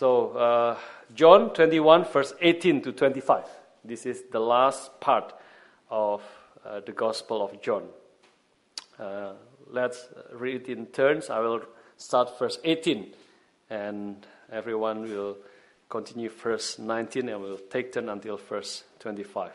So, 0.00 0.30
uh, 0.30 0.78
John 1.14 1.52
21, 1.52 2.06
verse 2.06 2.32
18 2.40 2.80
to 2.84 2.92
25. 2.92 3.44
This 3.84 4.06
is 4.06 4.22
the 4.32 4.40
last 4.40 4.98
part 4.98 5.34
of 5.90 6.22
uh, 6.64 6.80
the 6.80 6.92
Gospel 6.92 7.42
of 7.44 7.60
John. 7.60 7.82
Uh, 8.98 9.32
let's 9.70 10.08
read 10.32 10.70
in 10.70 10.86
turns. 10.86 11.28
I 11.28 11.40
will 11.40 11.60
start 11.98 12.38
verse 12.38 12.58
18, 12.64 13.12
and 13.68 14.26
everyone 14.50 15.02
will 15.02 15.36
continue 15.90 16.30
verse 16.30 16.78
19, 16.78 17.28
and 17.28 17.42
we'll 17.42 17.58
take 17.58 17.92
turn 17.92 18.08
until 18.08 18.38
verse 18.38 18.84
25. 19.00 19.52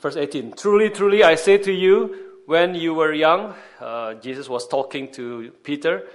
Verse 0.00 0.16
18 0.16 0.54
Truly, 0.54 0.90
truly, 0.90 1.22
I 1.22 1.36
say 1.36 1.58
to 1.58 1.72
you, 1.72 2.42
when 2.46 2.74
you 2.74 2.92
were 2.92 3.12
young, 3.12 3.54
uh, 3.78 4.14
Jesus 4.14 4.48
was 4.48 4.66
talking 4.66 5.12
to 5.12 5.52
Peter, 5.62 6.08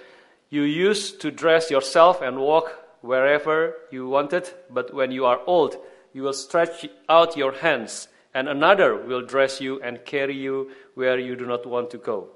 you 0.52 0.64
used 0.64 1.22
to 1.22 1.32
dress 1.32 1.72
yourself 1.72 2.22
and 2.22 2.38
walk 2.38 2.78
wherever 3.00 3.74
you 3.90 4.08
wanted, 4.08 4.50
but 4.70 4.94
when 4.94 5.12
you 5.12 5.26
are 5.26 5.40
old, 5.48 5.78
you 6.14 6.24
will 6.24 6.34
stretch 6.34 6.86
out 7.08 7.38
your 7.38 7.54
hands, 7.54 8.10
and 8.34 8.50
another 8.50 8.96
will 8.96 9.26
dress 9.26 9.62
you 9.62 9.82
and 9.82 10.04
carry 10.06 10.36
you 10.36 10.70
where 10.94 11.18
you 11.18 11.38
do 11.38 11.46
not 11.46 11.66
want 11.66 11.90
to 11.92 11.98
go. 11.98 12.28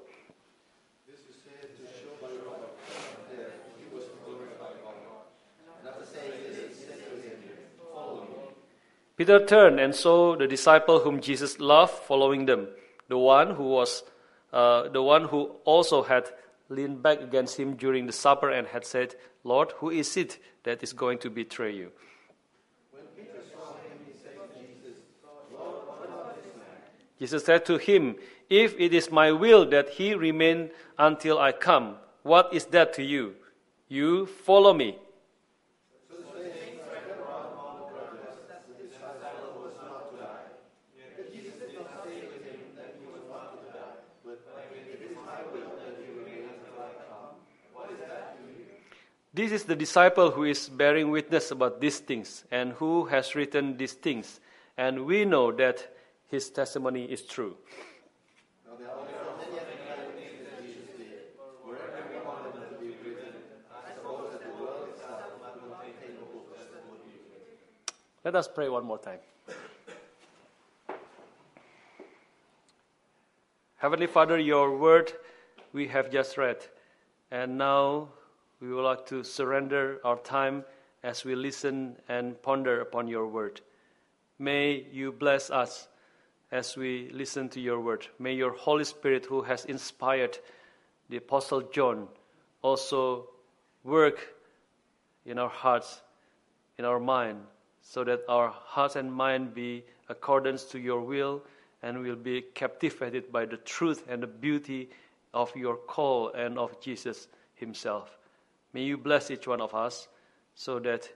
Peter 9.16 9.44
turned 9.46 9.80
and 9.80 9.94
saw 9.94 10.36
the 10.36 10.46
disciple 10.46 11.00
whom 11.00 11.20
Jesus 11.20 11.58
loved 11.58 11.92
following 11.92 12.46
them, 12.46 12.68
the 13.08 13.16
one 13.16 13.54
who 13.54 13.64
was 13.64 14.02
uh, 14.52 14.88
the 14.88 15.02
one 15.02 15.24
who 15.24 15.50
also 15.64 16.02
had 16.02 16.30
leaned 16.68 17.02
back 17.02 17.20
against 17.20 17.58
him 17.58 17.74
during 17.74 18.06
the 18.06 18.12
supper 18.12 18.50
and 18.50 18.66
had 18.68 18.84
said, 18.84 19.14
Lord, 19.44 19.72
who 19.78 19.90
is 19.90 20.16
it 20.16 20.38
that 20.64 20.82
is 20.82 20.92
going 20.92 21.18
to 21.18 21.30
betray 21.30 21.72
you? 21.74 21.92
Him, 23.16 23.26
said 24.22 24.32
Jesus, 24.54 24.98
Lord, 25.52 25.76
Jesus 27.18 27.44
said 27.44 27.64
to 27.66 27.78
him, 27.78 28.16
If 28.50 28.74
it 28.78 28.92
is 28.92 29.10
my 29.10 29.32
will 29.32 29.68
that 29.70 29.90
he 29.90 30.14
remain 30.14 30.70
until 30.98 31.38
I 31.38 31.52
come, 31.52 31.96
what 32.22 32.52
is 32.52 32.66
that 32.66 32.92
to 32.94 33.02
you? 33.02 33.34
You 33.88 34.26
follow 34.26 34.74
me. 34.74 34.98
This 49.36 49.52
is 49.52 49.64
the 49.64 49.76
disciple 49.76 50.30
who 50.30 50.44
is 50.44 50.66
bearing 50.66 51.10
witness 51.10 51.50
about 51.50 51.78
these 51.78 51.98
things 51.98 52.44
and 52.50 52.72
who 52.72 53.04
has 53.04 53.34
written 53.34 53.76
these 53.76 53.92
things. 53.92 54.40
And 54.78 55.04
we 55.04 55.26
know 55.26 55.52
that 55.52 55.94
his 56.30 56.48
testimony 56.48 57.04
is 57.04 57.20
true. 57.20 57.54
Let 68.24 68.34
us 68.34 68.48
pray 68.48 68.70
one 68.70 68.86
more 68.86 68.98
time. 68.98 69.20
Heavenly 73.76 74.06
Father, 74.06 74.38
your 74.38 74.78
word 74.78 75.12
we 75.74 75.88
have 75.88 76.10
just 76.10 76.38
read, 76.38 76.64
and 77.30 77.58
now 77.58 78.08
we 78.60 78.72
would 78.72 78.82
like 78.82 79.06
to 79.06 79.22
surrender 79.22 80.00
our 80.04 80.18
time 80.18 80.64
as 81.02 81.24
we 81.24 81.34
listen 81.34 81.96
and 82.08 82.40
ponder 82.42 82.80
upon 82.80 83.06
your 83.06 83.26
word. 83.26 83.60
May 84.38 84.86
you 84.90 85.12
bless 85.12 85.50
us 85.50 85.88
as 86.50 86.76
we 86.76 87.10
listen 87.12 87.48
to 87.50 87.60
your 87.60 87.80
word. 87.80 88.06
May 88.18 88.34
your 88.34 88.52
Holy 88.52 88.84
Spirit, 88.84 89.26
who 89.26 89.42
has 89.42 89.64
inspired 89.64 90.38
the 91.08 91.18
Apostle 91.18 91.62
John, 91.62 92.08
also 92.62 93.28
work 93.84 94.34
in 95.24 95.38
our 95.38 95.48
hearts, 95.48 96.00
in 96.78 96.84
our 96.84 97.00
mind, 97.00 97.40
so 97.82 98.04
that 98.04 98.22
our 98.28 98.48
hearts 98.48 98.96
and 98.96 99.12
mind 99.12 99.54
be 99.54 99.84
accordance 100.08 100.64
to 100.64 100.78
your 100.78 101.00
will 101.00 101.42
and 101.82 102.02
will 102.02 102.16
be 102.16 102.42
captivated 102.54 103.30
by 103.30 103.44
the 103.44 103.58
truth 103.58 104.04
and 104.08 104.22
the 104.22 104.26
beauty 104.26 104.88
of 105.34 105.54
your 105.54 105.76
call 105.76 106.32
and 106.32 106.58
of 106.58 106.80
Jesus 106.80 107.28
himself. 107.54 108.16
May 108.76 108.82
you 108.82 108.98
bless 108.98 109.30
each 109.30 109.46
one 109.46 109.62
of 109.62 109.74
us 109.74 110.06
so 110.54 110.78
that 110.80 111.08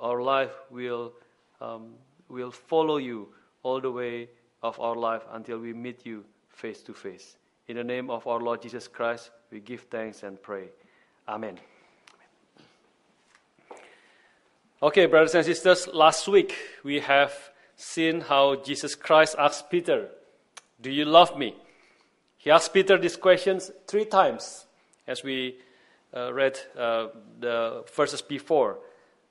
our 0.00 0.20
life 0.20 0.50
will, 0.68 1.12
um, 1.60 1.94
will 2.28 2.50
follow 2.50 2.96
you 2.96 3.28
all 3.62 3.80
the 3.80 3.92
way 3.92 4.28
of 4.64 4.80
our 4.80 4.96
life 4.96 5.22
until 5.30 5.60
we 5.60 5.72
meet 5.72 6.04
you 6.04 6.24
face 6.48 6.82
to 6.82 6.92
face. 6.92 7.36
In 7.68 7.76
the 7.76 7.84
name 7.84 8.10
of 8.10 8.26
our 8.26 8.40
Lord 8.40 8.62
Jesus 8.62 8.88
Christ, 8.88 9.30
we 9.52 9.60
give 9.60 9.82
thanks 9.82 10.24
and 10.24 10.42
pray. 10.42 10.70
Amen. 11.28 11.60
Okay, 14.82 15.06
brothers 15.06 15.36
and 15.36 15.44
sisters, 15.44 15.86
last 15.86 16.26
week 16.26 16.52
we 16.82 16.98
have 16.98 17.32
seen 17.76 18.22
how 18.22 18.56
Jesus 18.56 18.96
Christ 18.96 19.36
asked 19.38 19.70
Peter, 19.70 20.08
Do 20.80 20.90
you 20.90 21.04
love 21.04 21.38
me? 21.38 21.54
He 22.38 22.50
asked 22.50 22.74
Peter 22.74 22.98
these 22.98 23.16
questions 23.16 23.70
three 23.86 24.04
times 24.04 24.66
as 25.06 25.22
we 25.22 25.58
read 26.14 26.58
uh, 26.78 27.08
the 27.40 27.84
verses 27.94 28.22
before. 28.22 28.78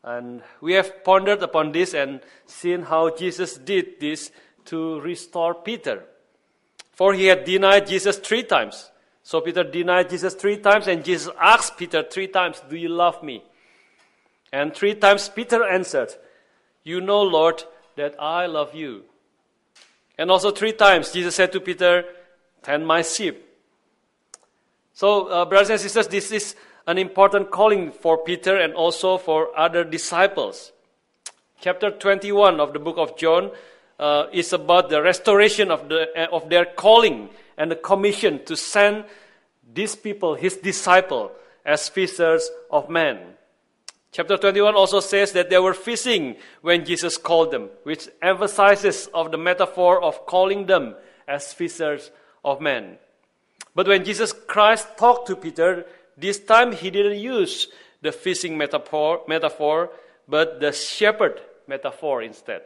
And 0.04 0.44
we 0.60 0.74
have 0.74 1.04
pondered 1.04 1.42
upon 1.42 1.72
this 1.72 1.94
and 1.94 2.22
seen 2.46 2.82
how 2.84 3.16
Jesus 3.16 3.58
did 3.58 4.00
this 4.00 4.32
to 4.66 5.00
restore 5.00 5.56
Peter. 5.56 6.04
For 6.92 7.14
he 7.14 7.28
had 7.28 7.46
denied 7.46 7.88
Jesus 7.88 8.18
three 8.18 8.44
times. 8.44 8.92
So 9.24 9.40
Peter 9.40 9.64
denied 9.64 10.10
Jesus 10.10 10.36
three 10.36 10.58
times, 10.58 10.88
and 10.88 11.04
Jesus 11.04 11.34
asked 11.40 11.78
Peter 11.78 12.04
three 12.04 12.28
times, 12.28 12.62
Do 12.70 12.76
you 12.76 12.90
love 12.90 13.24
me? 13.24 13.44
And 14.52 14.76
three 14.76 14.96
times 14.96 15.30
Peter 15.30 15.64
answered, 15.64 16.14
You 16.84 17.00
know, 17.00 17.22
Lord, 17.22 17.64
that 17.96 18.16
I 18.20 18.46
love 18.46 18.76
you. 18.76 19.04
And 20.18 20.30
also 20.30 20.52
three 20.52 20.74
times 20.74 21.12
Jesus 21.12 21.36
said 21.36 21.52
to 21.54 21.62
Peter, 21.62 22.04
Tend 22.62 22.86
my 22.86 23.02
sheep. 23.02 23.44
So, 24.94 25.28
uh, 25.28 25.46
brothers 25.46 25.72
and 25.72 25.80
sisters, 25.80 26.08
this 26.08 26.32
is 26.32 26.56
an 26.88 26.98
important 26.98 27.52
calling 27.52 27.92
for 27.92 28.18
Peter 28.18 28.58
and 28.58 28.74
also 28.74 29.18
for 29.18 29.58
other 29.58 29.84
disciples. 29.84 30.72
Chapter 31.62 31.92
21 31.92 32.60
of 32.60 32.74
the 32.74 32.80
book 32.80 32.98
of 32.98 33.18
John 33.18 33.52
uh, 34.00 34.26
is 34.34 34.52
about 34.52 34.90
the 34.90 35.02
restoration 35.02 35.72
of, 35.72 35.88
the, 35.88 36.08
uh, 36.16 36.36
of 36.36 36.50
their 36.50 36.66
calling 36.66 37.30
and 37.58 37.72
the 37.72 37.76
commission 37.76 38.44
to 38.46 38.58
send 38.58 39.06
these 39.74 39.96
people, 39.96 40.36
his 40.36 40.58
disciple, 40.58 41.32
as 41.66 41.88
fishers 41.88 42.50
of 42.70 42.90
men. 42.90 43.20
Chapter 44.12 44.38
21 44.38 44.76
also 44.76 45.00
says 45.00 45.32
that 45.32 45.50
they 45.50 45.58
were 45.58 45.74
fishing 45.74 46.36
when 46.62 46.86
Jesus 46.86 47.18
called 47.18 47.52
them, 47.52 47.70
which 47.84 48.10
emphasizes 48.22 49.08
of 49.14 49.32
the 49.32 49.38
metaphor 49.38 50.04
of 50.04 50.26
calling 50.26 50.66
them 50.66 50.96
as 51.28 51.54
fishers 51.54 52.12
of 52.44 52.62
men. 52.62 52.98
But 53.74 53.88
when 53.88 54.04
Jesus 54.04 54.34
Christ 54.34 54.98
talked 54.98 55.28
to 55.28 55.36
Peter, 55.36 55.86
this 56.18 56.40
time 56.40 56.72
he 56.72 56.90
didn't 56.90 57.20
use 57.20 57.68
the 58.02 58.12
fishing 58.12 58.58
metaphor, 58.58 59.22
metaphor 59.28 59.90
but 60.28 60.60
the 60.60 60.72
shepherd 60.72 61.42
metaphor 61.68 62.22
instead. 62.22 62.62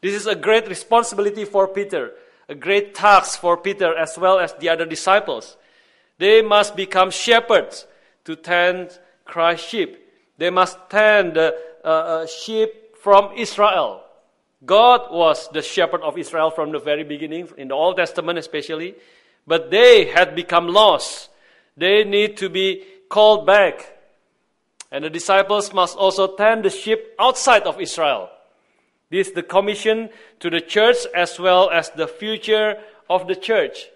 This 0.00 0.14
is 0.14 0.26
a 0.26 0.34
great 0.34 0.68
responsibility 0.68 1.44
for 1.44 1.68
Peter, 1.68 2.12
a 2.48 2.54
great 2.54 2.94
task 2.94 3.40
for 3.40 3.56
Peter 3.56 3.96
as 3.96 4.18
well 4.18 4.38
as 4.38 4.54
the 4.54 4.68
other 4.68 4.86
disciples. 4.86 5.56
They 6.18 6.42
must 6.42 6.76
become 6.76 7.10
shepherds 7.10 7.86
to 8.24 8.36
tend 8.36 8.98
Christ's 9.24 9.68
sheep. 9.68 9.98
They 10.38 10.50
must 10.50 10.78
tend 10.88 11.34
the 11.34 11.56
uh, 11.84 11.88
uh, 11.88 12.26
sheep 12.26 12.96
from 12.96 13.32
Israel. 13.36 14.02
God 14.64 15.10
was 15.10 15.48
the 15.48 15.62
shepherd 15.62 16.02
of 16.02 16.18
Israel 16.18 16.50
from 16.50 16.72
the 16.72 16.78
very 16.78 17.04
beginning, 17.04 17.48
in 17.56 17.68
the 17.68 17.74
Old 17.74 17.96
Testament 17.96 18.38
especially, 18.38 18.94
but 19.46 19.70
they 19.70 20.06
had 20.06 20.34
become 20.34 20.68
lost 20.68 21.29
they 21.80 22.04
need 22.04 22.36
to 22.38 22.48
be 22.48 22.84
called 23.08 23.46
back. 23.46 23.96
And 24.92 25.04
the 25.04 25.10
disciples 25.10 25.72
must 25.72 25.96
also 25.96 26.36
tend 26.36 26.64
the 26.64 26.70
sheep 26.70 26.98
outside 27.18 27.62
of 27.62 27.80
Israel. 27.80 28.28
This 29.10 29.28
is 29.28 29.34
the 29.34 29.42
commission 29.42 30.10
to 30.40 30.50
the 30.50 30.60
church 30.60 30.98
as 31.14 31.38
well 31.38 31.70
as 31.70 31.90
the 31.90 32.06
future 32.06 32.76
of 33.08 33.26
the 33.26 33.34
church. 33.34 33.86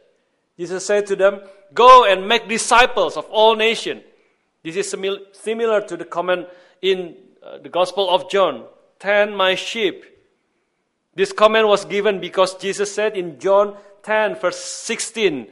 Jesus 0.58 0.84
said 0.86 1.06
to 1.06 1.16
them, 1.16 1.40
Go 1.72 2.04
and 2.04 2.28
make 2.28 2.48
disciples 2.48 3.16
of 3.16 3.26
all 3.26 3.56
nations. 3.56 4.02
This 4.62 4.76
is 4.76 4.90
similar 5.32 5.81
to 5.82 5.96
the 5.96 6.04
command 6.04 6.46
in 6.81 7.16
uh, 7.42 7.58
the 7.58 7.69
Gospel 7.69 8.08
of 8.08 8.31
John 8.31 8.64
Tend 8.98 9.36
my 9.36 9.54
sheep. 9.54 10.04
This 11.14 11.32
command 11.32 11.69
was 11.69 11.84
given 11.84 12.20
because 12.20 12.54
Jesus 12.54 12.94
said 12.94 13.16
in 13.16 13.38
John 13.38 13.76
10, 14.02 14.36
verse 14.36 14.58
16, 14.58 15.48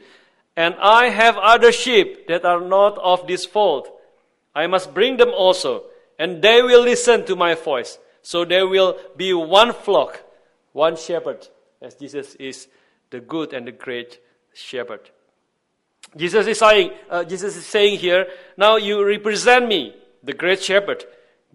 and 0.55 0.75
I 0.79 1.09
have 1.09 1.37
other 1.37 1.71
sheep 1.71 2.27
that 2.27 2.45
are 2.45 2.61
not 2.61 2.97
of 2.97 3.27
this 3.27 3.45
fold. 3.45 3.87
I 4.53 4.67
must 4.67 4.93
bring 4.93 5.17
them 5.17 5.29
also, 5.29 5.83
and 6.19 6.41
they 6.41 6.61
will 6.61 6.81
listen 6.81 7.25
to 7.25 7.35
my 7.35 7.55
voice. 7.55 7.97
So 8.21 8.45
there 8.45 8.67
will 8.67 8.97
be 9.17 9.33
one 9.33 9.73
flock, 9.73 10.23
one 10.71 10.95
shepherd, 10.95 11.47
as 11.81 11.95
Jesus 11.95 12.35
is 12.35 12.67
the 13.09 13.19
good 13.19 13.53
and 13.53 13.67
the 13.67 13.71
great 13.71 14.19
shepherd. 14.53 15.09
Jesus 16.15 16.45
is 16.47 16.59
saying, 16.59 16.91
uh, 17.09 17.23
Jesus 17.23 17.55
is 17.55 17.65
saying 17.65 17.97
here, 17.99 18.27
now 18.57 18.75
you 18.75 19.03
represent 19.03 19.67
me, 19.67 19.95
the 20.23 20.33
great 20.33 20.61
shepherd. 20.61 21.03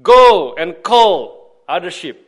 Go 0.02 0.54
and 0.54 0.82
call 0.82 1.62
other 1.68 1.90
sheep, 1.90 2.26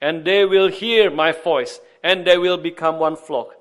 and 0.00 0.24
they 0.24 0.44
will 0.44 0.68
hear 0.68 1.10
my 1.10 1.32
voice, 1.32 1.80
and 2.02 2.26
they 2.26 2.36
will 2.38 2.58
become 2.58 2.98
one 2.98 3.16
flock. 3.16 3.54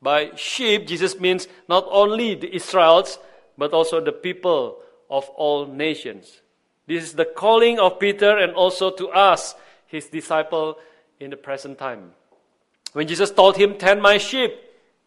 By 0.00 0.30
sheep, 0.36 0.86
Jesus 0.86 1.18
means 1.18 1.48
not 1.68 1.86
only 1.90 2.34
the 2.34 2.54
Israelites, 2.54 3.18
but 3.56 3.72
also 3.72 4.00
the 4.00 4.12
people 4.12 4.78
of 5.10 5.28
all 5.30 5.66
nations. 5.66 6.40
This 6.86 7.04
is 7.04 7.12
the 7.14 7.24
calling 7.24 7.78
of 7.78 7.98
Peter 7.98 8.38
and 8.38 8.52
also 8.54 8.90
to 8.90 9.08
us, 9.08 9.54
his 9.86 10.06
disciple, 10.06 10.78
in 11.20 11.30
the 11.30 11.36
present 11.36 11.78
time. 11.78 12.12
When 12.92 13.08
Jesus 13.08 13.30
told 13.30 13.56
him, 13.56 13.76
Tend 13.76 14.00
my 14.00 14.18
sheep, 14.18 14.54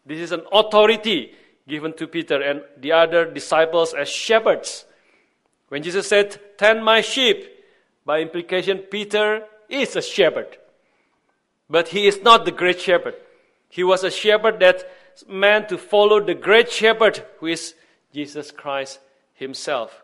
this 0.04 0.18
is 0.18 0.32
an 0.32 0.42
authority 0.52 1.34
given 1.66 1.92
to 1.94 2.06
Peter 2.06 2.40
and 2.40 2.62
the 2.78 2.92
other 2.92 3.24
disciples 3.24 3.94
as 3.94 4.08
shepherds. 4.08 4.84
When 5.68 5.82
Jesus 5.82 6.06
said, 6.06 6.38
Tend 6.58 6.84
my 6.84 7.00
sheep, 7.00 7.48
by 8.04 8.20
implication, 8.20 8.78
Peter 8.78 9.44
is 9.68 9.96
a 9.96 10.02
shepherd. 10.02 10.58
But 11.70 11.88
he 11.88 12.06
is 12.06 12.22
not 12.22 12.44
the 12.44 12.50
great 12.50 12.80
shepherd. 12.80 13.14
He 13.72 13.82
was 13.82 14.04
a 14.04 14.10
shepherd 14.10 14.60
that 14.60 14.84
meant 15.26 15.70
to 15.70 15.78
follow 15.78 16.20
the 16.20 16.34
great 16.34 16.70
shepherd 16.70 17.24
who 17.38 17.46
is 17.46 17.74
Jesus 18.12 18.50
Christ 18.50 19.00
himself. 19.32 20.02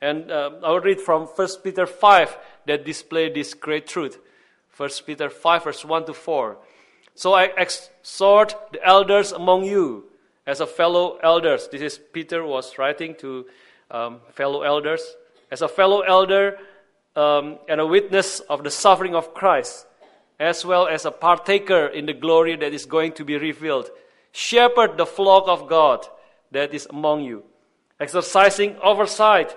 And 0.00 0.30
uh, 0.30 0.50
I'll 0.62 0.78
read 0.78 1.00
from 1.00 1.22
1 1.22 1.48
Peter 1.64 1.84
5 1.84 2.38
that 2.68 2.84
display 2.84 3.28
this 3.28 3.54
great 3.54 3.88
truth. 3.88 4.20
1 4.76 4.88
Peter 5.04 5.28
5 5.28 5.64
verse 5.64 5.84
1 5.84 6.06
to 6.06 6.14
4. 6.14 6.56
So 7.16 7.32
I 7.32 7.50
exhort 7.56 8.54
the 8.72 8.86
elders 8.86 9.32
among 9.32 9.64
you 9.64 10.04
as 10.46 10.60
a 10.60 10.66
fellow 10.66 11.18
elders. 11.24 11.66
This 11.72 11.80
is 11.80 11.98
Peter 11.98 12.46
was 12.46 12.78
writing 12.78 13.16
to 13.16 13.46
um, 13.90 14.20
fellow 14.30 14.62
elders. 14.62 15.16
As 15.50 15.60
a 15.60 15.66
fellow 15.66 16.02
elder 16.02 16.56
um, 17.16 17.58
and 17.68 17.80
a 17.80 17.86
witness 17.86 18.38
of 18.38 18.62
the 18.62 18.70
suffering 18.70 19.16
of 19.16 19.34
Christ, 19.34 19.86
as 20.42 20.64
well 20.64 20.88
as 20.88 21.04
a 21.04 21.10
partaker 21.12 21.86
in 21.86 22.06
the 22.06 22.12
glory 22.12 22.56
that 22.56 22.74
is 22.74 22.84
going 22.84 23.12
to 23.12 23.24
be 23.24 23.38
revealed. 23.38 23.88
Shepherd 24.32 24.98
the 24.98 25.06
flock 25.06 25.44
of 25.46 25.68
God 25.68 26.04
that 26.50 26.74
is 26.74 26.84
among 26.90 27.22
you, 27.22 27.44
exercising 28.00 28.76
oversight, 28.82 29.56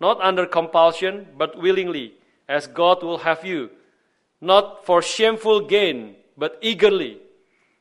not 0.00 0.18
under 0.22 0.46
compulsion, 0.46 1.26
but 1.36 1.60
willingly, 1.60 2.14
as 2.48 2.66
God 2.66 3.02
will 3.02 3.18
have 3.18 3.44
you, 3.44 3.68
not 4.40 4.86
for 4.86 5.02
shameful 5.02 5.60
gain, 5.60 6.16
but 6.38 6.56
eagerly, 6.62 7.18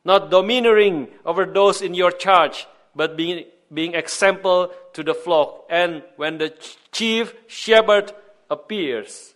not 0.04 0.30
domineering 0.30 1.08
over 1.26 1.46
those 1.46 1.82
in 1.82 1.94
your 1.94 2.12
charge, 2.12 2.68
but 2.94 3.16
being, 3.16 3.46
being 3.74 3.96
example 3.96 4.74
to 4.92 5.04
the 5.04 5.14
flock. 5.14 5.66
And 5.70 6.04
when 6.18 6.38
the 6.38 6.54
chief 6.92 7.34
shepherd 7.48 8.12
appears, 8.50 9.36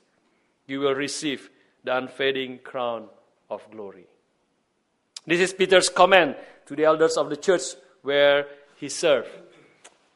you 0.68 0.82
will 0.82 0.96
receive 0.96 1.50
the 1.86 1.96
unfading 1.96 2.60
crown 2.64 3.08
of 3.50 3.62
glory. 3.72 4.06
This 5.26 5.40
is 5.40 5.54
Peter's 5.54 5.90
command 5.90 6.36
to 6.66 6.76
the 6.76 6.86
elders 6.86 7.18
of 7.18 7.30
the 7.30 7.38
church 7.38 7.62
where 8.02 8.48
he 8.76 8.90
served. 8.90 9.30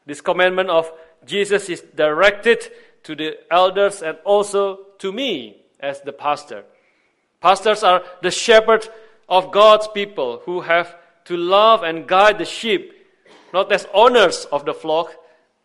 This 0.06 0.20
commandment 0.20 0.70
of 0.70 0.90
Jesus 1.24 1.68
is 1.68 1.80
directed 1.94 2.70
to 3.04 3.14
the 3.14 3.38
elders 3.50 4.02
and 4.02 4.18
also 4.24 4.80
to 4.98 5.12
me 5.12 5.62
as 5.78 6.00
the 6.02 6.12
pastor. 6.12 6.64
Pastors 7.40 7.82
are 7.82 8.02
the 8.22 8.30
shepherd 8.30 8.88
of 9.28 9.52
God's 9.52 9.88
people 9.88 10.42
who 10.44 10.60
have 10.60 10.94
to 11.24 11.36
love 11.36 11.82
and 11.82 12.06
guide 12.06 12.38
the 12.38 12.44
sheep, 12.44 12.92
not 13.52 13.70
as 13.72 13.86
owners 13.94 14.46
of 14.46 14.64
the 14.64 14.74
flock, 14.74 15.14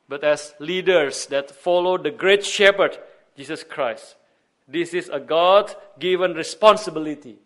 but 0.07 0.23
as 0.23 0.53
leaders 0.59 1.25
that 1.27 1.51
follow 1.51 1.97
the 1.97 2.11
great 2.11 2.45
shepherd, 2.45 2.97
Jesus 3.35 3.63
Christ. 3.63 4.15
This 4.67 4.93
is 4.93 5.09
a 5.09 5.19
God 5.19 5.73
given 5.99 6.33
responsibility. 6.33 7.37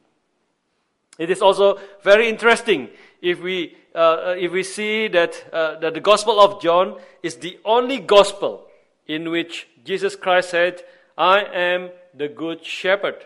It 1.18 1.30
is 1.30 1.42
also 1.42 1.78
very 2.02 2.30
interesting 2.30 2.90
if 3.22 3.42
we, 3.42 3.76
uh, 3.94 3.98
uh, 3.98 4.36
if 4.40 4.54
we 4.54 4.64
see 4.64 5.10
that, 5.10 5.44
uh, 5.52 5.78
that 5.80 5.94
the 5.94 6.00
Gospel 6.00 6.40
of 6.40 6.62
John 6.62 6.98
is 7.22 7.36
the 7.36 7.60
only 7.66 8.00
Gospel 8.00 8.68
in 9.06 9.30
which 9.30 9.68
Jesus 9.84 10.16
Christ 10.16 10.52
said, 10.52 10.82
I 11.18 11.42
am 11.42 11.90
the 12.14 12.30
Good 12.30 12.66
Shepherd. 12.66 13.26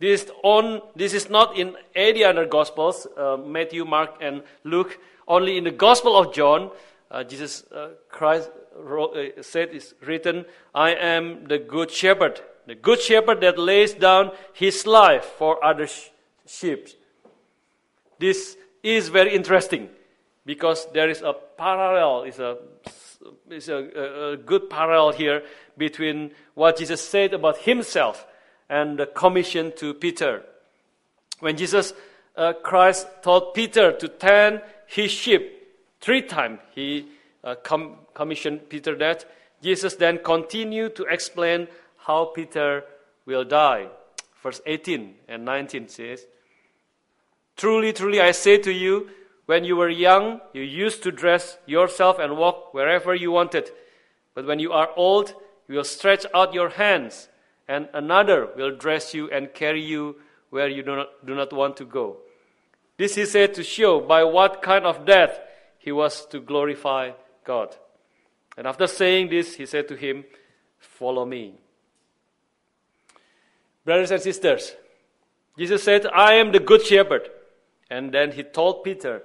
This, 0.00 0.28
on, 0.42 0.82
this 0.96 1.14
is 1.14 1.30
not 1.30 1.56
in 1.56 1.76
any 1.94 2.24
other 2.24 2.46
Gospels, 2.46 3.06
uh, 3.16 3.36
Matthew, 3.36 3.84
Mark, 3.84 4.16
and 4.20 4.42
Luke. 4.64 4.98
Only 5.28 5.56
in 5.56 5.64
the 5.64 5.70
Gospel 5.70 6.16
of 6.18 6.34
John, 6.34 6.72
uh, 7.12 7.22
Jesus 7.22 7.62
uh, 7.70 7.90
Christ 8.10 8.50
wrote, 8.76 9.16
said, 9.44 9.68
is 9.70 9.94
written, 10.04 10.46
I 10.74 10.94
am 10.94 11.46
the 11.46 11.58
Good 11.58 11.92
Shepherd 11.92 12.40
the 12.66 12.74
good 12.74 13.00
shepherd 13.00 13.40
that 13.40 13.58
lays 13.58 13.94
down 13.94 14.30
his 14.52 14.86
life 14.86 15.24
for 15.24 15.62
other 15.64 15.86
sh- 15.86 16.08
sheep. 16.46 16.88
This 18.18 18.56
is 18.82 19.08
very 19.08 19.34
interesting 19.34 19.88
because 20.46 20.86
there 20.92 21.08
is 21.08 21.22
a 21.22 21.34
parallel, 21.56 22.24
is 22.24 22.38
a, 22.38 22.58
is 23.50 23.68
a, 23.68 24.32
a 24.32 24.36
good 24.36 24.70
parallel 24.70 25.12
here 25.12 25.42
between 25.76 26.30
what 26.54 26.78
Jesus 26.78 27.00
said 27.00 27.34
about 27.34 27.58
himself 27.58 28.26
and 28.68 28.98
the 28.98 29.06
commission 29.06 29.72
to 29.76 29.94
Peter. 29.94 30.42
When 31.40 31.56
Jesus 31.56 31.92
uh, 32.36 32.52
Christ 32.52 33.06
told 33.22 33.54
Peter 33.54 33.92
to 33.92 34.08
tend 34.08 34.62
his 34.86 35.10
sheep 35.10 35.42
three 36.00 36.22
times, 36.22 36.60
he 36.74 37.06
uh, 37.42 37.56
com- 37.56 37.96
commissioned 38.14 38.68
Peter 38.68 38.96
that. 38.96 39.24
Jesus 39.62 39.96
then 39.96 40.18
continued 40.18 40.94
to 40.96 41.04
explain 41.04 41.68
how 42.06 42.26
Peter 42.26 42.84
will 43.26 43.44
die. 43.44 43.88
Verse 44.42 44.60
18 44.66 45.14
and 45.28 45.44
19 45.44 45.88
says, 45.88 46.26
Truly, 47.56 47.92
truly, 47.92 48.20
I 48.20 48.32
say 48.32 48.58
to 48.58 48.72
you, 48.72 49.08
when 49.46 49.64
you 49.64 49.76
were 49.76 49.88
young, 49.88 50.40
you 50.52 50.62
used 50.62 51.02
to 51.02 51.12
dress 51.12 51.58
yourself 51.66 52.18
and 52.18 52.36
walk 52.36 52.74
wherever 52.74 53.14
you 53.14 53.30
wanted. 53.30 53.70
But 54.34 54.46
when 54.46 54.58
you 54.58 54.72
are 54.72 54.90
old, 54.96 55.34
you 55.68 55.76
will 55.76 55.84
stretch 55.84 56.26
out 56.34 56.54
your 56.54 56.70
hands, 56.70 57.28
and 57.68 57.88
another 57.94 58.48
will 58.56 58.76
dress 58.76 59.14
you 59.14 59.30
and 59.30 59.54
carry 59.54 59.82
you 59.82 60.16
where 60.50 60.68
you 60.68 60.82
do 60.82 60.96
not, 60.96 61.26
do 61.26 61.34
not 61.34 61.52
want 61.52 61.76
to 61.78 61.84
go. 61.84 62.18
This 62.96 63.14
he 63.14 63.24
said 63.26 63.54
to 63.54 63.62
show 63.62 64.00
by 64.00 64.24
what 64.24 64.62
kind 64.62 64.84
of 64.84 65.04
death 65.04 65.40
he 65.78 65.92
was 65.92 66.26
to 66.26 66.40
glorify 66.40 67.12
God. 67.44 67.74
And 68.56 68.66
after 68.66 68.86
saying 68.86 69.30
this, 69.30 69.56
he 69.56 69.66
said 69.66 69.88
to 69.88 69.96
him, 69.96 70.24
Follow 70.78 71.24
me. 71.24 71.54
Brothers 73.84 74.10
and 74.10 74.22
sisters, 74.22 74.74
Jesus 75.58 75.82
said, 75.82 76.06
I 76.06 76.34
am 76.34 76.52
the 76.52 76.60
good 76.60 76.84
shepherd. 76.84 77.28
And 77.90 78.12
then 78.12 78.32
he 78.32 78.42
told 78.42 78.82
Peter, 78.82 79.22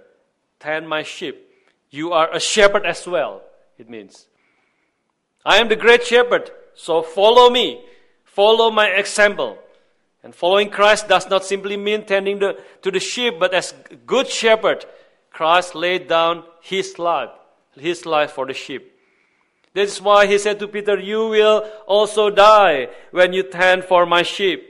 Tend 0.60 0.88
my 0.88 1.04
sheep. 1.04 1.50
You 1.90 2.12
are 2.12 2.32
a 2.34 2.40
shepherd 2.40 2.86
as 2.86 3.08
well, 3.08 3.42
it 3.78 3.90
means. 3.90 4.28
I 5.46 5.58
am 5.58 5.70
the 5.70 5.76
great 5.76 6.06
shepherd, 6.06 6.52
so 6.76 7.02
follow 7.02 7.50
me. 7.50 7.84
Follow 8.26 8.70
my 8.70 8.88
example. 8.88 9.58
And 10.22 10.36
following 10.36 10.70
Christ 10.70 11.08
does 11.08 11.30
not 11.30 11.46
simply 11.46 11.78
mean 11.78 12.06
tending 12.06 12.40
the, 12.40 12.62
to 12.82 12.92
the 12.92 13.00
sheep, 13.00 13.36
but 13.40 13.54
as 13.54 13.74
good 14.06 14.28
shepherd, 14.28 14.86
Christ 15.32 15.76
laid 15.76 16.08
down 16.10 16.44
his 16.62 17.00
life, 17.00 17.30
his 17.78 18.06
life 18.06 18.32
for 18.32 18.46
the 18.46 18.54
sheep. 18.54 18.99
This 19.74 19.94
is 19.94 20.02
why 20.02 20.26
he 20.26 20.38
said 20.38 20.60
to 20.60 20.68
Peter, 20.68 21.00
You 21.00 21.28
will 21.28 21.70
also 21.88 22.30
die 22.30 22.90
when 23.12 23.34
you 23.34 23.44
tend 23.44 23.84
for 23.86 24.06
my 24.06 24.24
sheep. 24.24 24.66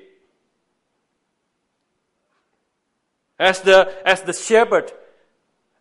As 3.39 3.61
the, 3.61 3.89
as 4.05 4.21
the 4.21 4.33
shepherd, 4.33 4.91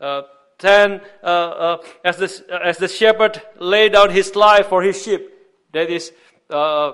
uh, 0.01 0.23
tend, 0.59 1.01
uh, 1.23 1.27
uh, 1.27 1.83
as, 2.05 2.17
the, 2.19 2.61
as 2.63 2.79
the 2.79 2.87
shepherd 2.87 3.43
laid 3.59 3.93
down 3.93 4.11
his 4.11 4.37
life 4.37 4.69
for 4.69 4.83
his 4.83 5.03
sheep, 5.03 5.29
that 5.73 5.91
is, 5.91 6.13
uh, 6.51 6.93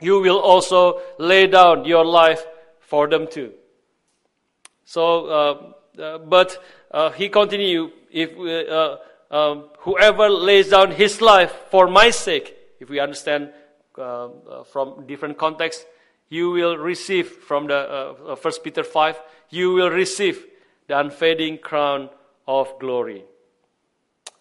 you 0.00 0.20
will 0.20 0.38
also 0.38 1.00
lay 1.18 1.48
down 1.48 1.84
your 1.84 2.04
life 2.04 2.44
for 2.78 3.08
them 3.08 3.26
too. 3.26 3.52
So, 4.84 5.26
uh, 5.26 6.00
uh, 6.00 6.18
but 6.18 6.62
he 7.16 7.28
continued, 7.28 7.92
if 8.10 8.30
um, 9.30 9.64
whoever 9.80 10.28
lays 10.28 10.70
down 10.70 10.92
his 10.92 11.20
life 11.20 11.52
for 11.70 11.86
my 11.86 12.10
sake, 12.10 12.56
if 12.80 12.88
we 12.88 12.98
understand 12.98 13.50
uh, 13.96 14.26
uh, 14.26 14.64
from 14.64 15.06
different 15.06 15.38
contexts, 15.38 15.84
you 16.28 16.50
will 16.50 16.76
receive 16.76 17.28
from 17.28 17.66
the 17.66 17.76
uh, 17.76 18.34
1 18.34 18.38
uh, 18.44 18.58
Peter 18.62 18.84
5, 18.84 19.20
you 19.50 19.72
will 19.72 19.90
receive 19.90 20.46
the 20.86 20.98
unfading 20.98 21.58
crown 21.58 22.08
of 22.46 22.78
glory. 22.78 23.24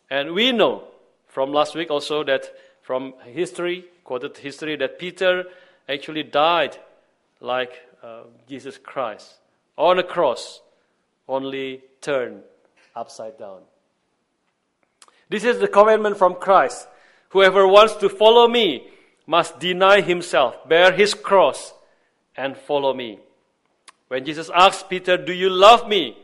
And 0.09 0.33
we 0.33 0.51
know 0.51 0.85
from 1.27 1.51
last 1.51 1.75
week 1.75 1.91
also 1.91 2.23
that 2.23 2.51
from 2.81 3.13
history, 3.25 3.85
quoted 4.03 4.37
history, 4.37 4.75
that 4.77 4.97
Peter 4.97 5.45
actually 5.87 6.23
died 6.23 6.77
like 7.39 7.73
uh, 8.01 8.21
Jesus 8.47 8.77
Christ 8.77 9.35
on 9.77 9.97
a 9.97 10.03
cross, 10.03 10.61
only 11.27 11.81
turned 12.01 12.41
upside 12.95 13.37
down. 13.37 13.61
This 15.29 15.43
is 15.43 15.59
the 15.59 15.67
commandment 15.67 16.17
from 16.17 16.35
Christ. 16.35 16.87
Whoever 17.29 17.67
wants 17.67 17.95
to 17.97 18.09
follow 18.09 18.47
me 18.47 18.87
must 19.27 19.59
deny 19.59 20.01
himself, 20.01 20.67
bear 20.67 20.91
his 20.91 21.13
cross, 21.13 21.73
and 22.35 22.57
follow 22.57 22.93
me. 22.93 23.19
When 24.07 24.25
Jesus 24.25 24.49
asked 24.53 24.89
Peter, 24.89 25.17
Do 25.17 25.31
you 25.31 25.49
love 25.49 25.87
me? 25.87 26.17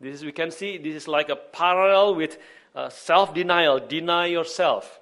This 0.00 0.16
is, 0.16 0.24
we 0.24 0.32
can 0.32 0.50
see 0.50 0.76
this 0.76 0.94
is 0.94 1.08
like 1.08 1.30
a 1.30 1.36
parallel 1.36 2.14
with 2.14 2.36
uh, 2.74 2.90
self 2.90 3.32
denial. 3.32 3.80
Deny 3.80 4.26
yourself. 4.26 5.00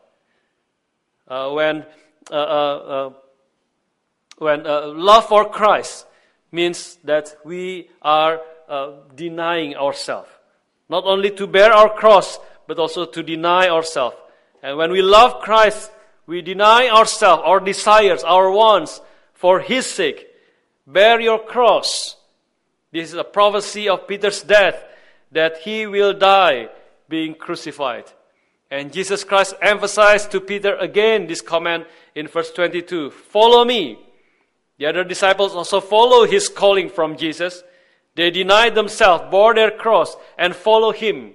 Uh, 1.26 1.50
when 1.50 1.85
uh, 2.31 2.35
uh, 2.35 2.38
uh 2.38 3.12
when 4.38 4.67
uh, 4.67 4.87
love 4.87 5.26
for 5.26 5.49
Christ 5.49 6.07
means 6.53 6.97
that 7.05 7.37
we 7.45 7.91
are 8.03 8.41
denying 9.14 9.76
ourselves. 9.76 10.29
Not 10.88 11.05
only 11.05 11.31
to 11.33 11.47
bear 11.47 11.73
our 11.73 11.95
cross, 11.95 12.38
but 12.66 12.78
also 12.78 13.04
to 13.04 13.23
deny 13.23 13.68
ourselves. 13.68 14.16
And 14.62 14.76
when 14.78 14.90
we 14.90 15.02
love 15.02 15.42
Christ, 15.42 15.90
we 16.26 16.40
deny 16.42 16.88
ourselves, 16.88 17.42
our 17.44 17.61
desires, 17.61 18.25
our 18.25 18.50
wants 18.50 19.00
for 19.35 19.61
His 19.61 19.87
sake. 19.87 20.26
Bear 20.87 21.21
your 21.21 21.38
cross. 21.38 22.16
This 22.92 23.09
is 23.09 23.18
a 23.18 23.25
prophecy 23.25 23.88
of 23.88 24.06
Peter's 24.06 24.42
death 24.42 24.85
that 25.33 25.59
he 25.59 25.87
will 25.87 26.14
die 26.14 26.68
being 27.09 27.35
crucified. 27.35 28.04
And 28.71 28.92
Jesus 28.92 29.25
Christ 29.25 29.54
emphasized 29.61 30.30
to 30.30 30.40
Peter 30.40 30.76
again 30.76 31.26
this 31.26 31.40
command 31.40 31.87
in 32.14 32.28
verse 32.28 32.50
22 32.52 33.11
Follow 33.11 33.64
me. 33.64 33.99
The 34.78 34.87
other 34.87 35.04
disciples 35.04 35.54
also 35.54 35.80
follow 35.80 36.26
his 36.26 36.49
calling 36.49 36.88
from 36.88 37.16
Jesus. 37.16 37.62
They 38.16 38.30
denied 38.30 38.75
themselves, 38.75 39.25
bore 39.30 39.54
their 39.54 39.71
cross, 39.71 40.16
and 40.38 40.54
follow 40.54 40.92
him. 40.92 41.35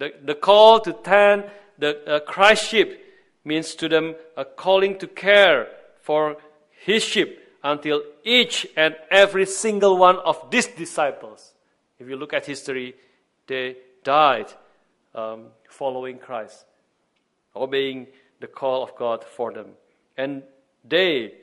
The, 0.00 0.14
the 0.24 0.34
call 0.34 0.80
to 0.80 0.94
tend 0.94 1.44
the 1.78 2.02
uh, 2.08 2.20
Christ 2.20 2.66
sheep 2.68 2.98
means 3.44 3.74
to 3.74 3.86
them 3.86 4.14
a 4.34 4.46
calling 4.46 4.98
to 4.98 5.06
care 5.06 5.68
for 6.00 6.38
his 6.70 7.04
sheep 7.04 7.38
until 7.62 8.02
each 8.24 8.66
and 8.78 8.96
every 9.10 9.44
single 9.44 9.98
one 9.98 10.16
of 10.16 10.50
these 10.50 10.68
disciples, 10.68 11.52
if 11.98 12.08
you 12.08 12.16
look 12.16 12.32
at 12.32 12.46
history, 12.46 12.94
they 13.46 13.76
died 14.02 14.46
um, 15.14 15.48
following 15.68 16.16
Christ, 16.16 16.64
obeying 17.54 18.06
the 18.40 18.46
call 18.46 18.82
of 18.82 18.96
God 18.96 19.22
for 19.22 19.52
them. 19.52 19.72
And 20.16 20.44
they 20.82 21.34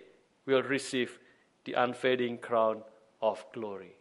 will 0.47 0.63
receive 0.63 1.19
the 1.65 1.73
unfading 1.73 2.39
crown 2.39 2.81
of 3.21 3.45
glory. 3.53 3.93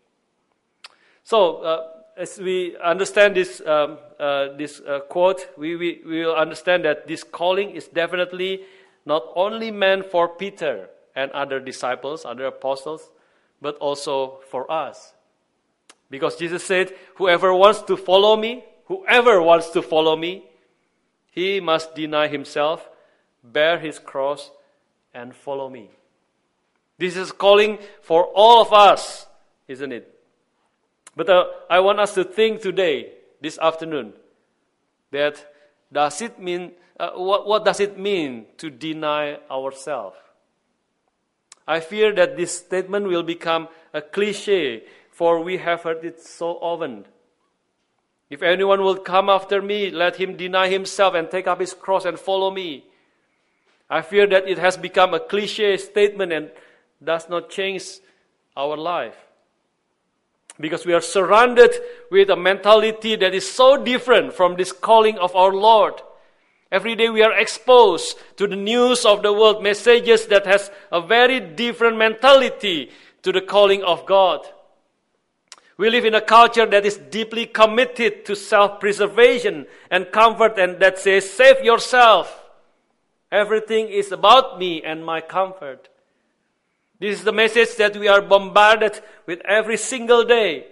So, 1.24 1.56
uh, 1.56 1.95
as 2.16 2.38
we 2.38 2.76
understand 2.78 3.36
this, 3.36 3.60
um, 3.66 3.98
uh, 4.18 4.48
this 4.56 4.80
uh, 4.80 5.00
quote, 5.00 5.48
we, 5.56 5.76
we, 5.76 6.00
we 6.06 6.24
will 6.24 6.34
understand 6.34 6.84
that 6.84 7.06
this 7.06 7.22
calling 7.22 7.70
is 7.70 7.88
definitely 7.88 8.62
not 9.04 9.22
only 9.36 9.70
meant 9.70 10.06
for 10.06 10.28
Peter 10.28 10.88
and 11.14 11.30
other 11.32 11.60
disciples, 11.60 12.24
other 12.24 12.46
apostles, 12.46 13.10
but 13.60 13.76
also 13.76 14.40
for 14.50 14.70
us. 14.70 15.12
Because 16.08 16.36
Jesus 16.36 16.64
said, 16.64 16.92
Whoever 17.16 17.54
wants 17.54 17.82
to 17.82 17.96
follow 17.96 18.36
me, 18.36 18.64
whoever 18.86 19.42
wants 19.42 19.70
to 19.70 19.82
follow 19.82 20.16
me, 20.16 20.44
he 21.30 21.60
must 21.60 21.94
deny 21.94 22.28
himself, 22.28 22.88
bear 23.44 23.78
his 23.78 23.98
cross, 23.98 24.50
and 25.12 25.34
follow 25.34 25.68
me. 25.68 25.90
This 26.98 27.16
is 27.16 27.30
calling 27.30 27.78
for 28.00 28.24
all 28.34 28.62
of 28.62 28.72
us, 28.72 29.26
isn't 29.68 29.92
it? 29.92 30.15
But 31.16 31.30
uh, 31.30 31.46
I 31.70 31.80
want 31.80 31.98
us 31.98 32.14
to 32.14 32.24
think 32.24 32.60
today, 32.60 33.12
this 33.40 33.58
afternoon, 33.58 34.12
that 35.10 35.52
does 35.90 36.20
it 36.20 36.38
mean, 36.38 36.72
uh, 37.00 37.12
what, 37.12 37.46
what 37.46 37.64
does 37.64 37.80
it 37.80 37.98
mean 37.98 38.46
to 38.58 38.68
deny 38.68 39.38
ourselves? 39.50 40.16
I 41.66 41.80
fear 41.80 42.14
that 42.14 42.36
this 42.36 42.58
statement 42.58 43.08
will 43.08 43.22
become 43.22 43.68
a 43.94 44.02
cliche, 44.02 44.84
for 45.10 45.42
we 45.42 45.56
have 45.56 45.82
heard 45.82 46.04
it 46.04 46.20
so 46.20 46.50
often. 46.50 47.06
If 48.28 48.42
anyone 48.42 48.82
will 48.82 48.96
come 48.96 49.28
after 49.30 49.62
me, 49.62 49.90
let 49.90 50.16
him 50.16 50.36
deny 50.36 50.68
himself 50.68 51.14
and 51.14 51.30
take 51.30 51.46
up 51.46 51.60
his 51.60 51.74
cross 51.74 52.04
and 52.04 52.18
follow 52.18 52.50
me. 52.50 52.84
I 53.88 54.02
fear 54.02 54.26
that 54.26 54.48
it 54.48 54.58
has 54.58 54.76
become 54.76 55.14
a 55.14 55.20
cliche 55.20 55.76
statement 55.76 56.32
and 56.32 56.50
does 57.02 57.28
not 57.28 57.50
change 57.50 57.84
our 58.56 58.76
life. 58.76 59.16
Because 60.58 60.86
we 60.86 60.94
are 60.94 61.02
surrounded 61.02 61.74
with 62.10 62.30
a 62.30 62.36
mentality 62.36 63.16
that 63.16 63.34
is 63.34 63.50
so 63.50 63.82
different 63.82 64.32
from 64.32 64.56
this 64.56 64.72
calling 64.72 65.18
of 65.18 65.36
our 65.36 65.52
Lord. 65.52 66.00
Every 66.72 66.94
day 66.94 67.10
we 67.10 67.22
are 67.22 67.38
exposed 67.38 68.18
to 68.36 68.46
the 68.46 68.56
news 68.56 69.04
of 69.04 69.22
the 69.22 69.32
world, 69.32 69.62
messages 69.62 70.26
that 70.26 70.46
has 70.46 70.70
a 70.90 71.00
very 71.00 71.40
different 71.40 71.96
mentality 71.96 72.90
to 73.22 73.32
the 73.32 73.40
calling 73.40 73.84
of 73.84 74.06
God. 74.06 74.46
We 75.78 75.90
live 75.90 76.06
in 76.06 76.14
a 76.14 76.22
culture 76.22 76.64
that 76.64 76.86
is 76.86 76.96
deeply 76.96 77.44
committed 77.46 78.24
to 78.24 78.34
self-preservation 78.34 79.66
and 79.90 80.10
comfort 80.10 80.58
and 80.58 80.80
that 80.80 80.98
says, 80.98 81.30
save 81.30 81.62
yourself. 81.62 82.44
Everything 83.30 83.88
is 83.88 84.10
about 84.10 84.58
me 84.58 84.82
and 84.82 85.04
my 85.04 85.20
comfort. 85.20 85.90
This 86.98 87.18
is 87.18 87.24
the 87.24 87.32
message 87.32 87.76
that 87.76 87.96
we 87.96 88.08
are 88.08 88.22
bombarded 88.22 89.00
with 89.26 89.40
every 89.44 89.76
single 89.76 90.24
day. 90.24 90.66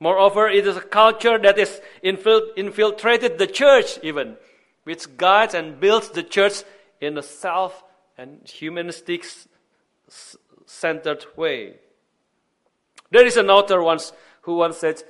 Moreover, 0.00 0.48
it 0.48 0.66
is 0.66 0.76
a 0.76 0.80
culture 0.80 1.38
that 1.38 1.58
is 1.58 1.80
infiltrated 2.02 3.38
the 3.38 3.46
church 3.46 3.98
even 4.02 4.36
which 4.84 5.16
guides 5.16 5.54
and 5.54 5.78
builds 5.78 6.10
the 6.10 6.22
church 6.22 6.64
in 7.00 7.16
a 7.16 7.22
self 7.22 7.84
and 8.18 8.40
humanistic 8.48 9.24
centered 10.66 11.24
way. 11.36 11.74
There 13.10 13.26
is 13.26 13.36
an 13.36 13.50
author 13.50 13.82
once 13.82 14.12
who 14.42 14.56
once 14.56 14.78
said, 14.78 15.02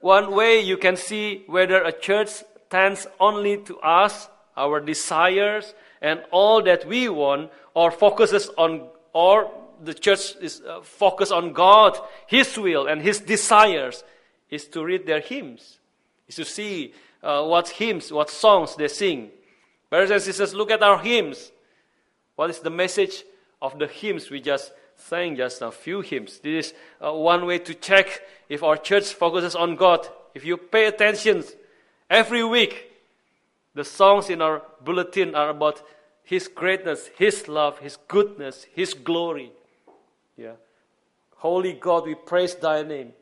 one 0.00 0.34
way 0.34 0.60
you 0.60 0.76
can 0.76 0.96
see 0.96 1.44
whether 1.46 1.82
a 1.82 1.92
church 1.92 2.42
tends 2.70 3.06
only 3.20 3.58
to 3.58 3.78
us, 3.80 4.28
our 4.56 4.80
desires, 4.80 5.74
and 6.00 6.24
all 6.30 6.62
that 6.62 6.86
we 6.86 7.08
want, 7.08 7.50
or 7.74 7.90
focuses 7.90 8.48
on, 8.56 8.88
or 9.12 9.52
the 9.82 9.94
church 9.94 10.36
is 10.40 10.62
uh, 10.62 10.80
focused 10.82 11.32
on 11.32 11.52
God, 11.52 11.98
His 12.26 12.56
will, 12.58 12.86
and 12.86 13.00
His 13.00 13.20
desires, 13.20 14.04
is 14.50 14.66
to 14.68 14.84
read 14.84 15.06
their 15.06 15.20
hymns, 15.20 15.78
is 16.28 16.36
to 16.36 16.44
see 16.44 16.92
uh, 17.22 17.44
what 17.44 17.68
hymns, 17.68 18.12
what 18.12 18.30
songs 18.30 18.76
they 18.76 18.88
sing. 18.88 19.30
Brothers 19.88 20.10
and 20.10 20.22
sisters, 20.22 20.54
look 20.54 20.70
at 20.70 20.82
our 20.82 20.98
hymns. 20.98 21.52
What 22.36 22.50
is 22.50 22.60
the 22.60 22.70
message 22.70 23.24
of 23.60 23.78
the 23.78 23.86
hymns 23.86 24.30
we 24.30 24.40
just 24.40 24.72
sang 24.96 25.36
just 25.36 25.62
a 25.62 25.70
few 25.70 26.00
hymns? 26.00 26.38
This 26.38 26.68
is 26.68 26.74
uh, 27.00 27.12
one 27.12 27.46
way 27.46 27.58
to 27.58 27.74
check 27.74 28.22
if 28.48 28.62
our 28.62 28.76
church 28.76 29.12
focuses 29.12 29.54
on 29.54 29.76
God. 29.76 30.08
If 30.34 30.44
you 30.44 30.56
pay 30.56 30.86
attention 30.86 31.44
every 32.08 32.44
week, 32.44 32.92
the 33.74 33.84
songs 33.84 34.30
in 34.30 34.42
our 34.42 34.62
bulletin 34.82 35.34
are 35.34 35.50
about 35.50 35.82
His 36.22 36.48
greatness, 36.48 37.08
His 37.16 37.48
love, 37.48 37.78
His 37.78 37.98
goodness, 38.08 38.66
His 38.74 38.94
glory. 38.94 39.52
Yeah. 40.40 40.52
Holy 41.36 41.74
God, 41.74 42.06
we 42.06 42.14
praise 42.14 42.54
Thy 42.54 42.82
name. 42.82 43.12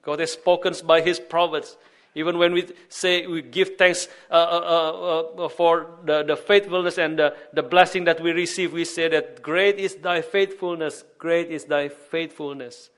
God 0.00 0.20
has 0.20 0.32
spoken 0.32 0.74
by 0.86 1.02
His 1.02 1.20
prophets. 1.20 1.76
Even 2.14 2.38
when 2.38 2.54
we 2.54 2.66
say 2.88 3.26
we 3.26 3.42
give 3.42 3.76
thanks 3.76 4.08
uh, 4.30 4.34
uh, 4.34 4.38
uh, 4.38 5.44
uh, 5.44 5.48
for 5.50 5.98
the, 6.04 6.22
the 6.22 6.36
faithfulness 6.36 6.96
and 6.96 7.18
the, 7.18 7.36
the 7.52 7.62
blessing 7.62 8.04
that 8.04 8.22
we 8.22 8.32
receive, 8.32 8.72
we 8.72 8.86
say 8.86 9.08
that 9.08 9.42
great 9.42 9.78
is 9.78 9.96
thy 9.96 10.22
faithfulness, 10.22 11.04
great 11.18 11.50
is 11.50 11.64
thy 11.64 11.88
faithfulness. 11.88 12.88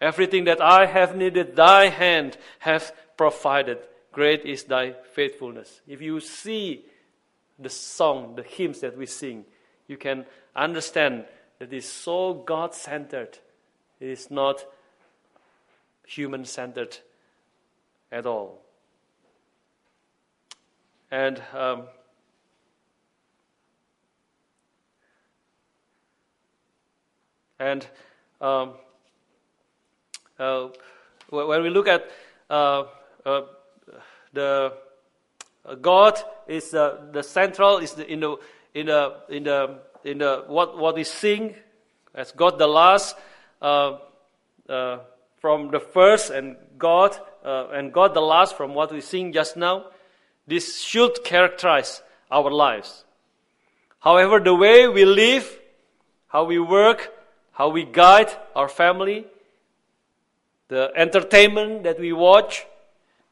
Everything 0.00 0.44
that 0.44 0.62
I 0.62 0.86
have 0.86 1.14
needed, 1.14 1.56
thy 1.56 1.88
hand 1.88 2.38
hath 2.60 2.92
provided. 3.18 3.78
Great 4.12 4.46
is 4.46 4.64
thy 4.64 4.94
faithfulness. 5.12 5.82
If 5.86 6.00
you 6.00 6.20
see 6.20 6.86
the 7.58 7.68
song, 7.68 8.36
the 8.36 8.42
hymns 8.42 8.80
that 8.80 8.96
we 8.96 9.04
sing, 9.04 9.44
you 9.86 9.98
can 9.98 10.24
understand 10.56 11.26
that 11.60 11.72
is 11.72 11.88
so 11.88 12.34
God 12.34 12.74
centered. 12.74 13.38
It 14.00 14.08
is 14.08 14.28
not 14.28 14.64
human 16.04 16.44
centered 16.44 16.98
at 18.10 18.26
all. 18.26 18.60
And 21.12 21.40
um, 21.54 21.82
and 27.60 27.86
um, 28.40 28.72
uh, 30.38 30.68
when 31.28 31.62
we 31.62 31.70
look 31.70 31.86
at 31.86 32.10
uh, 32.50 32.84
uh, 33.24 33.42
the 34.32 34.72
Uh, 35.62 35.76
God 35.76 36.16
is 36.48 36.70
the 36.70 37.22
central 37.22 37.84
is 37.84 37.92
the, 37.92 38.06
in 38.08 38.20
the 38.20 38.38
in 38.72 38.86
the 38.86 39.12
in 39.28 39.44
the 39.44 39.78
in 40.04 40.18
the 40.18 40.44
what 40.46 40.78
what 40.78 40.94
we 40.94 41.04
sing 41.04 41.54
as 42.14 42.32
God 42.32 42.58
the 42.58 42.66
last 42.66 43.16
uh, 43.62 43.98
uh, 44.68 44.98
from 45.40 45.70
the 45.70 45.80
first 45.80 46.30
and 46.30 46.56
God 46.78 47.16
uh, 47.44 47.68
and 47.68 47.92
God 47.92 48.14
the 48.14 48.20
last 48.20 48.56
from 48.56 48.74
what 48.74 48.92
we 48.92 49.00
sing 49.00 49.32
just 49.32 49.56
now. 49.56 49.86
This 50.46 50.82
should 50.82 51.22
characterize 51.24 52.02
our 52.30 52.50
lives. 52.50 53.04
However, 54.00 54.40
the 54.40 54.54
way 54.54 54.88
we 54.88 55.04
live, 55.04 55.58
how 56.28 56.44
we 56.44 56.58
work, 56.58 57.12
how 57.52 57.68
we 57.68 57.84
guide 57.84 58.30
our 58.56 58.68
family, 58.68 59.26
the 60.68 60.90
entertainment 60.96 61.82
that 61.82 62.00
we 62.00 62.12
watch, 62.12 62.66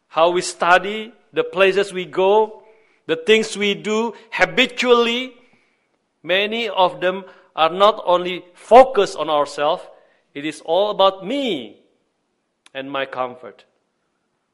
how 0.08 0.30
we 0.30 0.42
study, 0.42 1.12
the 1.32 1.44
places 1.44 1.92
we 1.92 2.04
go, 2.04 2.62
the 3.06 3.16
things 3.16 3.56
we 3.56 3.74
do 3.74 4.14
habitually, 4.30 5.32
many 6.22 6.68
of 6.68 7.00
them 7.00 7.24
are 7.54 7.70
not 7.70 8.02
only 8.04 8.44
focused 8.54 9.16
on 9.16 9.28
ourselves, 9.28 9.82
it 10.34 10.44
is 10.44 10.60
all 10.64 10.90
about 10.90 11.26
me 11.26 11.80
and 12.74 12.90
my 12.90 13.06
comfort. 13.06 13.64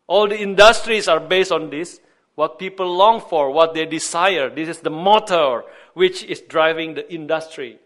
All 0.07 0.29
the 0.29 0.41
industries 0.41 1.09
are 1.09 1.21
based 1.21 1.53
on 1.53 1.71
this. 1.71 2.01
What 2.35 2.59
people 2.59 2.97
long 2.97 3.21
for, 3.21 3.51
what 3.51 3.75
they 3.75 3.87
desire. 3.87 4.51
This 4.51 4.69
is 4.69 4.81
the 4.81 4.91
motor 4.91 5.63
which 5.95 6.25
is 6.25 6.41
driving 6.41 6.95
the 6.95 7.13
industry. 7.13 7.79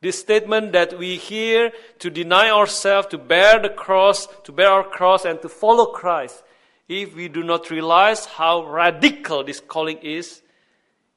This 0.00 0.18
statement 0.18 0.72
that 0.72 0.98
we 0.98 1.16
hear 1.16 1.72
to 1.98 2.08
deny 2.08 2.50
ourselves, 2.50 3.08
to 3.08 3.18
bear 3.18 3.60
the 3.60 3.68
cross, 3.68 4.26
to 4.44 4.52
bear 4.52 4.70
our 4.70 4.84
cross, 4.84 5.26
and 5.26 5.42
to 5.42 5.48
follow 5.48 5.86
Christ 5.86 6.42
if 6.90 7.14
we 7.14 7.28
do 7.28 7.44
not 7.44 7.70
realize 7.70 8.26
how 8.26 8.66
radical 8.66 9.44
this 9.44 9.60
calling 9.60 9.98
is, 9.98 10.42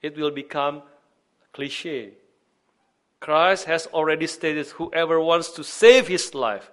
it 0.04 0.16
will 0.16 0.30
become 0.30 0.84
cliche. 1.54 2.14
Christ 3.20 3.66
has 3.66 3.88
already 3.88 4.28
stated 4.28 4.68
whoever 4.68 5.20
wants 5.20 5.52
to 5.52 5.64
save 5.64 6.08
his 6.08 6.36
life 6.36 6.70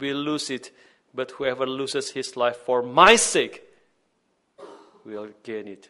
will 0.00 0.16
lose 0.16 0.50
it, 0.50 0.72
but 1.14 1.30
whoever 1.32 1.66
loses 1.66 2.10
his 2.10 2.36
life 2.36 2.56
for 2.56 2.82
my 2.82 3.14
sake 3.14 3.62
will 5.04 5.28
gain 5.42 5.68
it. 5.68 5.88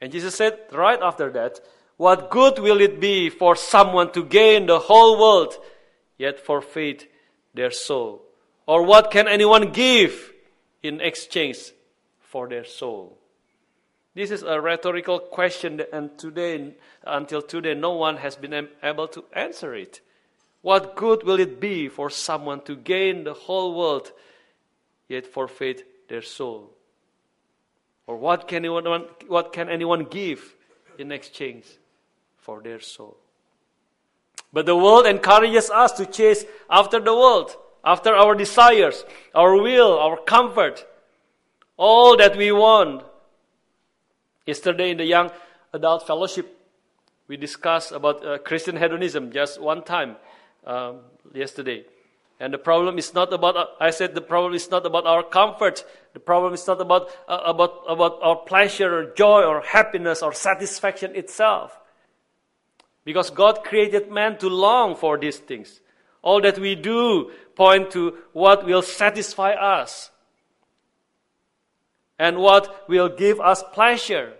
And 0.00 0.12
Jesus 0.12 0.34
said 0.34 0.58
right 0.72 1.00
after 1.02 1.30
that, 1.30 1.60
What 1.96 2.30
good 2.30 2.58
will 2.58 2.80
it 2.80 3.00
be 3.00 3.30
for 3.30 3.56
someone 3.56 4.12
to 4.12 4.24
gain 4.24 4.66
the 4.66 4.78
whole 4.78 5.18
world, 5.18 5.54
yet 6.18 6.38
forfeit 6.38 7.10
their 7.54 7.70
soul? 7.70 8.22
Or 8.66 8.84
what 8.84 9.10
can 9.10 9.26
anyone 9.26 9.72
give 9.72 10.32
in 10.82 11.00
exchange 11.00 11.72
for 12.20 12.48
their 12.48 12.64
soul? 12.64 13.18
This 14.14 14.30
is 14.30 14.42
a 14.42 14.60
rhetorical 14.60 15.18
question, 15.18 15.82
and 15.92 16.16
today, 16.18 16.74
until 17.04 17.40
today, 17.40 17.74
no 17.74 17.92
one 17.92 18.18
has 18.18 18.36
been 18.36 18.68
able 18.82 19.08
to 19.08 19.24
answer 19.32 19.74
it. 19.74 20.00
What 20.60 20.96
good 20.96 21.24
will 21.24 21.40
it 21.40 21.60
be 21.60 21.88
for 21.88 22.10
someone 22.10 22.60
to 22.62 22.76
gain 22.76 23.24
the 23.24 23.34
whole 23.34 23.74
world, 23.74 24.12
yet 25.08 25.26
forfeit 25.26 26.08
their 26.08 26.22
soul? 26.22 26.70
Or 28.06 28.16
what 28.16 28.48
can 28.48 28.64
anyone, 28.64 29.06
what 29.28 29.52
can 29.52 29.68
anyone 29.68 30.04
give 30.04 30.54
in 30.98 31.10
exchange 31.10 31.64
for 32.36 32.60
their 32.60 32.80
soul? 32.80 33.16
But 34.52 34.66
the 34.66 34.76
world 34.76 35.06
encourages 35.06 35.70
us 35.70 35.92
to 35.92 36.04
chase 36.04 36.44
after 36.68 37.00
the 37.00 37.14
world 37.14 37.56
after 37.84 38.14
our 38.14 38.34
desires, 38.34 39.04
our 39.34 39.60
will, 39.60 39.98
our 39.98 40.16
comfort, 40.16 40.86
all 41.76 42.16
that 42.16 42.36
we 42.36 42.52
want. 42.52 43.04
Yesterday 44.46 44.90
in 44.90 44.96
the 44.96 45.04
young 45.04 45.30
adult 45.72 46.06
fellowship, 46.06 46.58
we 47.28 47.36
discussed 47.36 47.92
about 47.92 48.26
uh, 48.26 48.38
Christian 48.38 48.76
hedonism 48.76 49.30
just 49.30 49.60
one 49.60 49.84
time 49.84 50.16
um, 50.66 51.00
yesterday. 51.32 51.84
And 52.40 52.52
the 52.52 52.58
problem 52.58 52.98
is 52.98 53.14
not 53.14 53.32
about, 53.32 53.56
uh, 53.56 53.66
I 53.78 53.90
said 53.90 54.14
the 54.16 54.20
problem 54.20 54.54
is 54.54 54.68
not 54.68 54.84
about 54.84 55.06
our 55.06 55.22
comfort. 55.22 55.84
The 56.12 56.18
problem 56.18 56.54
is 56.54 56.66
not 56.66 56.80
about, 56.80 57.08
uh, 57.28 57.40
about, 57.44 57.84
about 57.88 58.18
our 58.20 58.36
pleasure 58.36 58.98
or 58.98 59.14
joy 59.14 59.44
or 59.44 59.60
happiness 59.60 60.22
or 60.22 60.32
satisfaction 60.32 61.14
itself. 61.14 61.78
Because 63.04 63.30
God 63.30 63.62
created 63.62 64.10
man 64.10 64.38
to 64.38 64.48
long 64.48 64.96
for 64.96 65.16
these 65.16 65.38
things. 65.38 65.80
All 66.20 66.40
that 66.40 66.58
we 66.58 66.74
do 66.74 67.30
point 67.54 67.92
to 67.92 68.18
what 68.32 68.66
will 68.66 68.82
satisfy 68.82 69.52
us 69.52 70.10
and 72.18 72.38
what 72.38 72.88
will 72.88 73.08
give 73.08 73.40
us 73.40 73.62
pleasure. 73.72 74.34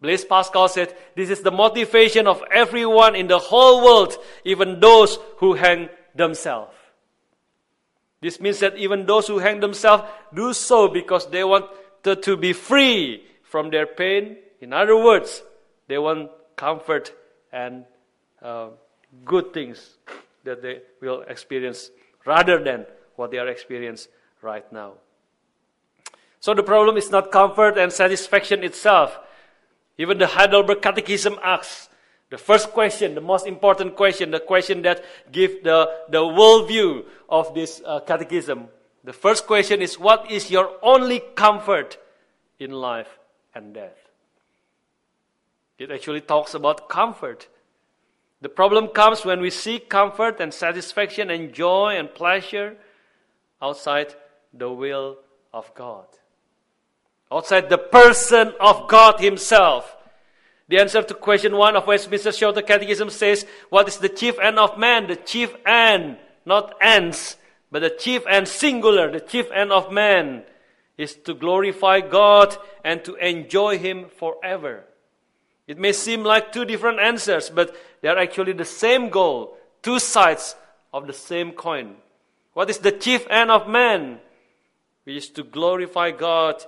Blaise 0.00 0.24
Pascal 0.24 0.68
said, 0.68 0.94
This 1.14 1.30
is 1.30 1.40
the 1.40 1.50
motivation 1.50 2.26
of 2.26 2.42
everyone 2.52 3.16
in 3.16 3.28
the 3.28 3.38
whole 3.38 3.84
world, 3.84 4.16
even 4.44 4.80
those 4.80 5.18
who 5.38 5.54
hang 5.54 5.88
themselves. 6.14 6.72
This 8.20 8.40
means 8.40 8.60
that 8.60 8.76
even 8.76 9.06
those 9.06 9.26
who 9.26 9.38
hang 9.38 9.60
themselves 9.60 10.04
do 10.34 10.52
so 10.52 10.88
because 10.88 11.28
they 11.28 11.44
want 11.44 11.66
to, 12.02 12.16
to 12.16 12.36
be 12.36 12.52
free 12.52 13.24
from 13.42 13.70
their 13.70 13.86
pain. 13.86 14.36
In 14.60 14.72
other 14.72 14.96
words, 14.96 15.42
they 15.88 15.98
want 15.98 16.30
comfort 16.56 17.12
and 17.52 17.84
uh, 18.42 18.68
good 19.24 19.52
things 19.52 19.96
that 20.44 20.62
they 20.62 20.80
will 21.00 21.22
experience 21.22 21.90
rather 22.24 22.62
than 22.62 22.86
what 23.16 23.30
they 23.30 23.38
are 23.38 23.48
experiencing 23.48 24.10
right 24.42 24.70
now. 24.72 24.94
So 26.40 26.54
the 26.54 26.62
problem 26.62 26.96
is 26.96 27.10
not 27.10 27.32
comfort 27.32 27.78
and 27.78 27.92
satisfaction 27.92 28.62
itself. 28.62 29.18
Even 29.98 30.18
the 30.18 30.26
Heidelberg 30.26 30.82
Catechism 30.82 31.38
asks 31.42 31.88
the 32.28 32.38
first 32.38 32.70
question, 32.70 33.14
the 33.14 33.20
most 33.20 33.46
important 33.46 33.94
question, 33.94 34.32
the 34.32 34.40
question 34.40 34.82
that 34.82 35.04
gives 35.30 35.62
the, 35.62 35.90
the 36.08 36.22
worldview 36.22 37.04
of 37.28 37.54
this 37.54 37.80
uh, 37.84 38.00
catechism. 38.00 38.68
The 39.04 39.12
first 39.12 39.46
question 39.46 39.80
is, 39.80 39.98
what 39.98 40.30
is 40.30 40.50
your 40.50 40.72
only 40.82 41.20
comfort 41.36 41.98
in 42.58 42.72
life 42.72 43.18
and 43.54 43.72
death? 43.72 43.96
It 45.78 45.92
actually 45.92 46.22
talks 46.22 46.54
about 46.54 46.88
comfort. 46.88 47.48
The 48.40 48.48
problem 48.48 48.88
comes 48.88 49.24
when 49.24 49.40
we 49.40 49.50
seek 49.50 49.88
comfort 49.88 50.40
and 50.40 50.52
satisfaction 50.52 51.30
and 51.30 51.52
joy 51.52 51.96
and 51.96 52.12
pleasure 52.12 52.76
outside 53.62 54.14
the 54.52 54.70
will 54.70 55.18
of 55.52 55.72
God, 55.74 56.06
outside 57.30 57.68
the 57.68 57.78
person 57.78 58.52
of 58.60 58.88
God 58.88 59.20
Himself. 59.20 59.96
The 60.68 60.78
answer 60.78 61.02
to 61.02 61.14
question 61.14 61.56
one 61.56 61.76
of 61.76 61.86
Westminster 61.86 62.32
Shorter 62.32 62.62
Catechism 62.62 63.10
says, 63.10 63.46
What 63.68 63.88
is 63.88 63.98
the 63.98 64.08
chief 64.08 64.38
end 64.38 64.58
of 64.58 64.78
man? 64.78 65.06
The 65.06 65.16
chief 65.16 65.54
end, 65.64 66.16
not 66.44 66.74
ends, 66.80 67.36
but 67.70 67.82
the 67.82 67.90
chief 67.90 68.26
end 68.26 68.48
singular, 68.48 69.10
the 69.10 69.20
chief 69.20 69.50
end 69.52 69.70
of 69.70 69.92
man 69.92 70.42
is 70.98 71.14
to 71.14 71.34
glorify 71.34 72.00
God 72.00 72.56
and 72.84 73.04
to 73.04 73.14
enjoy 73.16 73.78
Him 73.78 74.06
forever. 74.08 74.84
It 75.66 75.78
may 75.78 75.92
seem 75.92 76.22
like 76.22 76.52
two 76.52 76.64
different 76.64 77.00
answers, 77.00 77.50
but 77.50 77.76
they 78.00 78.08
are 78.08 78.18
actually 78.18 78.52
the 78.52 78.64
same 78.64 79.08
goal, 79.08 79.56
two 79.82 79.98
sides 79.98 80.54
of 80.92 81.06
the 81.06 81.12
same 81.12 81.52
coin. 81.52 81.96
What 82.54 82.70
is 82.70 82.78
the 82.78 82.92
chief 82.92 83.26
end 83.28 83.50
of 83.50 83.68
man? 83.68 84.20
Which 85.04 85.16
is 85.16 85.28
to 85.30 85.44
glorify 85.44 86.12
God 86.12 86.64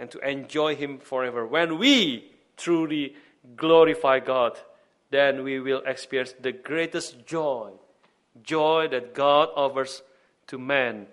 and 0.00 0.10
to 0.10 0.18
enjoy 0.26 0.74
Him 0.74 0.98
forever. 0.98 1.46
When 1.46 1.78
we 1.78 2.32
truly 2.56 3.14
glorify 3.54 4.18
God, 4.18 4.58
then 5.10 5.44
we 5.44 5.60
will 5.60 5.82
experience 5.84 6.34
the 6.40 6.52
greatest 6.52 7.26
joy, 7.26 7.72
joy 8.42 8.88
that 8.90 9.14
God 9.14 9.50
offers 9.54 10.02
to 10.46 10.58
man. 10.58 11.06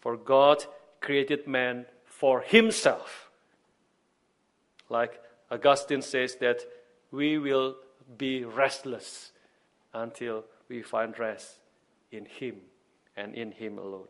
For 0.00 0.18
God 0.18 0.62
created 1.00 1.48
man 1.48 1.86
for 2.04 2.42
Himself. 2.42 3.30
Like 4.90 5.18
Augustine 5.50 6.02
says 6.02 6.36
that 6.36 6.60
we 7.10 7.38
will 7.38 7.76
be 8.18 8.44
restless 8.44 9.32
until 9.94 10.44
we 10.68 10.82
find 10.82 11.18
rest 11.18 11.60
in 12.12 12.26
Him 12.26 12.56
and 13.16 13.34
in 13.34 13.52
Him 13.52 13.78
alone. 13.78 14.08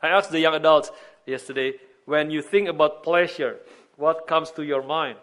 I 0.00 0.08
asked 0.08 0.30
the 0.30 0.38
young 0.38 0.54
adults 0.54 0.92
yesterday 1.26 1.72
when 2.06 2.30
you 2.30 2.40
think 2.40 2.68
about 2.68 3.02
pleasure, 3.02 3.58
what 3.96 4.26
comes 4.26 4.50
to 4.52 4.62
your 4.62 4.82
mind? 4.82 5.18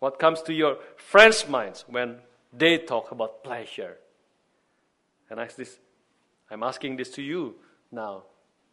What 0.00 0.18
comes 0.18 0.42
to 0.42 0.52
your 0.52 0.76
friends' 0.96 1.48
minds 1.48 1.84
when 1.88 2.18
they 2.52 2.78
talk 2.78 3.12
about 3.12 3.42
pleasure? 3.42 3.96
And 5.30 5.40
I 5.40 5.46
this, 5.46 5.78
I'm 6.50 6.62
asking 6.62 6.96
this 6.96 7.10
to 7.12 7.22
you 7.22 7.54
now. 7.90 8.24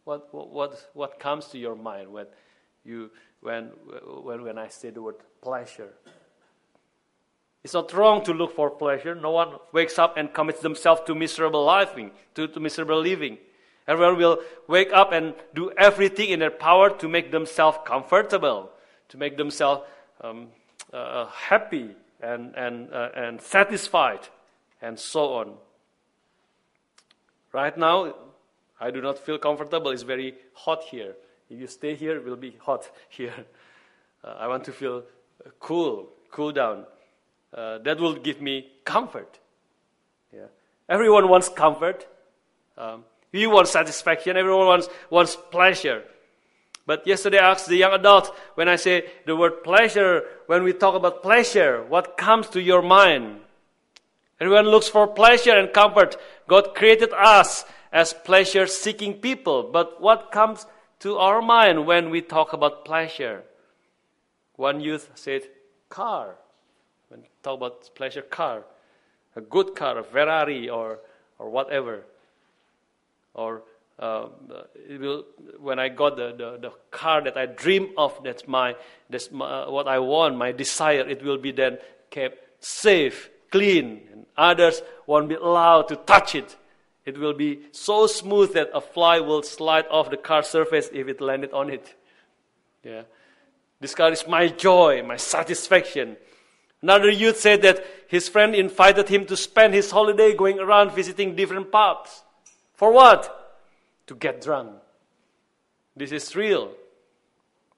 What, 0.04 0.34
what, 0.34 0.90
what 0.92 1.18
comes 1.18 1.46
to 1.46 1.58
your 1.58 1.74
mind 1.74 2.12
when, 2.12 2.26
you, 2.84 3.10
when, 3.40 3.70
when, 4.22 4.42
when 4.42 4.58
I 4.58 4.68
say 4.68 4.90
the 4.90 5.00
word 5.00 5.16
pleasure? 5.40 5.94
It's 7.62 7.72
not 7.72 7.92
wrong 7.94 8.22
to 8.24 8.34
look 8.34 8.54
for 8.54 8.68
pleasure. 8.68 9.14
No 9.14 9.30
one 9.30 9.54
wakes 9.72 9.98
up 9.98 10.18
and 10.18 10.32
commits 10.34 10.60
themselves 10.60 11.00
to 11.06 11.14
miserable 11.14 11.64
living, 11.64 12.10
to, 12.34 12.46
to 12.48 12.60
miserable 12.60 13.00
living. 13.00 13.38
Everyone 13.86 14.16
will 14.16 14.38
wake 14.66 14.92
up 14.92 15.12
and 15.12 15.34
do 15.54 15.70
everything 15.76 16.30
in 16.30 16.38
their 16.38 16.50
power 16.50 16.90
to 16.98 17.08
make 17.08 17.30
themselves 17.30 17.78
comfortable, 17.84 18.70
to 19.10 19.18
make 19.18 19.36
themselves 19.36 19.82
um, 20.22 20.48
uh, 20.92 21.26
happy 21.26 21.90
and, 22.20 22.54
and, 22.56 22.92
uh, 22.92 23.10
and 23.14 23.40
satisfied, 23.40 24.20
and 24.80 24.98
so 24.98 25.34
on. 25.34 25.54
Right 27.52 27.76
now, 27.76 28.14
I 28.80 28.90
do 28.90 29.00
not 29.00 29.18
feel 29.18 29.38
comfortable. 29.38 29.90
It's 29.90 30.02
very 30.02 30.34
hot 30.54 30.82
here. 30.84 31.14
If 31.50 31.60
you 31.60 31.66
stay 31.66 31.94
here, 31.94 32.16
it 32.16 32.24
will 32.24 32.36
be 32.36 32.56
hot 32.60 32.90
here. 33.10 33.34
Uh, 34.24 34.34
I 34.38 34.48
want 34.48 34.64
to 34.64 34.72
feel 34.72 35.04
cool, 35.60 36.08
cool 36.30 36.52
down. 36.52 36.86
Uh, 37.52 37.78
that 37.78 38.00
will 38.00 38.14
give 38.14 38.40
me 38.40 38.66
comfort. 38.84 39.38
Yeah. 40.32 40.46
Everyone 40.88 41.28
wants 41.28 41.48
comfort. 41.48 42.06
Um, 42.76 43.04
you 43.40 43.50
want 43.50 43.68
satisfaction. 43.68 44.36
Everyone 44.36 44.66
wants, 44.66 44.88
wants 45.10 45.36
pleasure. 45.50 46.02
But 46.86 47.06
yesterday 47.06 47.38
I 47.38 47.50
asked 47.50 47.66
the 47.66 47.76
young 47.76 47.92
adult 47.92 48.34
when 48.54 48.68
I 48.68 48.76
say 48.76 49.08
the 49.26 49.36
word 49.36 49.64
pleasure, 49.64 50.22
when 50.46 50.62
we 50.62 50.72
talk 50.72 50.94
about 50.94 51.22
pleasure, 51.22 51.82
what 51.82 52.16
comes 52.16 52.48
to 52.50 52.60
your 52.60 52.82
mind? 52.82 53.40
Everyone 54.40 54.66
looks 54.66 54.88
for 54.88 55.06
pleasure 55.06 55.56
and 55.56 55.72
comfort. 55.72 56.16
God 56.46 56.74
created 56.74 57.10
us 57.12 57.64
as 57.92 58.12
pleasure 58.12 58.66
seeking 58.66 59.14
people. 59.14 59.70
But 59.72 60.00
what 60.00 60.32
comes 60.32 60.66
to 61.00 61.16
our 61.16 61.40
mind 61.40 61.86
when 61.86 62.10
we 62.10 62.20
talk 62.20 62.52
about 62.52 62.84
pleasure? 62.84 63.44
One 64.56 64.80
youth 64.80 65.10
said, 65.14 65.42
car. 65.88 66.36
When 67.08 67.22
talk 67.42 67.58
about 67.58 67.90
pleasure, 67.94 68.22
car. 68.22 68.64
A 69.36 69.40
good 69.40 69.74
car, 69.74 69.98
a 69.98 70.04
Ferrari 70.04 70.68
or, 70.68 70.98
or 71.38 71.48
whatever. 71.48 72.04
Or 73.34 73.62
uh, 73.98 74.26
will, 74.88 75.24
when 75.60 75.78
I 75.78 75.88
got 75.88 76.16
the, 76.16 76.34
the, 76.36 76.58
the, 76.60 76.72
car 76.90 77.22
that 77.22 77.36
I 77.36 77.46
dream 77.46 77.90
of, 77.96 78.18
that's, 78.24 78.46
my, 78.48 78.74
that's 79.08 79.30
my, 79.30 79.44
uh, 79.44 79.70
what 79.70 79.86
I 79.86 79.98
want, 80.00 80.36
my 80.36 80.52
desire, 80.52 81.08
it 81.08 81.22
will 81.22 81.38
be 81.38 81.52
then 81.52 81.78
kept 82.10 82.64
safe, 82.64 83.30
clean, 83.50 84.00
and 84.12 84.26
others 84.36 84.82
won't 85.06 85.28
be 85.28 85.36
allowed 85.36 85.88
to 85.88 85.96
touch 85.96 86.34
it. 86.34 86.56
It 87.04 87.18
will 87.18 87.34
be 87.34 87.60
so 87.70 88.06
smooth 88.06 88.54
that 88.54 88.70
a 88.72 88.80
fly 88.80 89.20
will 89.20 89.42
slide 89.42 89.86
off 89.90 90.10
the 90.10 90.16
car 90.16 90.42
surface 90.42 90.88
if 90.92 91.06
it 91.06 91.20
landed 91.20 91.52
on 91.52 91.70
it. 91.70 91.94
Yeah. 92.82 93.02
This 93.80 93.94
car 93.94 94.10
is 94.10 94.26
my 94.26 94.48
joy, 94.48 95.02
my 95.02 95.18
satisfaction. 95.18 96.16
Another 96.82 97.10
youth 97.10 97.38
said 97.38 97.62
that 97.62 97.84
his 98.08 98.28
friend 98.28 98.54
invited 98.54 99.08
him 99.08 99.24
to 99.26 99.36
spend 99.36 99.72
his 99.72 99.90
holiday 99.90 100.34
going 100.34 100.58
around 100.58 100.92
visiting 100.92 101.36
different 101.36 101.70
pubs. 101.70 102.23
For 102.74 102.92
what? 102.92 103.62
To 104.08 104.14
get 104.14 104.42
drunk. 104.42 104.72
This 105.96 106.12
is 106.12 106.34
real. 106.36 106.72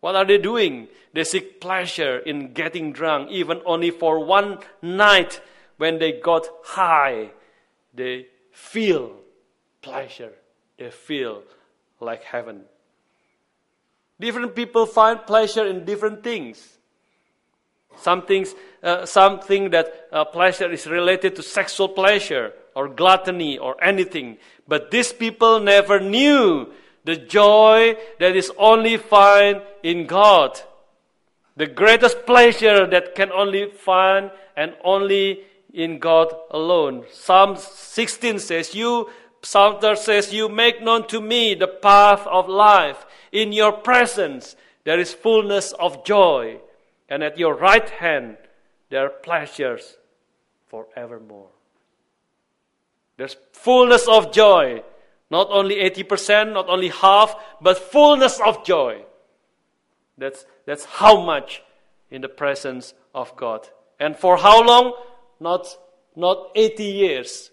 What 0.01 0.17
are 0.17 0.25
they 0.25 0.39
doing? 0.39 0.89
They 1.13 1.25
seek 1.25 1.61
pleasure 1.61 2.19
in 2.19 2.53
getting 2.53 2.93
drunk, 2.93 3.31
even 3.31 3.61
only 3.65 3.91
for 3.91 4.25
one 4.25 4.59
night 4.83 5.41
when 5.77 5.99
they 5.99 6.13
got 6.13 6.47
high. 6.65 7.31
They 7.95 8.27
feel 8.53 9.13
pleasure. 9.83 10.33
They 10.79 10.91
feel 10.91 11.43
like 12.01 12.23
heaven. 12.23 12.63
Different 14.19 14.55
people 14.55 14.87
find 14.87 15.25
pleasure 15.27 15.67
in 15.67 15.85
different 15.85 16.23
things. 16.23 16.79
Some 17.99 18.23
things, 18.23 18.55
uh, 18.83 19.07
something 19.07 19.71
that 19.71 20.09
uh, 20.13 20.25
pleasure 20.27 20.71
is 20.71 20.87
related 20.87 21.37
to 21.37 21.43
sexual 21.43 21.89
pleasure 21.89 22.53
or 22.77 22.89
gluttony 22.89 23.57
or 23.59 23.83
anything. 23.83 24.37
But 24.69 24.91
these 24.91 25.13
people 25.13 25.59
never 25.59 25.99
knew 25.99 26.73
the 27.05 27.17
joy 27.17 27.97
that 28.21 28.37
is 28.37 28.53
only 28.59 28.99
found 28.99 29.63
in 29.83 30.07
God. 30.07 30.61
The 31.57 31.67
greatest 31.67 32.27
pleasure 32.27 32.87
that 32.87 33.15
can 33.15 33.33
only 33.33 33.71
find 33.71 34.31
and 34.57 34.75
only 34.85 35.45
in 35.73 35.99
God 35.99 36.35
alone. 36.51 37.07
Psalm 37.11 37.57
16 37.57 38.39
says, 38.41 38.75
You, 38.75 39.09
Psalter 39.41 39.97
says, 39.97 40.35
You 40.35 40.51
make 40.51 40.83
known 40.83 41.09
to 41.09 41.21
me 41.21 41.55
the 41.55 41.69
path 41.69 42.27
of 42.27 42.47
life. 42.47 43.07
In 43.33 43.53
your 43.53 43.73
presence 43.73 44.55
there 44.85 45.01
is 45.01 45.15
fullness 45.15 45.73
of 45.73 46.05
joy, 46.05 46.59
and 47.09 47.23
at 47.23 47.39
your 47.39 47.55
right 47.55 47.89
hand 47.89 48.37
there 48.91 49.07
are 49.07 49.11
pleasures 49.25 49.97
forevermore. 50.69 51.56
There's 53.17 53.37
fullness 53.53 54.07
of 54.09 54.33
joy. 54.33 54.83
Not 55.31 55.49
only 55.51 55.77
80%, 55.77 56.53
not 56.53 56.69
only 56.69 56.89
half, 56.89 57.35
but 57.61 57.79
fullness 57.79 58.41
of 58.41 58.65
joy. 58.65 59.03
That's, 60.19 60.47
that's 60.67 60.85
how 60.85 61.21
much 61.21 61.63
in 62.11 62.23
the 62.23 62.29
presence 62.29 62.95
of 63.15 63.35
God. 63.37 63.69
And 63.99 64.17
for 64.17 64.37
how 64.37 64.63
long? 64.63 64.93
not, 65.41 65.67
not 66.15 66.51
80 66.55 66.85
years, 66.85 67.51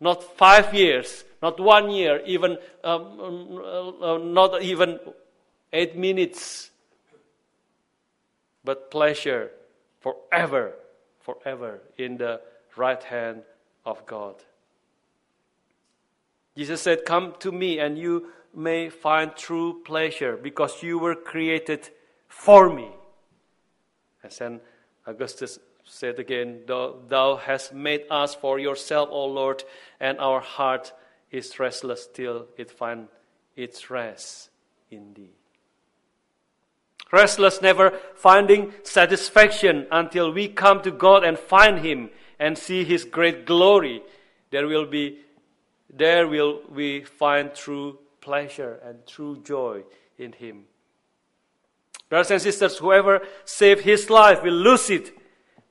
not 0.00 0.22
five 0.22 0.74
years, 0.74 1.24
not 1.42 1.60
one 1.60 1.90
year, 1.90 2.20
even 2.26 2.58
um, 2.84 3.60
uh, 3.62 4.14
uh, 4.14 4.18
not 4.18 4.62
even 4.62 4.98
eight 5.72 5.96
minutes, 5.96 6.70
but 8.64 8.90
pleasure 8.90 9.50
forever, 10.00 10.74
forever 11.20 11.80
in 11.96 12.16
the 12.16 12.40
right 12.76 13.02
hand 13.02 13.42
of 13.86 14.04
God. 14.06 14.34
Jesus 16.56 16.82
said, 16.82 17.04
Come 17.04 17.34
to 17.40 17.52
me 17.52 17.78
and 17.78 17.98
you 17.98 18.28
may 18.54 18.88
find 18.88 19.34
true 19.36 19.80
pleasure 19.84 20.36
because 20.36 20.82
you 20.82 20.98
were 20.98 21.14
created 21.14 21.88
for 22.28 22.72
me. 22.72 22.90
And 24.22 24.32
then 24.32 24.60
Augustus 25.06 25.58
said 25.84 26.18
again, 26.18 26.60
thou, 26.66 27.40
hast 27.42 27.74
made 27.74 28.04
us 28.10 28.34
for 28.34 28.58
yourself, 28.58 29.08
O 29.10 29.26
Lord, 29.26 29.64
and 29.98 30.18
our 30.18 30.40
heart 30.40 30.92
is 31.30 31.58
restless 31.58 32.08
till 32.12 32.46
it 32.56 32.70
find 32.70 33.08
its 33.56 33.90
rest 33.90 34.50
in 34.90 35.14
thee. 35.14 35.32
Restless, 37.12 37.60
never 37.60 37.90
finding 38.14 38.72
satisfaction 38.84 39.86
until 39.90 40.32
we 40.32 40.46
come 40.46 40.80
to 40.82 40.92
God 40.92 41.24
and 41.24 41.38
find 41.38 41.80
Him 41.80 42.10
and 42.38 42.56
see 42.56 42.84
His 42.84 43.04
great 43.04 43.46
glory. 43.46 44.02
There 44.50 44.68
will 44.68 44.86
be, 44.86 45.18
there 45.92 46.26
will 46.26 46.60
we 46.70 47.02
find 47.02 47.54
true 47.54 47.98
pleasure 48.20 48.80
and 48.84 49.06
true 49.06 49.40
joy 49.42 49.82
in 50.18 50.32
Him. 50.32 50.64
Brothers 52.08 52.30
and 52.30 52.42
sisters, 52.42 52.78
whoever 52.78 53.20
saves 53.44 53.82
his 53.82 54.10
life 54.10 54.42
will 54.42 54.54
lose 54.54 54.90
it 54.90 55.12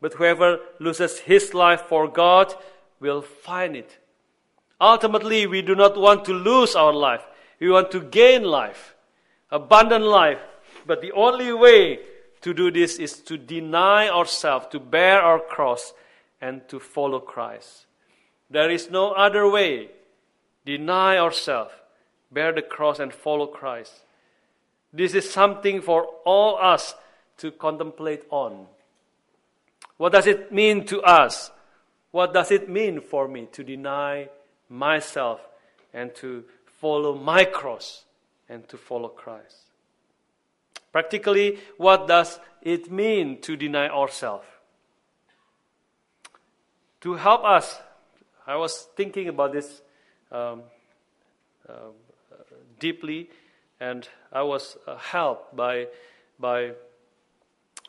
but 0.01 0.13
whoever 0.13 0.59
loses 0.79 1.19
his 1.19 1.53
life 1.53 1.81
for 1.81 2.07
God 2.07 2.53
will 2.99 3.21
find 3.21 3.75
it. 3.75 3.97
Ultimately, 4.79 5.45
we 5.45 5.61
do 5.61 5.75
not 5.75 5.97
want 5.99 6.25
to 6.25 6.33
lose 6.33 6.75
our 6.75 6.93
life. 6.93 7.25
We 7.59 7.69
want 7.69 7.91
to 7.91 7.99
gain 7.99 8.43
life, 8.43 8.95
abundant 9.51 10.05
life. 10.05 10.39
But 10.85 11.01
the 11.01 11.11
only 11.11 11.51
way 11.51 11.99
to 12.41 12.53
do 12.53 12.71
this 12.71 12.97
is 12.97 13.19
to 13.23 13.37
deny 13.37 14.07
ourselves, 14.07 14.67
to 14.71 14.79
bear 14.79 15.21
our 15.21 15.39
cross, 15.39 15.93
and 16.39 16.65
to 16.69 16.79
follow 16.79 17.19
Christ. 17.19 17.85
There 18.49 18.69
is 18.71 18.89
no 18.89 19.11
other 19.11 19.49
way. 19.49 19.89
Deny 20.65 21.17
ourselves, 21.17 21.73
bear 22.31 22.51
the 22.51 22.61
cross, 22.61 22.99
and 22.99 23.13
follow 23.13 23.47
Christ. 23.47 23.93
This 24.91 25.13
is 25.13 25.29
something 25.29 25.81
for 25.81 26.03
all 26.25 26.57
us 26.57 26.95
to 27.37 27.51
contemplate 27.51 28.23
on. 28.29 28.67
What 29.97 30.13
does 30.13 30.27
it 30.27 30.51
mean 30.51 30.85
to 30.87 31.01
us? 31.01 31.51
What 32.11 32.33
does 32.33 32.51
it 32.51 32.69
mean 32.69 33.01
for 33.01 33.27
me 33.27 33.47
to 33.51 33.63
deny 33.63 34.29
myself 34.67 35.41
and 35.93 36.13
to 36.15 36.43
follow 36.79 37.15
my 37.15 37.45
cross 37.45 38.03
and 38.47 38.67
to 38.69 38.77
follow 38.77 39.09
Christ? 39.09 39.57
Practically, 40.91 41.59
what 41.77 42.07
does 42.07 42.39
it 42.61 42.91
mean 42.91 43.41
to 43.41 43.55
deny 43.55 43.89
ourselves? 43.89 44.45
To 47.01 47.13
help 47.13 47.43
us, 47.43 47.79
I 48.45 48.55
was 48.55 48.87
thinking 48.95 49.27
about 49.27 49.53
this 49.53 49.81
um, 50.31 50.63
uh, 51.67 51.73
deeply, 52.79 53.29
and 53.79 54.07
I 54.31 54.41
was 54.43 54.77
uh, 54.87 54.95
helped 54.97 55.55
by 55.55 55.87
by 56.39 56.71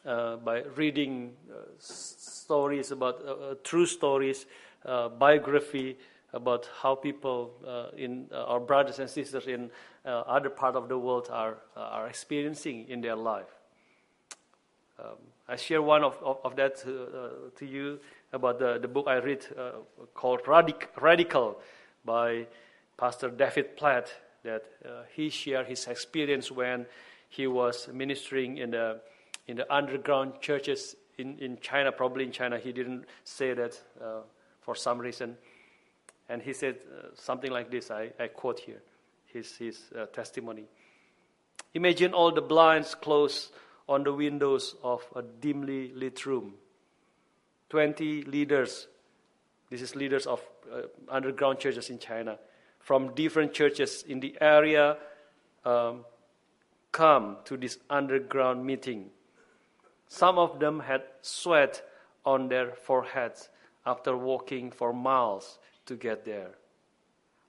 uh, 0.05 0.37
by 0.37 0.63
reading 0.77 1.33
uh, 1.51 1.57
stories 1.79 2.91
about 2.91 3.23
uh, 3.23 3.33
uh 3.33 3.55
true 3.63 3.87
stories, 3.87 4.47
uh, 4.85 5.09
biography 5.09 5.97
about 6.33 6.69
how 6.81 6.95
people 6.95 7.51
in 7.97 8.29
our 8.33 8.61
brothers 8.61 9.01
and 9.01 9.11
sisters 9.11 9.49
in 9.49 9.69
other 10.05 10.49
part 10.49 10.77
of 10.77 10.89
the 10.89 10.97
world 10.97 11.29
are 11.31 11.57
are 11.77 12.07
experiencing 12.07 12.89
in 12.89 13.01
their 13.01 13.17
life. 13.17 13.53
Um, 14.99 15.17
I 15.49 15.57
share 15.57 15.83
one 15.83 16.05
of, 16.05 16.17
of, 16.23 16.39
of 16.45 16.55
that 16.55 16.77
to, 16.83 17.51
to 17.57 17.67
you 17.67 17.99
about 18.33 18.61
the, 18.61 18.79
the 18.81 18.87
book 18.87 19.07
I 19.09 19.17
read 19.17 19.45
called 20.15 20.45
Radic- 20.45 20.87
Radical 21.01 21.61
by 22.05 22.47
Pastor 22.97 23.31
David 23.31 23.77
Platt 23.77 24.13
that 24.43 24.65
uh, 24.85 25.03
he 25.15 25.29
shared 25.31 25.67
his 25.67 25.87
experience 25.87 26.51
when 26.51 26.87
he 27.29 27.47
was 27.47 27.89
ministering 27.93 28.59
in 28.59 28.71
the 28.71 29.01
in 29.47 29.57
the 29.57 29.73
underground 29.75 30.41
churches 30.41 30.95
in, 31.19 31.39
in 31.39 31.59
China, 31.61 31.91
probably 31.93 32.25
in 32.25 32.33
China. 32.33 32.59
He 32.59 32.73
didn't 32.73 33.05
say 33.25 33.53
that 33.55 33.81
uh, 34.01 34.21
for 34.61 34.75
some 34.75 34.99
reason. 34.99 35.37
And 36.29 36.41
he 36.41 36.53
said 36.53 36.77
uh, 36.77 37.09
something 37.15 37.51
like 37.51 37.71
this 37.71 37.91
I, 37.91 38.11
I 38.19 38.29
quote 38.29 38.61
here 38.61 38.81
his, 39.27 39.57
his 39.57 39.81
uh, 39.99 40.07
testimony. 40.07 40.65
Imagine 41.75 42.15
all 42.15 42.33
the 42.33 42.41
blinds 42.41 42.95
closed 42.95 43.53
on 43.89 44.05
the 44.05 44.13
windows 44.13 44.77
of 44.83 45.03
a 45.15 45.23
dimly 45.23 45.93
lit 45.95 46.27
room. 46.27 46.55
20 47.71 48.23
leaders, 48.23 48.89
this 49.71 49.83
is 49.83 49.97
leaders 49.97 50.27
of 50.27 50.41
uh, 50.73 50.83
underground 51.09 51.59
churches 51.59 51.91
in 51.91 51.99
China, 51.99 52.39
from 52.81 53.15
different 53.15 53.55
churches 53.55 54.05
in 54.07 54.21
the 54.21 54.37
area 54.41 54.97
um, 55.65 56.05
come 56.93 57.37
to 57.45 57.57
this 57.57 57.79
underground 57.89 58.65
meeting. 58.65 59.11
Some 60.09 60.39
of 60.39 60.59
them 60.59 60.81
had 60.81 61.03
sweat 61.23 61.83
on 62.25 62.49
their 62.49 62.73
foreheads 62.73 63.49
after 63.87 64.17
walking 64.17 64.71
for 64.71 64.93
miles 64.93 65.59
to 65.87 65.95
get 65.95 66.25
there. 66.25 66.51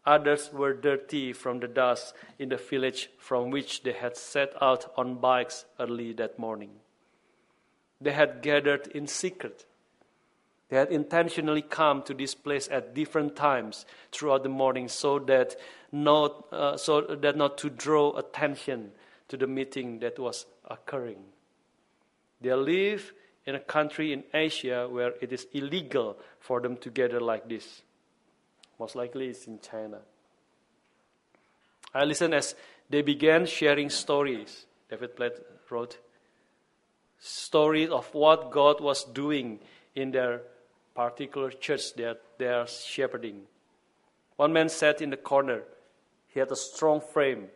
Others 0.05 0.51
were 0.53 0.73
dirty 0.73 1.31
from 1.33 1.59
the 1.59 1.67
dust 1.67 2.13
in 2.39 2.49
the 2.49 2.57
village 2.57 3.09
from 3.17 3.51
which 3.51 3.83
they 3.83 3.93
had 3.93 4.17
set 4.17 4.53
out 4.61 4.91
on 4.97 5.15
bikes 5.15 5.65
early 5.79 6.13
that 6.13 6.39
morning. 6.39 6.71
They 7.99 8.11
had 8.11 8.41
gathered 8.41 8.87
in 8.87 9.05
secret. 9.05 9.65
They 10.71 10.77
had 10.77 10.89
intentionally 10.89 11.61
come 11.61 12.01
to 12.03 12.13
this 12.13 12.33
place 12.33 12.69
at 12.71 12.95
different 12.95 13.35
times 13.35 13.85
throughout 14.13 14.43
the 14.43 14.49
morning 14.49 14.87
so 14.87 15.19
that 15.19 15.57
not, 15.91 16.45
uh, 16.53 16.77
so 16.77 17.01
that 17.01 17.35
not 17.35 17.57
to 17.57 17.69
draw 17.69 18.17
attention 18.17 18.91
to 19.27 19.35
the 19.35 19.47
meeting 19.47 19.99
that 19.99 20.17
was 20.17 20.45
occurring. 20.69 21.23
They 22.39 22.53
live 22.53 23.11
in 23.45 23.55
a 23.55 23.59
country 23.59 24.13
in 24.13 24.23
Asia 24.33 24.87
where 24.89 25.13
it 25.19 25.33
is 25.33 25.45
illegal 25.51 26.17
for 26.39 26.61
them 26.61 26.77
to 26.77 26.89
gather 26.89 27.19
like 27.19 27.49
this. 27.49 27.81
Most 28.79 28.95
likely 28.95 29.27
it's 29.27 29.47
in 29.47 29.59
China. 29.59 29.99
I 31.93 32.05
listened 32.05 32.33
as 32.33 32.55
they 32.89 33.01
began 33.01 33.45
sharing 33.45 33.89
stories. 33.89 34.67
David 34.89 35.17
Platt 35.17 35.33
wrote 35.69 35.97
stories 37.19 37.89
of 37.89 38.07
what 38.15 38.51
God 38.51 38.79
was 38.79 39.03
doing 39.03 39.59
in 39.95 40.11
their 40.11 40.43
particular 40.95 41.51
church 41.51 41.93
that 41.95 42.21
they 42.37 42.47
are 42.47 42.67
shepherding. 42.67 43.41
One 44.35 44.53
man 44.53 44.69
sat 44.69 45.01
in 45.01 45.09
the 45.09 45.17
corner. 45.17 45.63
He 46.27 46.39
had 46.39 46.51
a 46.51 46.55
strong 46.55 47.01
frame 47.01 47.47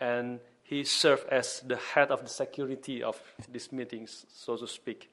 and 0.00 0.40
he 0.62 0.84
served 0.84 1.28
as 1.28 1.60
the 1.60 1.76
head 1.76 2.10
of 2.10 2.22
the 2.22 2.28
security 2.28 3.02
of 3.02 3.20
these 3.50 3.70
meetings, 3.70 4.26
so 4.28 4.56
to 4.56 4.66
speak. 4.66 5.10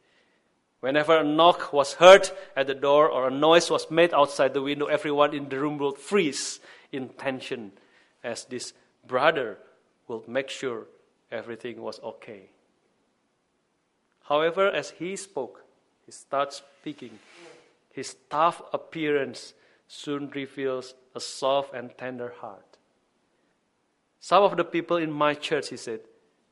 Whenever 0.80 1.17
a 1.17 1.23
knock 1.23 1.71
was 1.71 1.93
heard 1.93 2.30
at 2.56 2.67
the 2.67 2.73
door 2.73 3.08
or 3.08 3.28
a 3.28 3.32
noise 3.32 3.69
was 3.69 3.89
made 3.89 4.13
outside 4.13 4.54
the 4.54 4.62
window, 4.62 4.88
everyone 4.88 5.34
in 5.34 5.47
the 5.47 5.60
room 5.60 5.78
would 5.78 5.97
freeze 5.97 6.60
in 6.91 7.10
tension 7.10 7.71
as 8.23 8.45
this 8.45 8.73
brother 9.08 9.58
would 10.08 10.28
make 10.28 10.49
sure 10.49 10.88
everything 11.32 11.82
was 11.82 11.99
okay. 12.02 12.49
However, 14.23 14.69
as 14.69 14.89
he 14.91 15.15
spoke, 15.15 15.63
he 16.06 16.12
starts 16.12 16.62
speaking. 16.82 17.19
His 17.94 18.18
tough 18.30 18.62
appearance 18.74 19.54
soon 19.88 20.30
reveals 20.32 20.94
a 21.16 21.22
soft 21.22 21.74
and 21.74 21.98
tender 21.98 22.34
heart. 22.42 22.78
Some 24.20 24.44
of 24.44 24.58
the 24.58 24.66
people 24.66 24.98
in 24.98 25.12
my 25.12 25.34
church, 25.34 25.70
he 25.70 25.78
said, 25.78 26.02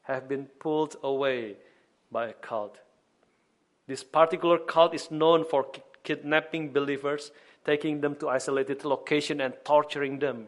have 0.03 0.29
been 0.29 0.45
pulled 0.59 0.95
away 1.03 1.57
by 2.09 2.27
a 2.27 2.33
cult 2.33 2.79
this 3.91 4.05
particular 4.05 4.57
cult 4.57 4.93
is 4.93 5.11
known 5.11 5.43
for 5.43 5.65
kidnapping 6.03 6.71
believers, 6.71 7.31
taking 7.65 7.99
them 7.99 8.15
to 8.15 8.29
isolated 8.29 8.85
location 8.85 9.41
and 9.41 9.53
torturing 9.65 10.19
them. 10.19 10.47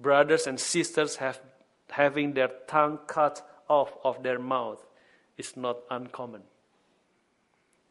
Brothers 0.00 0.46
and 0.46 0.58
sisters 0.58 1.16
have 1.16 1.42
having 1.90 2.32
their 2.32 2.48
tongue 2.66 2.98
cut 3.06 3.46
off 3.68 3.92
of 4.02 4.22
their 4.22 4.38
mouth 4.38 4.86
is 5.36 5.54
not 5.54 5.80
uncommon. 5.90 6.44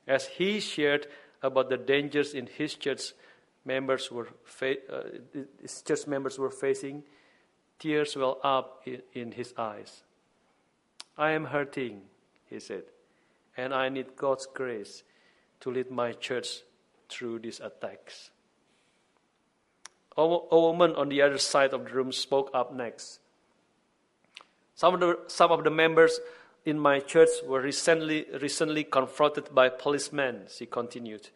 As 0.07 0.25
he 0.25 0.59
shared 0.59 1.05
about 1.43 1.69
the 1.69 1.77
dangers 1.77 2.33
in 2.33 2.47
his 2.47 2.73
church 2.75 3.13
members 3.65 4.11
were 4.11 4.29
fa- 4.43 4.91
uh, 4.91 5.03
his 5.61 5.81
church 5.81 6.07
members 6.07 6.39
were 6.39 6.49
facing, 6.49 7.03
tears 7.77 8.15
well 8.15 8.39
up 8.43 8.81
in, 8.85 9.01
in 9.13 9.31
his 9.33 9.53
eyes. 9.57 10.03
I 11.17 11.31
am 11.31 11.45
hurting, 11.45 12.01
he 12.49 12.59
said 12.59 12.83
and 13.57 13.73
I 13.73 13.89
need 13.89 14.15
God's 14.15 14.47
grace 14.47 15.03
to 15.61 15.71
lead 15.71 15.91
my 15.91 16.13
church 16.13 16.63
through 17.09 17.39
these 17.39 17.59
attacks. 17.59 18.31
A, 20.15 20.27
woman 20.27 20.93
on 20.95 21.09
the 21.09 21.21
other 21.21 21.37
side 21.37 21.73
of 21.73 21.85
the 21.85 21.91
room 21.91 22.11
spoke 22.11 22.51
up 22.53 22.73
next. 22.73 23.19
Some 24.75 24.95
of 24.95 24.99
the, 24.99 25.19
some 25.27 25.51
of 25.51 25.63
the 25.63 25.69
members 25.69 26.19
in 26.65 26.79
my 26.79 26.99
church 26.99 27.29
were 27.45 27.61
recently, 27.61 28.25
recently 28.41 28.83
confronted 28.83 29.53
by 29.53 29.69
policemen, 29.69 30.43
she 30.49 30.65
continued. 30.65 31.29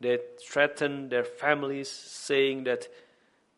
They 0.00 0.18
threatened 0.40 1.10
their 1.10 1.24
families, 1.24 1.90
saying 1.90 2.64
that 2.64 2.88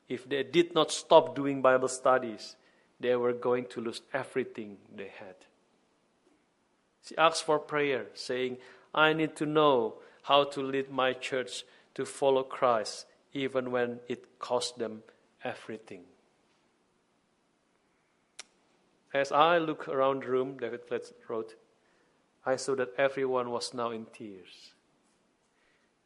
if 0.08 0.28
they 0.28 0.42
did 0.42 0.74
not 0.74 0.90
stop 0.90 1.34
doing 1.34 1.62
Bible 1.62 1.88
studies, 1.88 2.56
they 2.98 3.16
were 3.16 3.32
going 3.32 3.66
to 3.66 3.80
lose 3.80 4.02
everything 4.12 4.76
they 4.94 5.10
had. 5.18 5.34
She 7.04 7.16
asked 7.16 7.44
for 7.44 7.58
prayer, 7.58 8.06
saying, 8.14 8.58
I 8.94 9.12
need 9.12 9.36
to 9.36 9.46
know 9.46 9.94
how 10.22 10.44
to 10.44 10.62
lead 10.62 10.90
my 10.90 11.12
church 11.12 11.64
to 11.94 12.04
follow 12.04 12.42
Christ, 12.42 13.06
even 13.32 13.70
when 13.70 14.00
it 14.08 14.38
cost 14.38 14.78
them 14.78 15.02
everything. 15.42 16.02
As 19.12 19.32
I 19.32 19.58
look 19.58 19.88
around 19.88 20.22
the 20.22 20.28
room, 20.28 20.56
David 20.58 20.86
Platt 20.86 21.12
wrote, 21.28 21.54
I 22.46 22.56
saw 22.56 22.74
that 22.76 22.94
everyone 22.96 23.50
was 23.50 23.74
now 23.74 23.90
in 23.90 24.06
tears. 24.06 24.72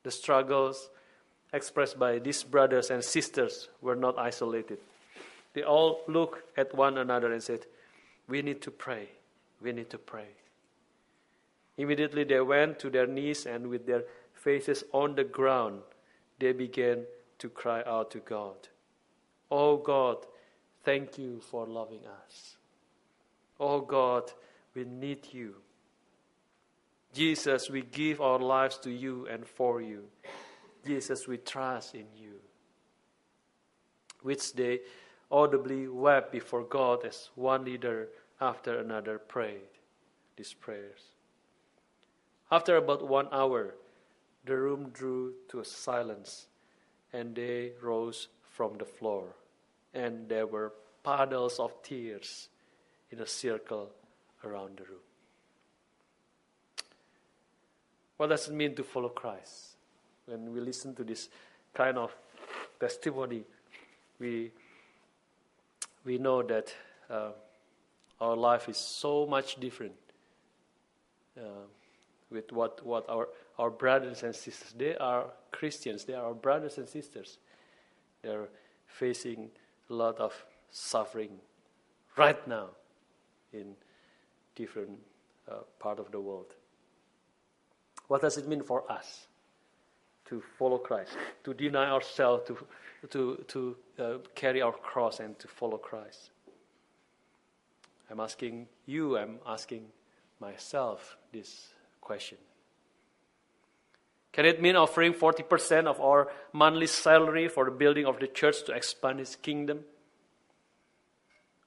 The 0.03 0.11
struggles 0.11 0.91
expressed 1.53 1.99
by 1.99 2.19
these 2.19 2.43
brothers 2.43 2.91
and 2.91 3.05
sisters 3.05 3.69
were 3.81 3.95
not 3.95 4.19
isolated. 4.19 4.79
They 5.53 5.63
all 5.63 6.01
looked 6.09 6.59
at 6.59 6.75
one 6.75 6.99
another 6.99 7.33
and 7.33 7.43
said, 7.43 7.67
We 8.29 8.43
need 8.43 8.61
to 8.63 8.71
pray. 8.71 9.09
We 9.63 9.73
need 9.73 9.91
to 9.91 9.99
pray. 9.99 10.27
Immediately 11.77 12.25
they 12.25 12.41
went 12.41 12.79
to 12.81 12.91
their 12.91 13.07
knees 13.07 13.47
and 13.47 13.69
with 13.69 13.87
their 13.87 14.05
faces 14.35 14.85
on 14.93 15.15
the 15.15 15.25
ground, 15.25 15.81
they 16.39 16.53
began 16.53 17.05
to 17.39 17.49
cry 17.49 17.83
out 17.87 18.11
to 18.13 18.19
God. 18.19 18.69
Oh 19.51 19.77
God, 19.77 20.19
thank 20.85 21.19
you 21.19 21.41
for 21.41 21.67
loving 21.67 22.03
us. 22.07 22.57
Oh 23.59 23.81
God, 23.81 24.33
we 24.75 24.85
need 24.85 25.33
you. 25.33 25.55
Jesus, 27.13 27.71
we 27.71 27.83
give 27.83 28.21
our 28.21 28.39
lives 28.39 28.77
to 28.79 28.91
you 28.91 29.27
and 29.31 29.47
for 29.47 29.81
you. 29.81 30.05
Jesus, 30.85 31.29
we 31.29 31.39
trust 31.39 31.95
in 31.95 32.07
you. 32.17 32.35
Which 34.23 34.53
they 34.55 34.81
audibly 35.31 35.87
wept 35.87 36.33
before 36.33 36.65
God 36.65 37.05
as 37.05 37.31
one 37.35 37.65
leader 37.65 38.09
after 38.41 38.79
another 38.79 39.19
prayed 39.19 39.61
these 40.37 40.53
prayers. 40.53 41.01
After 42.51 42.77
about 42.77 43.07
one 43.07 43.29
hour, 43.31 43.75
the 44.45 44.57
room 44.57 44.91
drew 44.93 45.35
to 45.49 45.61
a 45.61 45.65
silence, 45.65 46.47
and 47.13 47.35
they 47.35 47.73
rose 47.81 48.29
from 48.51 48.77
the 48.79 48.85
floor, 48.85 49.35
and 49.95 50.29
there 50.29 50.47
were 50.47 50.73
puddles 51.03 51.59
of 51.59 51.83
tears 51.83 52.49
in 53.15 53.23
a 53.23 53.27
circle 53.27 53.91
around 54.45 54.77
the 54.77 54.85
room. 54.85 55.07
What 58.17 58.29
does 58.29 58.49
it 58.49 58.55
mean 58.55 58.75
to 58.75 58.83
follow 58.83 59.09
Christ? 59.09 59.77
When 60.27 60.53
we 60.53 60.61
listen 60.61 60.95
to 60.97 61.05
this 61.05 61.29
kind 61.73 61.97
of 61.97 62.15
testimony, 62.81 63.45
we, 64.19 64.51
we 66.05 66.19
know 66.19 66.43
that 66.43 66.75
uh, 67.09 67.31
our 68.21 68.37
life 68.37 68.69
is 68.69 68.77
so 68.79 69.27
much 69.27 69.61
different. 69.61 69.95
Uh, 71.39 71.67
with 72.31 72.51
what, 72.53 72.85
what 72.85 73.09
our, 73.09 73.29
our 73.59 73.71
brothers 73.71 74.23
and 74.23 74.35
sisters, 74.35 74.75
they 74.77 74.97
are 74.97 75.27
Christians, 75.53 76.05
they 76.05 76.15
are 76.15 76.27
our 76.27 76.35
brothers 76.35 76.79
and 76.79 76.89
sisters. 76.89 77.39
They're 78.23 78.49
facing 78.87 79.51
a 79.91 79.93
lot 79.93 80.19
of 80.19 80.33
suffering 80.71 81.39
right 82.17 82.47
now 82.49 82.71
in 83.55 83.75
different 84.55 84.99
uh, 85.51 85.59
part 85.79 85.99
of 85.99 86.11
the 86.11 86.21
world. 86.21 86.55
What 88.09 88.21
does 88.21 88.37
it 88.37 88.47
mean 88.47 88.63
for 88.63 88.91
us 88.91 89.27
to 90.27 90.43
follow 90.59 90.79
Christ, 90.79 91.13
to 91.45 91.55
deny 91.55 91.91
ourselves, 91.91 92.47
to, 92.49 92.59
to, 93.11 93.45
to 93.49 93.77
uh, 93.99 94.19
carry 94.35 94.63
our 94.63 94.73
cross 94.73 95.21
and 95.21 95.39
to 95.39 95.49
follow 95.49 95.79
Christ? 95.79 96.31
I'm 98.11 98.21
asking 98.21 98.67
you, 98.87 99.17
I'm 99.17 99.39
asking 99.47 99.87
myself 100.41 101.17
this 101.33 101.69
question. 102.01 102.39
Can 104.33 104.47
it 104.47 104.61
mean 104.61 104.77
offering 104.77 105.15
40% 105.15 105.87
of 105.87 106.01
our 106.01 106.29
monthly 106.53 106.89
salary 106.89 107.49
for 107.49 107.65
the 107.65 107.71
building 107.71 108.05
of 108.05 108.19
the 108.19 108.27
church 108.27 108.65
to 108.65 108.73
expand 108.73 109.21
His 109.21 109.37
kingdom? 109.37 109.85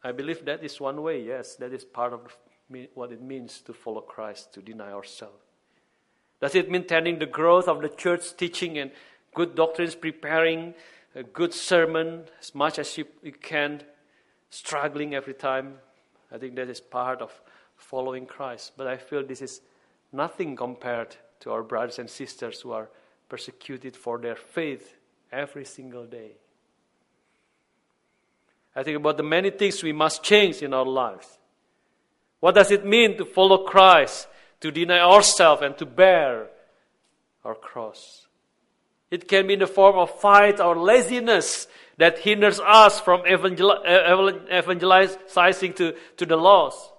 I 0.08 0.14
believe 0.14 0.46
that 0.46 0.64
is 0.64 0.80
one 0.80 1.02
way, 1.02 1.22
yes, 1.22 1.56
that 1.56 1.74
is 1.74 1.84
part 1.84 2.14
of 2.14 2.38
what 2.94 3.12
it 3.12 3.22
means 3.22 3.60
to 3.62 3.74
follow 3.74 4.00
Christ, 4.00 4.54
to 4.54 4.62
deny 4.62 4.94
ourselves. 4.94 5.44
Does 6.40 6.56
it 6.56 6.72
mean 6.72 6.86
tending 6.86 7.20
the 7.20 7.26
growth 7.26 7.68
of 7.68 7.82
the 7.82 7.90
church, 7.90 8.38
teaching 8.38 8.78
and 8.78 8.92
good 9.36 9.54
doctrines, 9.54 9.96
preparing 9.96 10.76
a 11.14 11.24
good 11.24 11.54
sermon 11.54 12.24
as 12.40 12.56
much 12.56 12.80
as 12.80 12.98
you, 12.98 13.06
you 13.22 13.34
can, 13.34 13.82
struggling 14.50 15.14
every 15.14 15.34
time? 15.34 15.80
I 16.32 16.38
think 16.38 16.56
that 16.56 16.70
is 16.70 16.80
part 16.80 17.22
of 17.22 17.42
following 17.76 18.26
Christ. 18.26 18.74
But 18.78 18.88
I 18.88 18.96
feel 18.96 19.26
this 19.26 19.42
is 19.42 19.60
nothing 20.14 20.56
compared 20.56 21.18
to 21.42 21.52
our 21.52 21.64
brothers 21.64 22.00
and 22.00 22.10
sisters 22.10 22.62
who 22.62 22.72
are 22.72 22.90
persecuted 23.28 23.98
for 23.98 24.20
their 24.20 24.38
faith 24.38 24.96
every 25.34 25.66
single 25.66 26.06
day. 26.06 26.38
I 28.78 28.84
think 28.84 28.98
about 28.98 29.18
the 29.18 29.24
many 29.24 29.50
things 29.50 29.82
we 29.82 29.92
must 29.92 30.22
change 30.22 30.62
in 30.62 30.72
our 30.72 30.86
lives. 30.86 31.40
What 32.40 32.54
does 32.54 32.70
it 32.70 32.86
mean 32.86 33.18
to 33.18 33.26
follow 33.26 33.66
Christ, 33.66 34.28
to 34.62 34.70
deny 34.70 35.00
ourselves, 35.00 35.64
and 35.64 35.76
to 35.80 35.86
bear 35.88 36.46
our 37.44 37.56
cross? 37.56 38.28
It 39.10 39.28
can 39.28 39.48
be 39.48 39.54
in 39.54 39.60
the 39.62 39.68
form 39.68 39.98
of 39.98 40.20
fight 40.20 40.60
or 40.60 40.78
laziness 40.78 41.68
that 41.98 42.20
hinders 42.20 42.60
us 42.60 43.00
from 43.00 43.22
uh, 43.22 44.32
evangelizing 44.54 45.74
to, 45.74 45.96
to 46.18 46.26
the 46.28 46.36
lost. 46.36 46.92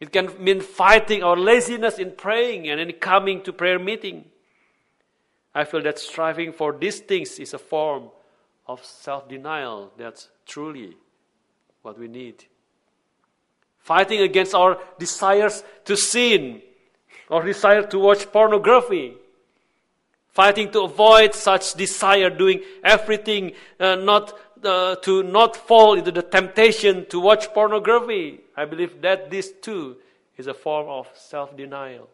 It 0.00 0.10
can 0.12 0.32
mean 0.42 0.60
fighting 0.60 1.22
our 1.22 1.36
laziness 1.36 2.00
in 2.00 2.10
praying 2.16 2.68
and 2.68 2.80
in 2.80 2.90
coming 2.94 3.42
to 3.42 3.52
prayer 3.52 3.78
meeting. 3.78 4.24
I 5.54 5.62
feel 5.62 5.82
that 5.82 6.00
striving 6.00 6.52
for 6.52 6.76
these 6.76 6.98
things 6.98 7.38
is 7.38 7.54
a 7.54 7.58
form 7.58 8.10
of 8.66 8.84
self 8.84 9.28
denial. 9.28 9.92
That's 9.96 10.28
truly 10.46 10.96
what 11.82 11.98
we 11.98 12.08
need. 12.08 12.44
Fighting 13.78 14.20
against 14.20 14.54
our 14.54 14.78
desires 14.98 15.62
to 15.84 15.96
sin, 15.96 16.60
our 17.30 17.44
desire 17.44 17.82
to 17.86 17.98
watch 17.98 18.30
pornography. 18.32 19.14
Fighting 20.32 20.70
to 20.72 20.82
avoid 20.82 21.34
such 21.34 21.74
desire, 21.74 22.28
doing 22.28 22.60
everything 22.84 23.52
uh, 23.80 23.94
not 23.94 24.38
uh, 24.62 24.96
to 24.96 25.22
not 25.22 25.56
fall 25.56 25.94
into 25.94 26.10
the 26.10 26.22
temptation 26.22 27.06
to 27.06 27.20
watch 27.20 27.52
pornography. 27.54 28.40
I 28.56 28.64
believe 28.64 29.00
that 29.02 29.30
this 29.30 29.52
too 29.62 29.96
is 30.36 30.46
a 30.46 30.54
form 30.54 30.88
of 30.88 31.08
self 31.14 31.56
denial. 31.56 32.08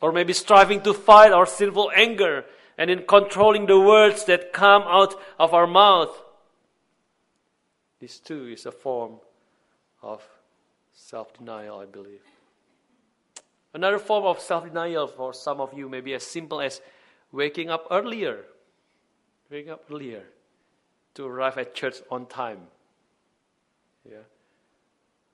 Or 0.00 0.12
maybe 0.12 0.32
striving 0.32 0.80
to 0.82 0.94
fight 0.94 1.32
our 1.32 1.46
sinful 1.46 1.90
anger 1.94 2.44
and 2.78 2.90
in 2.90 3.02
controlling 3.02 3.66
the 3.66 3.78
words 3.78 4.24
that 4.26 4.52
come 4.52 4.82
out 4.86 5.20
of 5.38 5.52
our 5.52 5.66
mouth. 5.66 6.16
This 8.00 8.20
too 8.20 8.46
is 8.46 8.64
a 8.64 8.72
form 8.72 9.18
of 10.00 10.22
self 10.94 11.36
denial, 11.36 11.80
I 11.80 11.86
believe. 11.86 12.22
Another 13.74 13.98
form 13.98 14.24
of 14.24 14.38
self 14.38 14.64
denial 14.64 15.08
for 15.08 15.34
some 15.34 15.60
of 15.60 15.76
you 15.76 15.88
may 15.88 16.00
be 16.00 16.14
as 16.14 16.22
simple 16.22 16.60
as 16.60 16.80
waking 17.32 17.68
up 17.68 17.88
earlier. 17.90 18.44
Waking 19.50 19.72
up 19.72 19.84
earlier 19.90 20.22
to 21.14 21.26
arrive 21.26 21.58
at 21.58 21.74
church 21.74 21.96
on 22.10 22.26
time. 22.26 22.60
Yeah. 24.08 24.18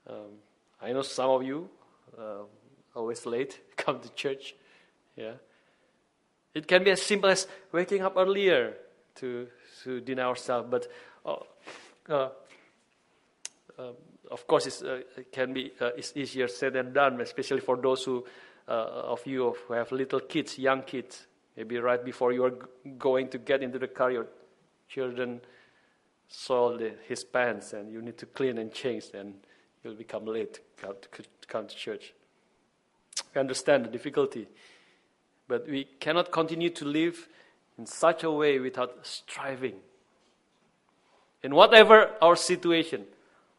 Um, 0.08 0.38
I 0.80 0.92
know 0.92 1.02
some 1.02 1.30
of 1.30 1.42
you 1.42 1.68
uh, 2.18 2.44
always 2.94 3.26
late 3.26 3.60
come 3.76 4.00
to 4.00 4.08
church. 4.14 4.54
Yeah. 5.16 5.32
It 6.54 6.66
can 6.66 6.84
be 6.84 6.90
as 6.90 7.02
simple 7.02 7.30
as 7.30 7.46
waking 7.72 8.02
up 8.02 8.14
earlier 8.16 8.74
to 9.16 9.48
to 9.82 10.00
deny 10.00 10.22
ourselves, 10.22 10.68
but 10.70 10.88
uh, 11.26 11.36
uh, 12.08 12.28
um, 13.78 13.94
of 14.30 14.46
course 14.46 14.82
uh, 14.82 15.00
it 15.16 15.32
can 15.32 15.52
be 15.52 15.72
uh, 15.80 15.90
it's 15.96 16.12
easier 16.16 16.48
said 16.48 16.74
than 16.74 16.92
done, 16.92 17.20
especially 17.20 17.60
for 17.60 17.76
those 17.76 18.04
who 18.04 18.24
uh, 18.68 18.72
of 19.12 19.26
you 19.26 19.54
who 19.66 19.74
have 19.74 19.92
little 19.92 20.20
kids, 20.20 20.58
young 20.58 20.82
kids. 20.82 21.26
Maybe 21.56 21.78
right 21.78 22.04
before 22.04 22.32
you 22.32 22.44
are 22.44 22.54
going 22.98 23.28
to 23.28 23.38
get 23.38 23.62
into 23.62 23.78
the 23.78 23.88
car, 23.88 24.10
your 24.10 24.26
children 24.88 25.40
soiled 26.28 26.82
his 27.06 27.24
pants 27.24 27.72
and 27.72 27.92
you 27.92 28.02
need 28.02 28.18
to 28.18 28.26
clean 28.26 28.58
and 28.58 28.72
change, 28.72 29.04
and 29.14 29.34
you'll 29.82 29.94
become 29.94 30.24
late 30.24 30.60
to 30.78 30.96
come 31.46 31.66
to 31.66 31.76
church. 31.76 32.12
We 33.34 33.40
understand 33.40 33.84
the 33.84 33.90
difficulty, 33.90 34.48
but 35.48 35.68
we 35.68 35.84
cannot 36.00 36.32
continue 36.32 36.70
to 36.70 36.84
live 36.84 37.28
in 37.78 37.86
such 37.86 38.22
a 38.22 38.30
way 38.30 38.58
without 38.58 38.98
striving. 39.02 39.76
In 41.42 41.54
whatever 41.54 42.12
our 42.22 42.36
situation, 42.36 43.04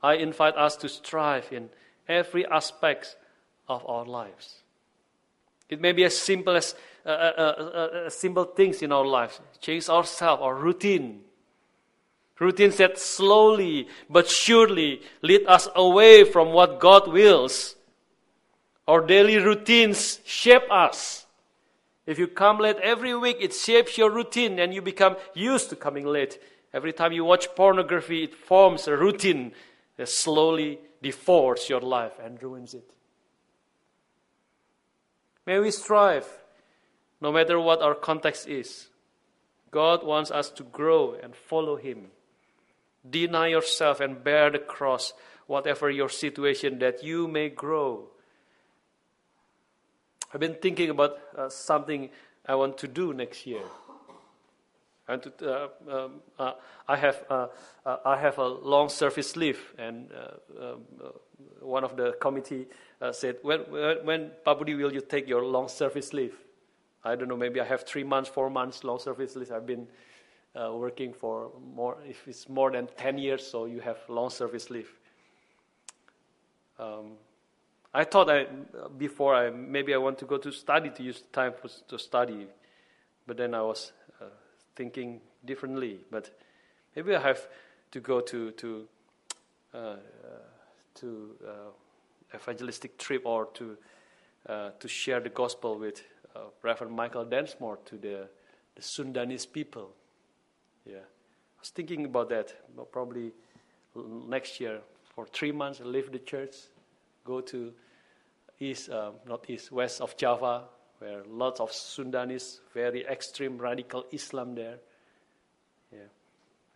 I 0.01 0.15
invite 0.15 0.55
us 0.55 0.75
to 0.77 0.89
strive 0.89 1.51
in 1.51 1.69
every 2.07 2.45
aspect 2.47 3.17
of 3.67 3.87
our 3.87 4.05
lives. 4.05 4.61
It 5.69 5.81
may 5.81 5.91
be 5.91 6.03
as 6.03 6.17
simple 6.17 6.55
as 6.55 6.75
uh, 7.05 7.09
uh, 7.09 7.11
uh, 7.37 7.97
uh 8.05 8.09
simple 8.09 8.45
things 8.45 8.81
in 8.81 8.91
our 8.91 9.05
lives, 9.05 9.39
change 9.61 9.89
ourselves, 9.89 10.41
our 10.41 10.55
routine, 10.55 11.21
Routines 12.39 12.77
that 12.77 12.99
slowly 12.99 13.87
but 14.09 14.27
surely 14.27 15.01
lead 15.21 15.45
us 15.47 15.69
away 15.73 16.25
from 16.25 16.51
what 16.51 16.79
God 16.79 17.07
wills. 17.07 17.75
Our 18.87 19.05
daily 19.05 19.37
routines 19.37 20.19
shape 20.25 20.69
us. 20.69 21.24
If 22.05 22.19
you 22.19 22.27
come 22.27 22.59
late 22.59 22.77
every 22.77 23.15
week, 23.15 23.37
it 23.39 23.53
shapes 23.53 23.97
your 23.97 24.11
routine 24.11 24.59
and 24.59 24.73
you 24.73 24.81
become 24.81 25.17
used 25.33 25.69
to 25.69 25.75
coming 25.75 26.05
late. 26.05 26.39
Every 26.73 26.93
time 26.93 27.13
you 27.13 27.25
watch 27.25 27.47
pornography, 27.55 28.23
it 28.23 28.35
forms 28.35 28.87
a 28.87 28.95
routine 28.95 29.53
that 29.97 30.09
slowly 30.09 30.79
deforms 31.01 31.69
your 31.69 31.81
life 31.81 32.13
and 32.23 32.41
ruins 32.41 32.73
it. 32.73 32.91
May 35.45 35.59
we 35.59 35.71
strive, 35.71 36.27
no 37.21 37.31
matter 37.31 37.59
what 37.59 37.81
our 37.81 37.95
context 37.95 38.47
is. 38.47 38.89
God 39.71 40.03
wants 40.03 40.31
us 40.31 40.49
to 40.51 40.63
grow 40.63 41.15
and 41.21 41.35
follow 41.35 41.75
Him. 41.75 42.07
Deny 43.07 43.47
yourself 43.47 43.99
and 43.99 44.23
bear 44.23 44.49
the 44.49 44.59
cross, 44.59 45.13
whatever 45.47 45.89
your 45.89 46.09
situation, 46.09 46.79
that 46.79 47.03
you 47.03 47.27
may 47.27 47.49
grow. 47.49 48.09
I've 50.35 50.41
been 50.41 50.55
thinking 50.55 50.89
about 50.89 51.17
uh, 51.37 51.47
something 51.47 52.09
I 52.45 52.55
want 52.55 52.77
to 52.79 52.89
do 52.89 53.13
next 53.13 53.47
year. 53.47 53.61
And 55.07 55.23
to, 55.23 55.31
uh, 55.39 55.67
um, 55.89 56.11
uh, 56.37 56.51
I 56.89 56.97
have 56.97 57.23
uh, 57.29 57.47
uh, 57.85 57.97
I 58.03 58.17
have 58.19 58.37
a 58.37 58.45
long 58.45 58.89
service 58.89 59.37
leave, 59.37 59.61
and 59.77 60.11
uh, 60.11 60.73
um, 60.73 60.81
one 61.61 61.85
of 61.85 61.95
the 61.95 62.17
committee 62.19 62.67
said, 63.13 63.37
"When 63.43 63.61
when, 63.69 64.05
when 64.05 64.31
Pak 64.43 64.57
Budi 64.57 64.77
will 64.77 64.91
you 64.91 64.99
take 64.99 65.25
your 65.29 65.45
long 65.45 65.69
service 65.69 66.11
leave?" 66.11 66.35
I 67.05 67.15
don't 67.15 67.29
know. 67.29 67.37
Maybe 67.37 67.61
I 67.61 67.65
have 67.65 67.83
three 67.83 68.03
months, 68.03 68.29
four 68.29 68.49
months 68.49 68.83
long 68.83 68.99
service 68.99 69.37
leave. 69.37 69.53
I've 69.53 69.65
been 69.65 69.87
working 70.53 71.13
for 71.13 71.49
more, 71.73 71.95
if 72.05 72.27
it's 72.27 72.49
more 72.49 72.71
than 72.71 72.89
10 72.97 73.19
years, 73.19 73.47
so 73.47 73.67
you 73.67 73.79
have 73.79 73.99
long 74.09 74.29
service 74.29 74.69
leave. 74.69 74.91
Um, 76.77 77.13
I 77.95 78.03
thought 78.03 78.29
I, 78.29 78.45
before 78.97 79.33
I, 79.33 79.49
maybe 79.49 79.93
I 79.93 79.97
want 79.97 80.17
to 80.17 80.25
go 80.25 80.37
to 80.37 80.51
study 80.51 80.89
to 80.89 81.01
use 81.01 81.23
time 81.31 81.53
for, 81.53 81.69
to 81.87 81.97
study, 81.97 82.47
but 83.25 83.37
then 83.37 83.53
I 83.53 83.61
was 83.61 83.93
uh, 84.21 84.25
thinking 84.75 85.21
differently. 85.45 86.01
But 86.11 86.29
maybe 86.93 87.15
I 87.15 87.21
have 87.21 87.47
to 87.91 88.01
go 88.01 88.19
to 88.19 88.51
to 88.51 88.87
uh, 89.73 89.77
uh 89.77 89.97
to 90.95 91.35
uh, 91.47 92.35
evangelistic 92.35 92.97
trip 92.97 93.21
or 93.25 93.45
to 93.53 93.77
uh, 94.49 94.69
to 94.77 94.87
share 94.89 95.21
the 95.21 95.29
gospel 95.29 95.79
with 95.79 96.03
Reverend 96.63 96.93
Michael 96.93 97.23
Densmore 97.23 97.77
to 97.85 97.97
the 97.97 98.27
the 98.75 98.81
Sundanese 98.81 99.49
people. 99.49 99.91
Yeah. 100.85 100.97
I 100.97 101.61
was 101.61 101.69
thinking 101.69 102.03
about 102.03 102.27
that. 102.27 102.53
Probably 102.91 103.31
next 104.27 104.59
year 104.59 104.81
for 105.15 105.25
three 105.27 105.53
months, 105.53 105.79
leave 105.79 106.11
the 106.11 106.19
church, 106.19 106.55
go 107.23 107.39
to 107.39 107.71
east, 108.59 108.89
uh, 108.89 109.11
not 109.27 109.49
east, 109.49 109.71
west 109.71 110.01
of 110.01 110.15
Java, 110.17 110.63
where 110.99 111.23
lots 111.29 111.59
of 111.59 111.71
Sundanese, 111.71 112.59
very 112.73 113.05
extreme 113.05 113.57
radical 113.57 114.05
Islam 114.11 114.55
there. 114.55 114.77
Yeah. 115.91 115.99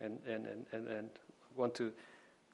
And, 0.00 0.18
and, 0.26 0.46
and, 0.46 0.66
and, 0.72 0.88
and 0.88 1.10
want 1.56 1.74
to, 1.74 1.92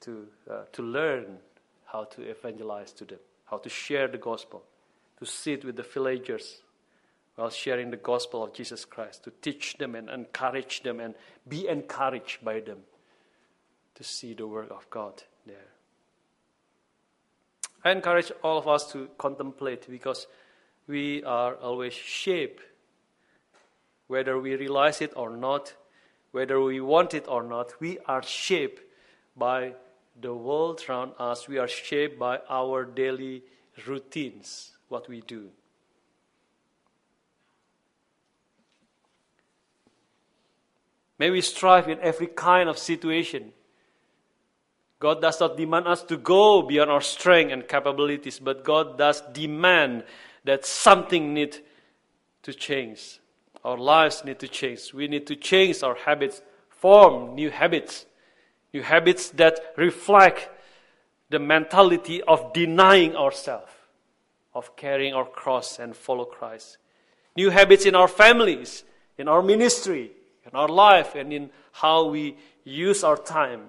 to, 0.01 0.27
uh, 0.49 0.63
to 0.73 0.81
learn 0.81 1.37
how 1.85 2.05
to 2.05 2.21
evangelize 2.23 2.91
to 2.93 3.05
them, 3.05 3.19
how 3.45 3.57
to 3.57 3.69
share 3.69 4.07
the 4.07 4.17
gospel, 4.17 4.63
to 5.19 5.25
sit 5.25 5.63
with 5.63 5.75
the 5.75 5.83
villagers 5.83 6.61
while 7.35 7.49
sharing 7.49 7.91
the 7.91 7.97
gospel 7.97 8.43
of 8.43 8.53
Jesus 8.53 8.83
Christ, 8.83 9.23
to 9.23 9.31
teach 9.41 9.77
them 9.77 9.95
and 9.95 10.09
encourage 10.09 10.83
them 10.83 10.99
and 10.99 11.13
be 11.47 11.67
encouraged 11.67 12.43
by 12.43 12.59
them 12.59 12.79
to 13.95 14.03
see 14.03 14.33
the 14.33 14.47
work 14.47 14.71
of 14.71 14.89
God 14.89 15.23
there. 15.45 15.76
I 17.87 17.91
encourage 17.91 18.33
all 18.43 18.57
of 18.57 18.67
us 18.67 18.91
to 18.91 19.07
contemplate 19.17 19.89
because 19.89 20.27
we 20.87 21.23
are 21.23 21.55
always 21.55 21.93
shaped, 21.93 22.61
whether 24.07 24.37
we 24.37 24.55
realize 24.55 25.01
it 25.01 25.13
or 25.15 25.29
not, 25.29 25.73
whether 26.33 26.59
we 26.61 26.81
want 26.81 27.13
it 27.13 27.29
or 27.29 27.43
not, 27.43 27.79
we 27.79 27.97
are 27.99 28.21
shaped 28.21 28.81
by 29.37 29.71
the 30.19 30.33
world 30.33 30.83
around 30.89 31.13
us. 31.17 31.47
We 31.47 31.59
are 31.59 31.67
shaped 31.69 32.19
by 32.19 32.39
our 32.49 32.83
daily 32.83 33.43
routines, 33.85 34.71
what 34.89 35.07
we 35.07 35.21
do. 35.21 35.47
May 41.17 41.29
we 41.29 41.39
strive 41.39 41.87
in 41.87 42.01
every 42.01 42.27
kind 42.27 42.67
of 42.67 42.77
situation. 42.77 43.53
God 44.99 45.21
does 45.21 45.39
not 45.39 45.57
demand 45.57 45.87
us 45.87 46.01
to 46.03 46.17
go 46.17 46.63
beyond 46.63 46.89
our 46.89 47.01
strength 47.01 47.51
and 47.51 47.67
capabilities, 47.67 48.39
but 48.39 48.63
God 48.63 48.97
does 48.97 49.21
demand 49.33 50.03
that 50.43 50.65
something 50.65 51.33
need 51.33 51.57
to 52.43 52.53
change. 52.53 53.19
Our 53.63 53.77
lives 53.77 54.23
need 54.25 54.39
to 54.39 54.47
change. 54.47 54.93
We 54.93 55.07
need 55.07 55.27
to 55.27 55.35
change 55.35 55.83
our 55.83 55.95
habits, 55.95 56.41
form 56.69 57.35
new 57.35 57.51
habits, 57.51 58.05
new 58.73 58.81
habits 58.81 59.29
that 59.31 59.73
reflect 59.75 60.49
the 61.29 61.39
mentality 61.39 62.23
of 62.23 62.53
denying 62.53 63.15
ourselves, 63.15 63.71
of 64.55 64.75
carrying 64.75 65.13
our 65.13 65.25
cross 65.25 65.77
and 65.77 65.95
follow 65.95 66.25
Christ. 66.25 66.77
New 67.35 67.49
habits 67.49 67.85
in 67.85 67.93
our 67.93 68.07
families, 68.07 68.83
in 69.17 69.27
our 69.27 69.43
ministry, 69.43 70.11
in 70.45 70.57
our 70.57 70.69
life, 70.69 71.13
and 71.13 71.31
in 71.31 71.49
how 71.71 72.05
we 72.07 72.37
use 72.63 73.03
our 73.03 73.17
time. 73.17 73.61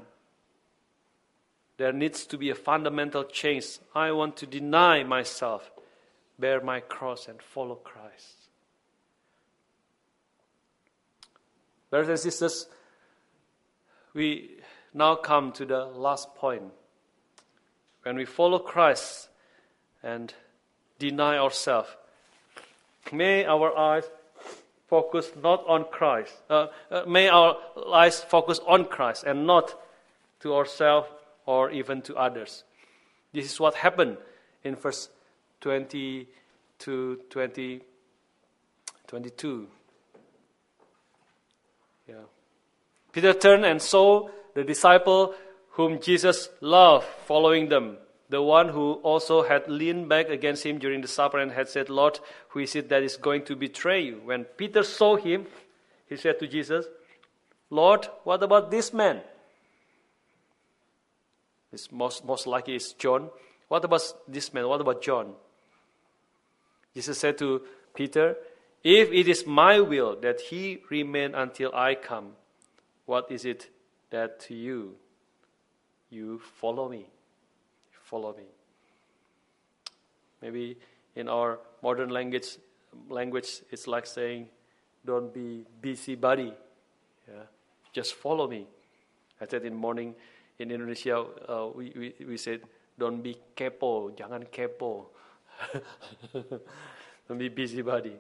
There 1.79 1.93
needs 1.93 2.27
to 2.27 2.37
be 2.37 2.51
a 2.51 2.57
fundamental 2.57 3.25
change. 3.25 3.79
I 3.95 4.11
want 4.11 4.37
to 4.39 4.47
deny 4.47 5.05
myself, 5.05 5.71
bear 6.39 6.61
my 6.61 6.81
cross, 6.81 7.29
and 7.29 7.41
follow 7.41 7.77
Christ. 7.77 8.35
Brothers 11.89 12.09
and 12.09 12.19
sisters, 12.19 12.67
we 14.13 14.57
now 14.93 15.15
come 15.15 15.53
to 15.53 15.65
the 15.65 15.85
last 15.85 16.35
point. 16.35 16.65
When 18.03 18.17
we 18.17 18.25
follow 18.25 18.59
Christ 18.59 19.29
and 20.03 20.35
deny 20.99 21.39
ourselves, 21.39 21.91
may 23.13 23.45
our 23.45 23.77
eyes 23.79 24.05
focus 24.89 25.31
not 25.41 25.65
on 25.69 25.85
Christ. 25.93 26.35
Uh, 26.51 26.67
uh, 26.91 27.05
may 27.07 27.29
our 27.29 27.57
eyes 27.93 28.21
focus 28.21 28.59
on 28.67 28.87
Christ 28.87 29.23
and 29.25 29.47
not 29.47 29.81
to 30.41 30.55
ourselves 30.55 31.09
or 31.49 31.71
even 31.71 32.03
to 32.03 32.15
others. 32.15 32.63
This 33.33 33.47
is 33.47 33.59
what 33.59 33.75
happened 33.75 34.19
in 34.63 34.77
verse 34.77 35.09
20 35.63 36.29
to 36.81 37.21
20, 37.31 37.81
22. 39.07 39.67
Yeah. 42.07 42.15
Peter 43.13 43.33
turned 43.33 43.65
and 43.65 43.81
saw 43.81 44.29
the 44.55 44.63
disciple 44.63 45.35
whom 45.71 45.99
Jesus 46.03 46.51
loved 46.61 47.07
following 47.27 47.71
them, 47.71 47.97
the 48.29 48.43
one 48.43 48.69
who 48.69 49.01
also 49.03 49.43
had 49.43 49.71
leaned 49.71 50.07
back 50.07 50.29
against 50.29 50.67
him 50.67 50.79
during 50.79 51.01
the 51.01 51.09
supper 51.09 51.39
and 51.39 51.53
had 51.53 51.71
said, 51.71 51.89
Lord, 51.89 52.21
who 52.49 52.61
is 52.61 52.77
it 52.77 52.91
that 52.91 53.03
is 53.03 53.17
going 53.17 53.47
to 53.47 53.57
betray 53.57 54.03
you? 54.03 54.21
When 54.23 54.45
Peter 54.45 54.83
saw 54.83 55.17
him, 55.17 55.47
he 56.11 56.17
said 56.17 56.39
to 56.41 56.47
Jesus, 56.47 56.85
Lord, 57.71 58.07
what 58.25 58.43
about 58.43 58.71
this 58.71 58.93
man? 58.93 59.23
It's 61.73 61.93
most, 61.93 62.25
most 62.25 62.47
likely 62.47 62.75
it's 62.75 62.93
John. 62.93 63.31
What 63.69 63.85
about 63.85 64.03
this 64.27 64.53
man? 64.55 64.67
What 64.69 64.81
about 64.81 65.03
John? 65.03 65.35
Jesus 66.95 67.19
said 67.19 67.39
to 67.39 67.63
Peter, 67.95 68.37
if 68.83 69.11
it 69.11 69.29
is 69.29 69.47
my 69.47 69.81
will 69.81 70.19
that 70.21 70.41
he 70.41 70.83
remain 70.91 71.35
until 71.35 71.75
I 71.75 71.95
come, 71.95 72.33
what 73.07 73.31
is 73.31 73.45
it 73.45 73.69
that 74.11 74.41
to 74.41 74.55
you? 74.55 74.97
You 76.11 76.39
follow 76.39 76.89
me. 76.89 77.07
Follow 78.05 78.35
me. 78.35 78.45
Maybe 80.41 80.79
in 81.15 81.29
our 81.29 81.59
modern 81.83 82.09
language, 82.09 82.57
language 83.11 83.61
it's 83.71 83.87
like 83.87 84.07
saying, 84.07 84.49
"Don't 85.05 85.35
be 85.35 85.67
busybody. 85.83 86.55
Yeah, 87.29 87.43
just 87.93 88.15
follow 88.15 88.49
me." 88.49 88.67
I 89.41 89.47
said 89.47 89.67
in 89.67 89.75
morning 89.75 90.15
in 90.59 90.71
Indonesia, 90.71 91.25
uh, 91.49 91.69
we, 91.75 91.93
we 91.95 92.27
we 92.27 92.37
said, 92.37 92.63
"Don't 92.99 93.23
be 93.23 93.37
kepo, 93.57 94.11
jangan 94.15 94.51
kepo." 94.51 95.07
Don't 97.29 97.39
be 97.39 97.49
busybody. 97.49 98.17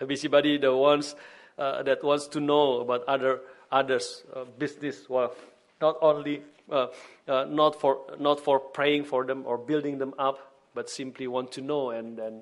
A 0.00 0.06
busybody, 0.06 0.58
the 0.58 0.74
ones 0.74 1.14
uh, 1.58 1.82
that 1.82 2.02
wants 2.04 2.26
to 2.28 2.40
know 2.40 2.80
about 2.80 3.04
other 3.04 3.40
others' 3.70 4.24
uh, 4.34 4.44
business, 4.58 5.08
well, 5.08 5.34
not 5.80 5.96
only 6.00 6.42
uh, 6.70 6.88
uh, 7.28 7.44
not 7.48 7.80
for 7.80 8.00
not 8.18 8.40
for 8.40 8.60
praying 8.60 9.04
for 9.04 9.24
them 9.24 9.44
or 9.46 9.58
building 9.58 9.98
them 9.98 10.14
up, 10.18 10.52
but 10.74 10.88
simply 10.88 11.26
want 11.26 11.52
to 11.52 11.60
know 11.60 11.90
and 11.90 12.16
then 12.16 12.40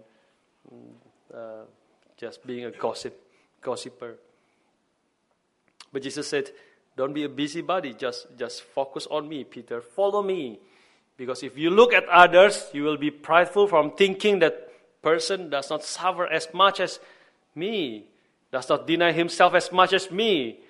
mm, 0.72 0.92
uh, 1.34 1.64
just 2.16 2.46
being 2.46 2.64
a 2.64 2.70
gossip 2.70 3.18
gossiper. 3.62 4.16
But 5.92 6.02
Jesus 6.02 6.28
said, 6.28 6.50
"Don't 7.00 7.14
be 7.14 7.24
a 7.24 7.30
busybody. 7.30 7.94
Just 7.94 8.26
just 8.36 8.60
focus 8.60 9.08
on 9.10 9.26
me, 9.26 9.44
Peter. 9.44 9.80
Follow 9.80 10.22
me." 10.22 10.60
Because 11.16 11.42
if 11.42 11.56
you 11.56 11.70
look 11.70 11.94
at 11.94 12.04
others, 12.08 12.68
you 12.72 12.82
will 12.82 12.98
be 12.98 13.10
prideful 13.10 13.66
from 13.66 13.92
thinking 13.92 14.38
that 14.40 14.68
person 15.00 15.48
does 15.48 15.70
not 15.70 15.82
suffer 15.82 16.26
as 16.26 16.52
much 16.52 16.80
as 16.80 17.00
me, 17.54 18.04
does 18.52 18.68
not 18.68 18.86
deny 18.86 19.12
himself 19.12 19.54
as 19.54 19.72
much 19.72 19.94
as 19.94 20.10
me. 20.10 20.60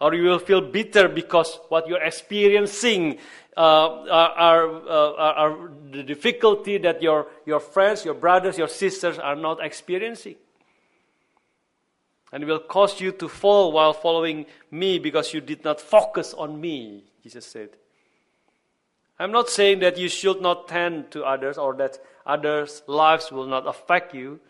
Or 0.00 0.14
you 0.14 0.24
will 0.24 0.38
feel 0.38 0.60
bitter 0.60 1.08
because 1.08 1.60
what 1.68 1.86
you're 1.86 2.02
experiencing 2.02 3.18
uh, 3.56 4.04
are, 4.10 4.66
uh, 4.88 5.12
are, 5.16 5.34
are 5.34 5.70
the 5.90 6.02
difficulty 6.02 6.78
that 6.78 7.02
your, 7.02 7.28
your 7.46 7.60
friends, 7.60 8.04
your 8.04 8.14
brothers, 8.14 8.58
your 8.58 8.68
sisters 8.68 9.18
are 9.18 9.36
not 9.36 9.64
experiencing. 9.64 10.36
And 12.34 12.44
will 12.46 12.58
cause 12.58 13.00
you 13.00 13.12
to 13.12 13.28
fall 13.28 13.70
while 13.70 13.92
following 13.92 14.46
me 14.68 14.98
because 14.98 15.32
you 15.32 15.40
did 15.40 15.62
not 15.62 15.80
focus 15.80 16.34
on 16.34 16.60
me, 16.60 17.04
Jesus 17.22 17.46
said. 17.46 17.68
I'm 19.20 19.30
not 19.30 19.48
saying 19.48 19.78
that 19.78 19.98
you 19.98 20.08
should 20.08 20.42
not 20.42 20.66
tend 20.66 21.12
to 21.12 21.22
others 21.22 21.58
or 21.58 21.74
that 21.76 22.00
others' 22.26 22.82
lives 22.88 23.30
will 23.30 23.46
not 23.46 23.68
affect 23.68 24.16
you. 24.16 24.40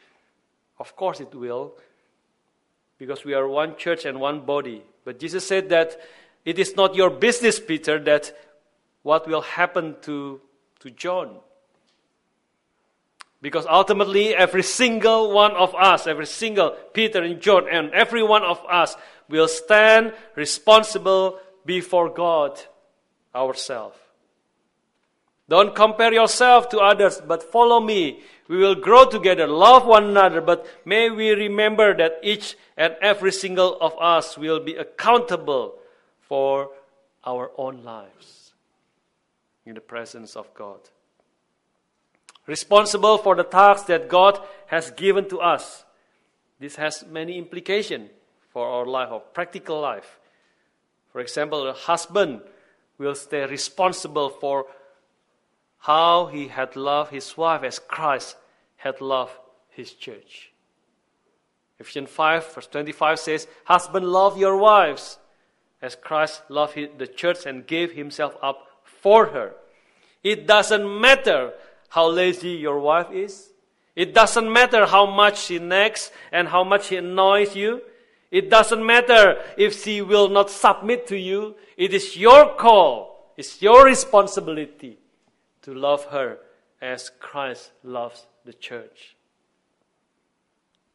Of 0.79 0.97
course, 0.97 1.21
it 1.21 1.35
will, 1.35 1.75
because 2.97 3.23
we 3.23 3.35
are 3.35 3.47
one 3.47 3.77
church 3.77 4.07
and 4.07 4.19
one 4.19 4.47
body. 4.47 4.83
But 5.05 5.19
Jesus 5.19 5.47
said 5.47 5.69
that 5.69 6.01
it 6.47 6.59
is 6.59 6.77
not 6.77 6.95
your 6.95 7.11
business, 7.11 7.61
Peter, 7.61 7.99
that 8.05 8.35
what 9.03 9.29
will 9.29 9.43
happen 9.43 9.97
to, 10.05 10.41
to 10.81 10.91
John. 10.91 11.37
Because 13.45 13.67
ultimately, 13.69 14.35
every 14.35 14.63
single 14.63 15.31
one 15.31 15.53
of 15.53 15.75
us, 15.75 16.07
every 16.07 16.25
single 16.25 16.71
Peter 16.95 17.23
and 17.23 17.43
John, 17.43 17.69
and 17.71 17.93
every 17.93 18.23
one 18.23 18.43
of 18.43 18.59
us 18.67 18.97
will 19.29 19.49
stand 19.49 20.15
responsible 20.35 21.39
before 21.67 22.09
God 22.09 22.59
ourselves. 23.35 23.99
Don't 25.47 25.75
compare 25.75 26.15
yourself 26.15 26.71
to 26.71 26.79
others, 26.79 27.21
but 27.21 27.43
follow 27.43 27.81
me. 27.81 28.21
We 28.49 28.57
will 28.57 28.77
grow 28.77 29.05
together, 29.05 29.47
love 29.47 29.85
one 29.85 30.05
another, 30.05 30.41
but 30.41 30.67
may 30.87 31.11
we 31.11 31.33
remember 31.33 31.95
that 31.99 32.21
each 32.23 32.57
and 32.79 32.97
every 33.03 33.31
single 33.31 33.77
of 33.79 33.93
us 34.01 34.39
will 34.39 34.61
be 34.61 34.77
accountable 34.77 35.75
for 36.23 36.71
our 37.27 37.51
own 37.59 37.85
lives 37.85 38.55
in 39.67 39.75
the 39.75 39.83
presence 39.83 40.35
of 40.35 40.55
God. 40.55 40.81
Responsible 42.47 43.19
for 43.19 43.35
the 43.35 43.45
tasks 43.45 43.87
that 43.87 44.09
God 44.09 44.39
has 44.67 44.91
given 44.91 45.29
to 45.31 45.41
us. 45.41 45.85
This 46.61 46.77
has 46.77 47.05
many 47.09 47.39
implications 47.39 48.11
for 48.51 48.67
our 48.67 48.87
life, 48.87 49.11
our 49.11 49.21
practical 49.21 49.81
life. 49.81 50.19
For 51.13 51.21
example, 51.21 51.67
a 51.67 51.73
husband 51.73 52.43
will 52.99 53.15
stay 53.15 53.47
responsible 53.47 54.31
for 54.31 54.67
how 55.79 56.27
he 56.27 56.49
had 56.49 56.77
loved 56.77 57.13
his 57.13 57.37
wife 57.37 57.63
as 57.63 57.79
Christ 57.79 58.37
had 58.77 59.01
loved 59.01 59.33
his 59.71 59.93
church. 59.93 60.53
Ephesians 61.79 62.11
5, 62.11 62.55
verse 62.55 62.67
25 62.69 63.19
says, 63.19 63.47
Husband, 63.65 64.07
love 64.07 64.39
your 64.39 64.57
wives 64.57 65.19
as 65.83 65.97
Christ 65.97 66.43
loved 66.49 66.79
the 66.99 67.07
church 67.07 67.47
and 67.47 67.67
gave 67.67 67.93
himself 67.93 68.37
up 68.43 68.67
for 68.85 69.27
her. 69.27 69.55
It 70.23 70.47
doesn't 70.47 71.01
matter 71.01 71.53
how 71.95 72.09
lazy 72.09 72.51
your 72.51 72.81
wife 72.81 73.13
is. 73.13 73.53
It 73.95 74.15
doesn't 74.15 74.53
matter 74.53 74.85
how 74.85 75.07
much 75.07 75.39
she 75.39 75.61
nags 75.61 76.11
and 76.33 76.49
how 76.49 76.65
much 76.65 76.87
she 76.87 76.97
annoys 76.97 77.55
you. 77.55 77.83
It 78.33 78.51
doesn't 78.51 78.85
matter 78.85 79.41
if 79.57 79.81
she 79.81 80.03
will 80.03 80.29
not 80.29 80.51
submit 80.51 81.07
to 81.07 81.17
you. 81.17 81.55
It 81.77 81.95
is 81.95 82.17
your 82.17 82.57
call. 82.57 83.33
It's 83.37 83.63
your 83.63 83.85
responsibility 83.85 84.99
to 85.63 85.73
love 85.73 86.05
her 86.07 86.39
as 86.83 87.13
Christ 87.21 87.71
loves 87.85 88.27
the 88.45 88.55
church. 88.55 89.15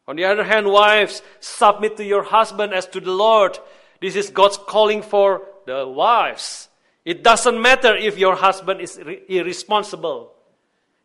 On 0.06 0.18
the 0.18 0.26
other 0.26 0.44
hand, 0.44 0.68
wives, 0.68 1.22
submit 1.40 1.96
to 1.96 2.04
your 2.04 2.24
husband 2.24 2.74
as 2.74 2.88
to 2.88 3.00
the 3.00 3.12
Lord. 3.12 3.58
This 4.02 4.18
is 4.18 4.32
God's 4.32 4.58
calling 4.58 5.02
for 5.02 5.44
the 5.66 5.88
wives. 5.88 6.68
It 7.06 7.24
doesn't 7.24 7.62
matter 7.62 7.96
if 7.96 8.18
your 8.18 8.36
husband 8.36 8.82
is 8.82 9.00
irresponsible. 9.30 10.34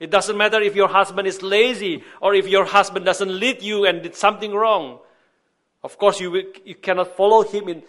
It 0.00 0.10
doesn't 0.10 0.36
matter 0.36 0.60
if 0.60 0.74
your 0.74 0.88
husband 0.88 1.28
is 1.28 1.42
lazy 1.42 2.02
or 2.20 2.34
if 2.34 2.48
your 2.48 2.64
husband 2.64 3.04
doesn't 3.04 3.38
lead 3.38 3.62
you 3.62 3.86
and 3.86 4.02
did 4.02 4.14
something 4.14 4.52
wrong. 4.52 4.98
Of 5.82 5.98
course, 5.98 6.20
you, 6.20 6.52
you 6.64 6.74
cannot 6.74 7.16
follow 7.16 7.42
him 7.42 7.68
in, 7.68 7.82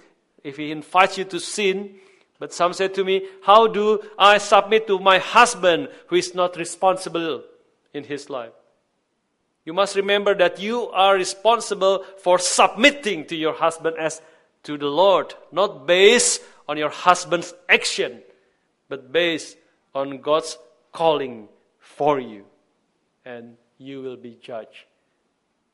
if 0.44 0.58
he 0.58 0.72
invites 0.72 1.18
you 1.18 1.24
to 1.26 1.40
sin. 1.40 1.96
But 2.38 2.54
some 2.54 2.74
said 2.74 2.94
to 2.96 3.04
me, 3.04 3.28
How 3.44 3.68
do 3.68 4.02
I 4.20 4.38
submit 4.38 4.88
to 4.88 5.00
my 5.00 5.18
husband 5.18 5.90
who 6.08 6.16
is 6.16 6.36
not 6.36 6.58
responsible 6.58 7.44
in 7.94 8.04
his 8.04 8.30
life? 8.30 8.52
You 9.64 9.74
must 9.74 9.96
remember 9.96 10.36
that 10.36 10.60
you 10.60 10.90
are 10.90 11.16
responsible 11.16 12.06
for 12.20 12.38
submitting 12.38 13.26
to 13.28 13.36
your 13.36 13.54
husband 13.54 13.96
as 13.98 14.22
to 14.64 14.78
the 14.78 14.88
Lord, 14.88 15.34
not 15.52 15.88
based 15.88 16.42
on 16.68 16.78
your 16.78 16.90
husband's 16.90 17.54
action, 17.68 18.22
but 18.90 19.12
based 19.12 19.58
on 19.96 20.20
God's 20.20 20.58
calling 20.92 21.48
for 21.96 22.20
you. 22.20 22.46
And 23.26 23.58
you 23.78 24.02
will 24.02 24.18
be 24.18 24.38
judged 24.42 24.86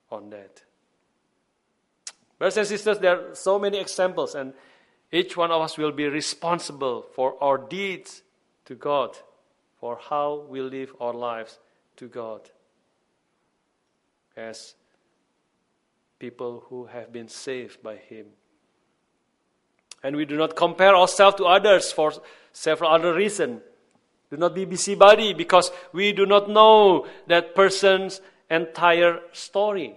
on 0.10 0.30
that. 0.30 0.64
Brothers 2.38 2.58
and 2.58 2.68
sisters, 2.68 3.00
there 3.00 3.32
are 3.32 3.36
so 3.36 3.60
many 3.60 3.80
examples, 3.80 4.34
and 4.34 4.54
each 5.12 5.38
one 5.38 5.52
of 5.52 5.62
us 5.62 5.78
will 5.78 5.92
be 5.92 6.08
responsible 6.08 7.06
for 7.14 7.36
our 7.44 7.58
deeds 7.58 8.24
to 8.66 8.76
God, 8.76 9.18
for 9.80 10.00
how 10.10 10.46
we 10.50 10.62
live 10.62 10.96
our 11.00 11.14
lives 11.14 11.60
to 11.98 12.08
God 12.08 12.50
as 14.36 14.74
people 16.18 16.64
who 16.70 16.86
have 16.86 17.12
been 17.12 17.28
saved 17.28 17.84
by 17.84 17.98
Him. 17.98 18.28
And 20.04 20.16
we 20.16 20.26
do 20.26 20.38
not 20.38 20.56
compare 20.56 20.96
ourselves 20.96 21.38
to 21.38 21.46
others 21.46 21.92
for 21.92 22.14
several 22.54 22.90
other 22.92 23.14
reasons. 23.14 23.62
Do 24.32 24.38
not 24.38 24.56
be 24.56 24.64
busybody 24.64 25.34
because 25.34 25.72
we 25.92 26.14
do 26.14 26.26
not 26.26 26.50
know 26.50 27.06
that 27.28 27.54
person's 27.54 28.22
entire 28.50 29.20
story. 29.34 29.96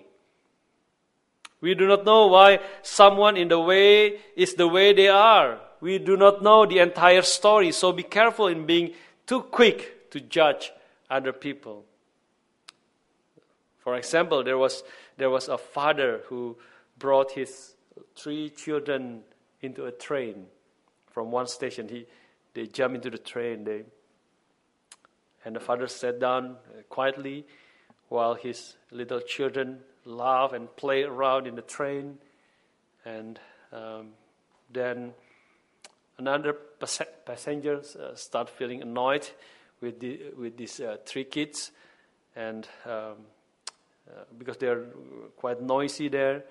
We 1.61 1.75
do 1.75 1.87
not 1.87 2.05
know 2.05 2.27
why 2.27 2.59
someone 2.83 3.37
in 3.37 3.49
the 3.49 3.61
way 3.61 4.19
is 4.37 4.55
the 4.55 4.69
way 4.69 4.93
they 4.93 5.09
are. 5.09 5.61
We 5.81 5.99
do 5.99 6.17
not 6.17 6.43
know 6.43 6.67
the 6.67 6.81
entire 6.81 7.23
story. 7.23 7.71
So 7.71 7.93
be 7.93 8.03
careful 8.03 8.49
in 8.49 8.67
being 8.67 8.93
too 9.25 9.43
quick 9.43 10.11
to 10.11 10.21
judge 10.21 10.73
other 11.09 11.33
people. 11.33 11.85
For 13.79 13.97
example, 13.97 14.43
there 14.43 14.59
was, 14.59 14.83
there 15.17 15.31
was 15.31 15.49
a 15.49 15.59
father 15.59 16.23
who 16.27 16.57
brought 16.99 17.33
his 17.33 17.77
three 18.17 18.51
children 18.51 19.23
into 19.61 19.87
a 19.87 19.93
train 19.93 20.47
from 21.11 21.31
one 21.31 21.47
station. 21.47 21.89
He, 21.89 22.07
they 22.53 22.67
jumped 22.67 22.97
into 22.97 23.11
the 23.11 23.19
train. 23.19 23.65
They, 23.65 23.85
and 25.45 25.55
the 25.55 25.61
father 25.61 25.87
sat 25.87 26.19
down 26.19 26.57
quietly 26.89 27.47
while 28.09 28.35
his 28.35 28.77
little 28.91 29.21
children 29.21 29.81
laugh 30.05 30.53
and 30.53 30.75
play 30.77 31.03
around 31.03 31.47
in 31.47 31.55
the 31.55 31.63
train. 31.63 32.19
And 33.05 33.39
um, 33.73 34.11
then 34.73 35.13
another 36.19 36.53
pas- 36.53 37.03
passengers 37.25 37.97
uh, 37.97 38.15
start 38.15 38.49
feeling 38.49 38.83
annoyed 38.83 39.29
with, 39.81 40.01
the, 40.01 40.21
with 40.37 40.57
these 40.57 40.81
uh, 40.81 40.97
three 41.05 41.25
kids. 41.25 41.73
And 42.37 42.67
um, 42.87 43.17
uh, 44.07 44.25
because 44.37 44.59
they're 44.59 44.85
quite 45.37 45.63
noisy 45.63 46.09
there. 46.09 46.45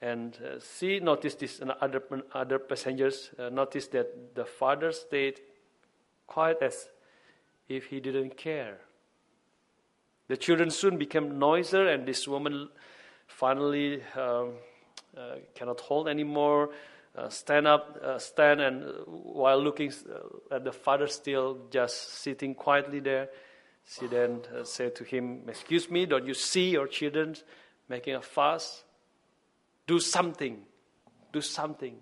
And 0.00 0.36
uh, 0.36 0.60
she 0.78 1.00
noticed 1.00 1.40
this, 1.40 1.60
and 1.60 1.72
other, 1.72 2.02
other 2.32 2.58
passengers 2.58 3.30
uh, 3.38 3.48
noticed 3.48 3.92
that 3.92 4.34
the 4.34 4.44
father 4.44 4.92
stayed 4.92 5.40
quiet 6.26 6.58
as 6.62 6.88
if 7.68 7.86
he 7.86 8.00
didn't 8.00 8.36
care. 8.36 8.78
The 10.28 10.36
children 10.36 10.70
soon 10.70 10.98
became 10.98 11.38
noisier, 11.38 11.88
and 11.88 12.06
this 12.06 12.26
woman 12.26 12.68
finally 13.26 14.02
um, 14.16 14.52
uh, 15.16 15.36
cannot 15.54 15.80
hold 15.80 16.08
anymore. 16.08 16.70
Uh, 17.14 17.28
stand 17.28 17.66
up, 17.66 17.98
uh, 18.02 18.18
stand, 18.18 18.60
and 18.60 18.84
while 19.06 19.62
looking 19.62 19.92
at 20.50 20.64
the 20.64 20.72
father 20.72 21.06
still 21.06 21.58
just 21.70 22.14
sitting 22.14 22.54
quietly 22.54 23.00
there, 23.00 23.28
she 23.84 24.06
then 24.06 24.40
uh, 24.56 24.64
said 24.64 24.94
to 24.96 25.04
him, 25.04 25.42
Excuse 25.48 25.90
me, 25.90 26.06
don't 26.06 26.26
you 26.26 26.34
see 26.34 26.70
your 26.70 26.86
children 26.86 27.34
making 27.88 28.14
a 28.14 28.22
fuss? 28.22 28.84
Do 29.86 29.98
something. 30.00 30.62
Do 31.32 31.40
something. 31.40 31.96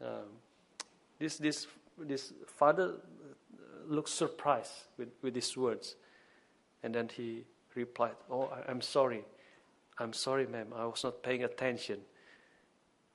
Um, 0.00 0.38
this, 1.18 1.36
this, 1.36 1.66
this 1.98 2.32
father 2.46 2.94
looked 3.88 4.08
surprised 4.08 4.72
with, 4.96 5.08
with 5.22 5.34
these 5.34 5.56
words. 5.56 5.96
And 6.82 6.94
then 6.94 7.08
he 7.08 7.44
replied, 7.74 8.16
Oh, 8.30 8.50
I'm 8.68 8.80
sorry. 8.80 9.24
I'm 9.98 10.12
sorry, 10.12 10.46
ma'am. 10.46 10.68
I 10.74 10.86
was 10.86 11.04
not 11.04 11.22
paying 11.22 11.44
attention. 11.44 12.00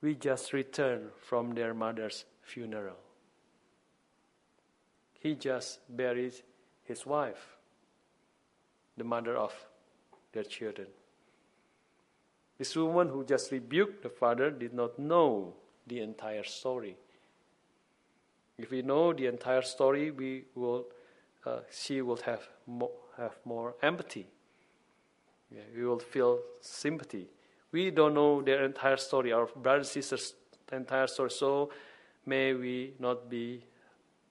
We 0.00 0.14
just 0.14 0.52
returned 0.52 1.10
from 1.20 1.54
their 1.54 1.74
mother's 1.74 2.24
funeral. 2.42 2.96
He 5.20 5.34
just 5.34 5.80
buried 5.94 6.34
his 6.84 7.04
wife, 7.04 7.56
the 8.96 9.04
mother 9.04 9.36
of 9.36 9.52
their 10.32 10.44
children. 10.44 10.86
This 12.56 12.74
woman 12.76 13.08
who 13.08 13.24
just 13.24 13.50
rebuked 13.52 14.02
the 14.02 14.08
father 14.08 14.50
did 14.50 14.72
not 14.72 14.98
know 14.98 15.54
the 15.86 16.00
entire 16.00 16.44
story. 16.44 16.96
If 18.58 18.70
we 18.70 18.82
know 18.82 19.12
the 19.12 19.26
entire 19.26 19.62
story, 19.62 20.10
we 20.10 20.44
will, 20.54 20.86
uh, 21.46 21.60
she 21.70 22.02
will 22.02 22.18
have 22.24 22.42
more, 22.66 22.90
have 23.16 23.36
more 23.44 23.74
empathy. 23.82 24.26
Yeah, 25.50 25.62
we 25.74 25.84
will 25.84 26.00
feel 26.00 26.40
sympathy. 26.60 27.28
We 27.70 27.90
don't 27.90 28.14
know 28.14 28.42
their 28.42 28.64
entire 28.64 28.96
story, 28.96 29.32
our 29.32 29.46
brothers 29.46 29.94
and 29.94 30.04
sisters' 30.04 30.34
entire 30.72 31.06
story, 31.06 31.30
so 31.30 31.70
may 32.26 32.52
we 32.54 32.94
not 32.98 33.30
be 33.30 33.64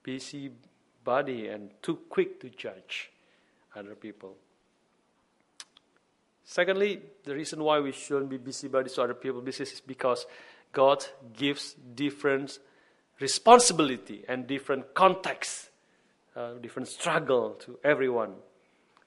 busy 0.03 0.51
body 1.03 1.47
and 1.47 1.71
too 1.81 1.99
quick 2.09 2.39
to 2.41 2.49
judge 2.49 3.11
other 3.75 3.95
people. 3.95 4.35
Secondly, 6.43 7.01
the 7.23 7.33
reason 7.33 7.63
why 7.63 7.79
we 7.79 7.91
shouldn't 7.91 8.29
be 8.29 8.37
busybodies 8.37 8.93
to 8.93 9.03
other 9.03 9.13
people 9.13 9.41
this 9.41 9.59
is 9.59 9.81
because 9.81 10.25
God 10.71 11.05
gives 11.33 11.73
different 11.73 12.59
responsibility 13.19 14.23
and 14.27 14.47
different 14.47 14.93
context, 14.93 15.69
uh, 16.35 16.53
different 16.53 16.87
struggle 16.87 17.51
to 17.51 17.79
everyone. 17.83 18.33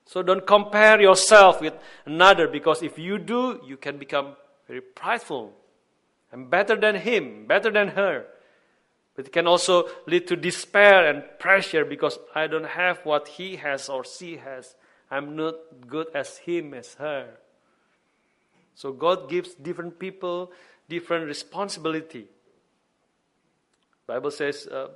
So 0.05 0.23
don't 0.23 0.47
compare 0.47 1.01
yourself 1.01 1.61
with 1.61 1.75
another 2.05 2.49
because 2.49 2.83
if 2.83 2.99
you 2.99 3.19
do, 3.19 3.61
you 3.65 3.77
can 3.77 3.99
become 3.99 4.37
very 4.67 4.81
prideful. 4.81 5.53
I'm 6.33 6.49
better 6.49 6.77
than 6.77 6.97
him, 6.97 7.47
better 7.47 7.71
than 7.71 7.89
her. 7.89 8.27
But 9.15 9.27
it 9.27 9.33
can 9.33 9.47
also 9.47 9.89
lead 10.07 10.27
to 10.29 10.37
despair 10.37 11.09
and 11.09 11.23
pressure 11.39 11.85
because 11.85 12.19
I 12.35 12.47
don't 12.47 12.67
have 12.67 12.99
what 13.05 13.29
he 13.29 13.57
has 13.57 13.89
or 13.89 14.05
she 14.05 14.37
has. 14.39 14.75
I'm 15.11 15.37
not 15.37 15.55
good 15.87 16.07
as 16.15 16.39
him, 16.39 16.75
as 16.75 16.95
her. 16.95 17.29
So 18.75 18.93
God 18.93 19.29
gives 19.29 19.55
different 19.55 19.99
people 19.99 20.53
different 20.91 21.27
responsibility. 21.27 22.27
Bible 24.11 24.33
says 24.33 24.67
uh, 24.67 24.89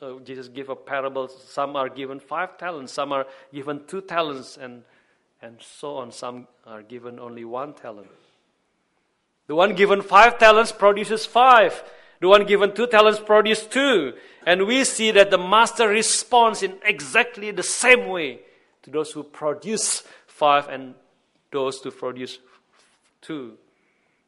uh, 0.00 0.20
Jesus 0.24 0.46
gave 0.46 0.68
a 0.68 0.76
parable. 0.76 1.26
Some 1.26 1.74
are 1.74 1.88
given 1.88 2.20
five 2.20 2.56
talents, 2.56 2.92
some 2.92 3.12
are 3.12 3.26
given 3.52 3.80
two 3.88 4.02
talents, 4.02 4.56
and 4.56 4.84
and 5.42 5.56
so 5.60 5.96
on. 5.96 6.12
Some 6.12 6.46
are 6.64 6.82
given 6.82 7.18
only 7.18 7.44
one 7.44 7.74
talent. 7.74 8.06
The 9.48 9.56
one 9.56 9.74
given 9.74 10.00
five 10.00 10.38
talents 10.38 10.70
produces 10.70 11.26
five. 11.26 11.82
The 12.20 12.28
one 12.28 12.46
given 12.46 12.72
two 12.72 12.86
talents 12.86 13.18
produces 13.18 13.66
two. 13.66 14.12
And 14.46 14.64
we 14.64 14.84
see 14.84 15.10
that 15.10 15.32
the 15.32 15.38
master 15.38 15.88
responds 15.88 16.62
in 16.62 16.78
exactly 16.84 17.50
the 17.50 17.64
same 17.64 18.06
way 18.06 18.42
to 18.84 18.90
those 18.90 19.10
who 19.10 19.24
produce 19.24 20.04
five 20.28 20.68
and 20.68 20.94
those 21.50 21.80
who 21.80 21.90
produce 21.90 22.38
two. 23.22 23.58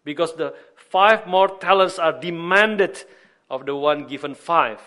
Because 0.02 0.34
the 0.34 0.54
five 0.74 1.28
more 1.28 1.56
talents 1.60 2.00
are 2.00 2.18
demanded 2.18 3.04
of 3.50 3.66
the 3.66 3.74
one 3.74 4.06
given 4.06 4.34
five, 4.34 4.80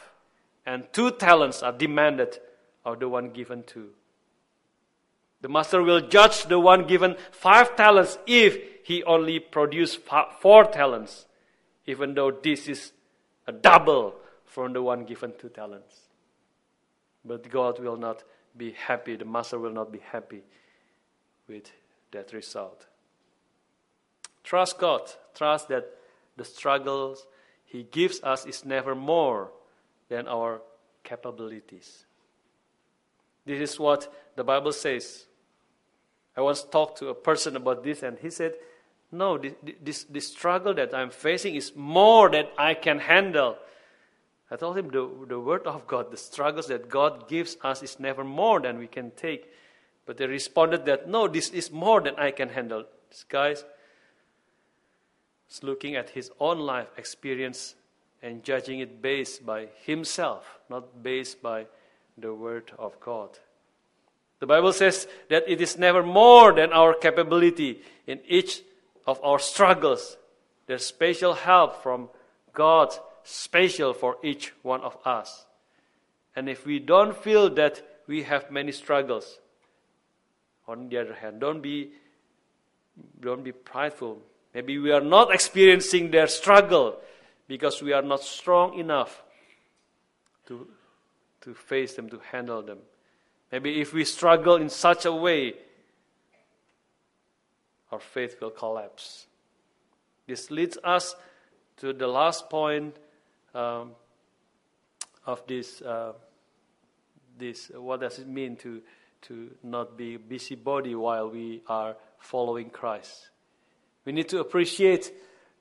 and 0.66 0.86
two 0.93 1.12
talents 1.12 1.64
are 1.64 1.72
demanded 1.72 2.39
of 2.86 2.99
the 2.99 3.09
one 3.09 3.32
given 3.32 3.64
two. 3.64 3.89
The 5.41 5.49
master 5.49 5.82
will 5.82 6.07
judge 6.07 6.45
the 6.45 6.59
one 6.59 6.86
given 6.86 7.16
five 7.32 7.76
talents 7.76 8.20
if 8.28 8.57
he 8.84 9.03
only 9.03 9.39
produced 9.39 9.99
four 10.39 10.66
talents 10.66 11.26
even 11.86 12.14
though 12.14 12.32
this 12.32 12.68
is 12.68 12.91
a 13.47 13.51
double 13.51 14.16
from 14.45 14.74
the 14.74 14.82
one 14.82 15.05
given 15.05 15.34
two 15.38 15.49
talents. 15.49 15.95
But 17.26 17.49
God 17.49 17.80
will 17.80 17.97
not 17.97 18.24
be 18.55 18.72
happy, 18.72 19.16
the 19.16 19.26
master 19.26 19.57
will 19.59 19.72
not 19.72 19.91
be 19.91 19.99
happy 19.99 20.43
with 21.47 21.72
that 22.12 22.34
result. 22.34 22.88
Trust 24.43 24.78
God. 24.78 25.01
Trust 25.34 25.70
that 25.70 25.86
the 26.38 26.43
struggles 26.43 27.26
He 27.72 27.84
gives 27.84 28.22
us 28.22 28.45
is 28.45 28.65
never 28.65 28.93
more 28.95 29.49
than 30.09 30.28
our 30.28 30.61
capabilities. 31.05 32.05
This 33.45 33.61
is 33.61 33.80
what 33.80 34.13
the 34.36 34.43
Bible 34.43 34.74
says. 34.74 35.26
I 36.36 36.41
once 36.41 36.63
talked 36.63 36.97
to 36.97 37.07
a 37.07 37.15
person 37.15 37.55
about 37.55 37.82
this, 37.82 38.03
and 38.03 38.17
he 38.19 38.30
said, 38.30 38.55
No, 39.09 39.38
this, 39.38 39.53
this, 39.82 40.03
this 40.03 40.28
struggle 40.28 40.74
that 40.74 40.93
I'm 40.93 41.11
facing 41.11 41.55
is 41.55 41.72
more 41.74 42.30
than 42.30 42.47
I 42.57 42.74
can 42.74 42.99
handle. 42.99 43.57
I 44.51 44.57
told 44.57 44.78
him 44.78 44.89
the, 44.89 45.09
the 45.30 45.39
word 45.39 45.65
of 45.65 45.88
God, 45.88 46.11
the 46.11 46.17
struggles 46.17 46.67
that 46.67 46.89
God 46.89 47.30
gives 47.30 47.55
us 47.63 47.82
is 47.82 48.01
never 48.01 48.26
more 48.26 48.59
than 48.59 48.80
we 48.80 48.88
can 48.88 49.11
take. 49.11 49.49
But 50.05 50.17
they 50.17 50.28
responded 50.28 50.86
that, 50.88 51.07
no, 51.07 51.30
this 51.30 51.51
is 51.51 51.72
more 51.72 52.01
than 52.01 52.15
I 52.17 52.32
can 52.32 52.49
handle. 52.49 52.84
This 53.09 53.24
guy 53.24 53.55
is 55.51 55.63
looking 55.63 55.95
at 55.95 56.11
his 56.11 56.31
own 56.39 56.59
life 56.59 56.87
experience 56.97 57.75
and 58.23 58.43
judging 58.43 58.79
it 58.79 59.01
based 59.01 59.45
by 59.45 59.67
himself, 59.85 60.59
not 60.69 61.03
based 61.03 61.41
by 61.41 61.65
the 62.17 62.33
word 62.33 62.71
of 62.79 62.99
God. 62.99 63.29
The 64.39 64.47
Bible 64.47 64.73
says 64.73 65.07
that 65.29 65.43
it 65.47 65.61
is 65.61 65.77
never 65.77 66.03
more 66.03 66.53
than 66.53 66.71
our 66.71 66.93
capability 66.93 67.81
in 68.07 68.19
each 68.27 68.61
of 69.05 69.19
our 69.23 69.39
struggles. 69.39 70.17
There's 70.67 70.85
special 70.85 71.33
help 71.33 71.83
from 71.83 72.09
God 72.53 72.93
special 73.23 73.93
for 73.93 74.17
each 74.23 74.53
one 74.63 74.81
of 74.81 74.97
us. 75.05 75.45
And 76.35 76.49
if 76.49 76.65
we 76.65 76.79
don't 76.79 77.15
feel 77.15 77.49
that 77.55 77.81
we 78.07 78.23
have 78.23 78.51
many 78.51 78.71
struggles, 78.71 79.39
on 80.67 80.89
the 80.89 80.97
other 80.97 81.13
hand, 81.13 81.41
don't 81.41 81.61
be, 81.61 81.91
don't 83.19 83.43
be 83.43 83.51
prideful. 83.51 84.19
Maybe 84.53 84.77
we 84.77 84.91
are 84.91 85.01
not 85.01 85.33
experiencing 85.33 86.11
their 86.11 86.27
struggle 86.27 86.97
because 87.47 87.81
we 87.81 87.93
are 87.93 88.01
not 88.01 88.21
strong 88.21 88.77
enough 88.77 89.23
to, 90.47 90.67
to 91.41 91.53
face 91.53 91.95
them, 91.95 92.09
to 92.09 92.19
handle 92.31 92.61
them. 92.61 92.79
Maybe 93.51 93.81
if 93.81 93.93
we 93.93 94.05
struggle 94.05 94.55
in 94.55 94.69
such 94.69 95.05
a 95.05 95.11
way, 95.11 95.53
our 97.91 97.99
faith 97.99 98.37
will 98.41 98.51
collapse. 98.51 99.27
This 100.27 100.49
leads 100.49 100.77
us 100.83 101.15
to 101.77 101.93
the 101.93 102.07
last 102.07 102.49
point 102.49 102.95
um, 103.53 103.91
of 105.25 105.45
this, 105.47 105.81
uh, 105.81 106.13
this, 107.37 107.71
what 107.75 108.01
does 108.01 108.19
it 108.19 108.27
mean 108.27 108.55
to, 108.57 108.81
to 109.23 109.51
not 109.63 109.97
be 109.97 110.17
busybody 110.17 110.95
while 110.95 111.29
we 111.29 111.61
are 111.67 111.95
following 112.19 112.69
Christ? 112.69 113.29
We 114.05 114.11
need 114.11 114.29
to 114.29 114.39
appreciate 114.39 115.11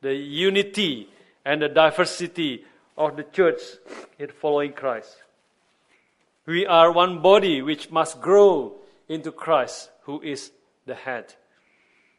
the 0.01 0.15
unity 0.15 1.09
and 1.45 1.61
the 1.61 1.69
diversity 1.69 2.65
of 2.97 3.17
the 3.17 3.25
church 3.25 3.61
in 4.19 4.29
following 4.29 4.73
Christ. 4.73 5.17
We 6.47 6.67
are 6.67 6.91
one 6.91 7.21
body 7.21 7.63
which 7.63 7.91
must 7.91 8.21
grow 8.21 8.75
into 9.09 9.31
Christ, 9.31 9.91
who 10.03 10.21
is 10.23 10.51
the 10.87 10.95
head. 10.95 11.35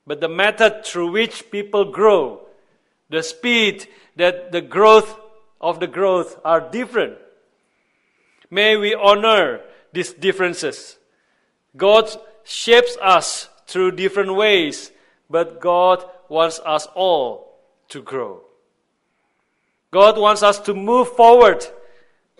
But 0.06 0.22
the 0.22 0.30
method 0.30 0.86
through 0.86 1.12
which 1.12 1.52
people 1.52 1.86
grow, 1.86 2.42
the 3.10 3.24
speed 3.24 3.88
that 4.16 4.52
the 4.52 4.62
growth 4.62 5.20
of 5.60 5.80
the 5.80 5.88
growth 5.88 6.40
are 6.44 6.62
different. 6.62 7.18
May 8.50 8.78
we 8.78 8.94
honor 8.94 9.62
these 9.94 10.14
differences. 10.14 10.98
God 11.78 12.10
shapes 12.44 12.98
us 13.02 13.50
through 13.68 13.92
different 13.92 14.36
ways, 14.36 14.92
but 15.32 15.60
God 15.60 16.04
wants 16.30 16.60
us 16.66 16.88
all 16.94 17.58
to 17.90 18.02
grow. 18.02 18.42
God 19.92 20.18
wants 20.18 20.44
us 20.44 20.60
to 20.60 20.74
move 20.74 21.10
forward, 21.10 21.66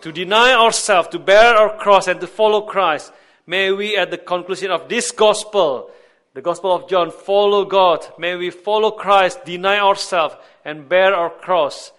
to 0.00 0.12
deny 0.12 0.54
ourselves, 0.54 1.08
to 1.08 1.18
bear 1.18 1.54
our 1.56 1.76
cross, 1.76 2.06
and 2.08 2.20
to 2.20 2.26
follow 2.26 2.62
Christ. 2.62 3.12
May 3.46 3.72
we, 3.72 3.96
at 3.96 4.10
the 4.10 4.18
conclusion 4.18 4.70
of 4.70 4.88
this 4.88 5.10
gospel, 5.10 5.90
the 6.34 6.42
gospel 6.42 6.74
of 6.74 6.88
John, 6.88 7.10
follow 7.10 7.64
God. 7.64 8.06
May 8.18 8.36
we 8.36 8.50
follow 8.50 8.90
Christ, 8.92 9.44
deny 9.44 9.78
ourselves, 9.78 10.34
and 10.64 10.88
bear 10.88 11.14
our 11.14 11.30
cross 11.30 11.92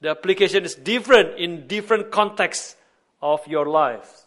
the 0.00 0.10
application 0.10 0.64
is 0.64 0.74
different 0.74 1.38
in 1.38 1.66
different 1.66 2.10
contexts 2.10 2.76
of 3.20 3.46
your 3.48 3.66
life. 3.66 4.26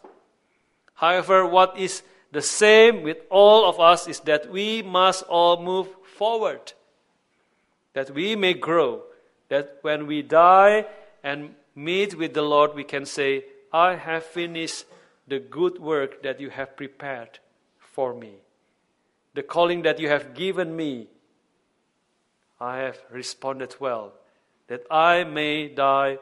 However, 0.94 1.46
what 1.46 1.78
is 1.78 2.02
the 2.30 2.42
same 2.42 3.02
with 3.02 3.18
all 3.30 3.68
of 3.68 3.80
us 3.80 4.06
is 4.06 4.20
that 4.20 4.50
we 4.50 4.82
must 4.82 5.22
all 5.24 5.62
move 5.62 5.88
forward, 6.12 6.72
that 7.94 8.10
we 8.10 8.36
may 8.36 8.54
grow, 8.54 9.02
that 9.48 9.78
when 9.82 10.06
we 10.06 10.22
die 10.22 10.86
and 11.22 11.54
meet 11.74 12.16
with 12.16 12.34
the 12.34 12.42
Lord, 12.42 12.74
we 12.74 12.84
can 12.84 13.04
say, 13.04 13.44
I 13.72 13.96
have 13.96 14.24
finished 14.24 14.84
the 15.26 15.38
good 15.38 15.78
work 15.78 16.22
that 16.22 16.40
you 16.40 16.50
have 16.50 16.76
prepared 16.76 17.38
for 17.78 18.14
me. 18.14 18.34
The 19.34 19.42
calling 19.42 19.82
that 19.82 19.98
you 19.98 20.08
have 20.08 20.34
given 20.34 20.76
me, 20.76 21.08
I 22.60 22.78
have 22.78 22.98
responded 23.10 23.74
well 23.80 24.12
that 24.68 24.82
I 24.90 25.24
may 25.24 25.68
die 25.68 26.18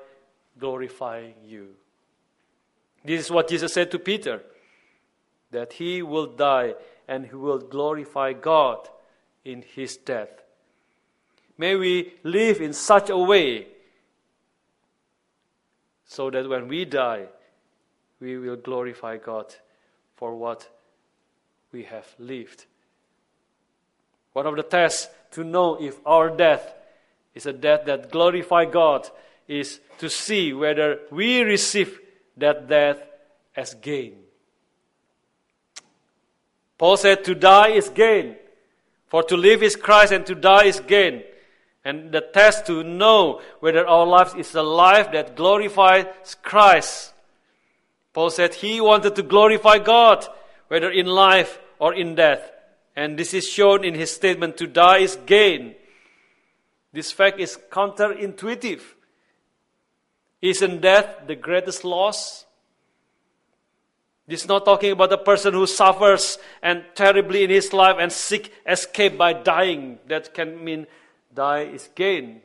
glorifying 0.59 1.35
you. 1.45 1.69
This 3.05 3.21
is 3.21 3.31
what 3.31 3.49
Jesus 3.49 3.73
said 3.73 3.91
to 3.91 3.99
Peter 3.99 4.43
that 5.51 5.75
he 5.75 6.03
will 6.03 6.27
die 6.27 6.75
and 7.09 7.27
he 7.27 7.35
will 7.35 7.59
glorify 7.59 8.33
God 8.33 8.89
in 9.45 9.63
his 9.75 9.97
death. 9.97 10.31
May 11.57 11.77
we 11.77 12.15
live 12.23 12.61
in 12.61 12.73
such 12.73 13.11
a 13.11 13.19
way 13.19 13.67
so 16.07 16.31
that 16.31 16.49
when 16.49 16.69
we 16.69 16.85
die, 16.85 17.27
we 18.21 18.39
will 18.39 18.57
glorify 18.57 19.17
God 19.17 19.55
for 20.17 20.35
what 20.35 20.69
we 21.73 21.85
have 21.85 22.07
lived. 22.19 22.67
One 24.33 24.47
of 24.47 24.57
the 24.57 24.63
tests 24.63 25.09
to 25.33 25.45
know 25.45 25.81
if 25.81 25.99
our 26.07 26.31
death 26.31 26.75
is 27.35 27.47
a 27.47 27.53
death 27.53 27.85
that 27.87 28.11
glorifies 28.11 28.69
God 28.73 29.09
is 29.47 29.81
to 29.99 30.09
see 30.09 30.53
whether 30.53 31.01
we 31.11 31.43
receive 31.43 31.99
that 32.37 32.69
death 32.69 32.99
as 33.57 33.75
gain. 33.75 34.15
Paul 36.79 36.97
said, 36.97 37.25
To 37.25 37.35
die 37.35 37.71
is 37.71 37.89
gain. 37.89 38.37
For 39.11 39.25
to 39.25 39.37
live 39.37 39.63
is 39.63 39.77
Christ 39.77 40.13
and 40.13 40.25
to 40.27 40.35
die 40.35 40.65
is 40.65 40.81
gain. 40.81 41.25
And 41.85 42.13
the 42.13 42.21
test 42.21 42.67
to 42.67 42.85
know 42.85 43.41
whether 43.59 43.87
our 43.87 44.07
life 44.07 44.37
is 44.37 44.55
a 44.55 44.63
life 44.63 45.11
that 45.13 45.35
glorifies 45.35 46.37
Christ. 46.43 47.13
Paul 48.13 48.31
said 48.31 48.55
he 48.55 48.81
wanted 48.81 49.17
to 49.17 49.23
glorify 49.23 49.79
God, 49.79 50.27
whether 50.69 50.91
in 50.91 51.07
life 51.07 51.59
or 51.79 51.93
in 51.93 52.15
death. 52.15 52.53
And 52.95 53.19
this 53.19 53.35
is 53.35 53.49
shown 53.49 53.85
in 53.85 53.95
his 53.95 54.13
statement 54.13 54.57
to 54.59 54.67
die 54.67 54.99
is 54.99 55.19
gain. 55.27 55.75
This 56.93 57.11
fact 57.11 57.41
is 57.41 57.59
counterintuitive. 57.71 58.83
Isn't 60.43 60.81
death 60.81 61.27
the 61.27 61.37
greatest 61.37 61.85
loss? 61.85 62.47
This 64.31 64.43
is 64.43 64.49
not 64.49 64.65
talking 64.65 64.93
about 64.93 65.11
the 65.11 65.19
person 65.19 65.55
who 65.55 65.67
suffers 65.67 66.39
and 66.63 66.85
terribly 66.95 67.43
in 67.43 67.51
his 67.51 67.73
life 67.73 67.97
and 67.99 68.13
seek 68.13 68.55
escape 68.65 69.19
by 69.19 69.33
dying. 69.33 69.99
That 70.07 70.33
can 70.33 70.63
mean 70.63 70.87
die 71.35 71.63
is 71.63 71.89
gain, 71.97 72.41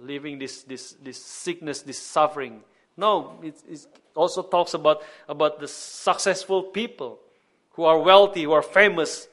living 0.00 0.38
this, 0.38 0.62
this, 0.62 0.92
this 1.02 1.22
sickness, 1.22 1.82
this 1.82 1.98
suffering. 1.98 2.62
No, 2.96 3.38
it, 3.42 3.56
it 3.68 3.86
also 4.14 4.42
talks 4.42 4.72
about, 4.72 5.02
about 5.28 5.60
the 5.60 5.68
successful 5.68 6.62
people 6.62 7.18
who 7.72 7.84
are 7.84 7.98
wealthy, 7.98 8.44
who 8.44 8.52
are 8.52 8.62
famous, 8.62 9.28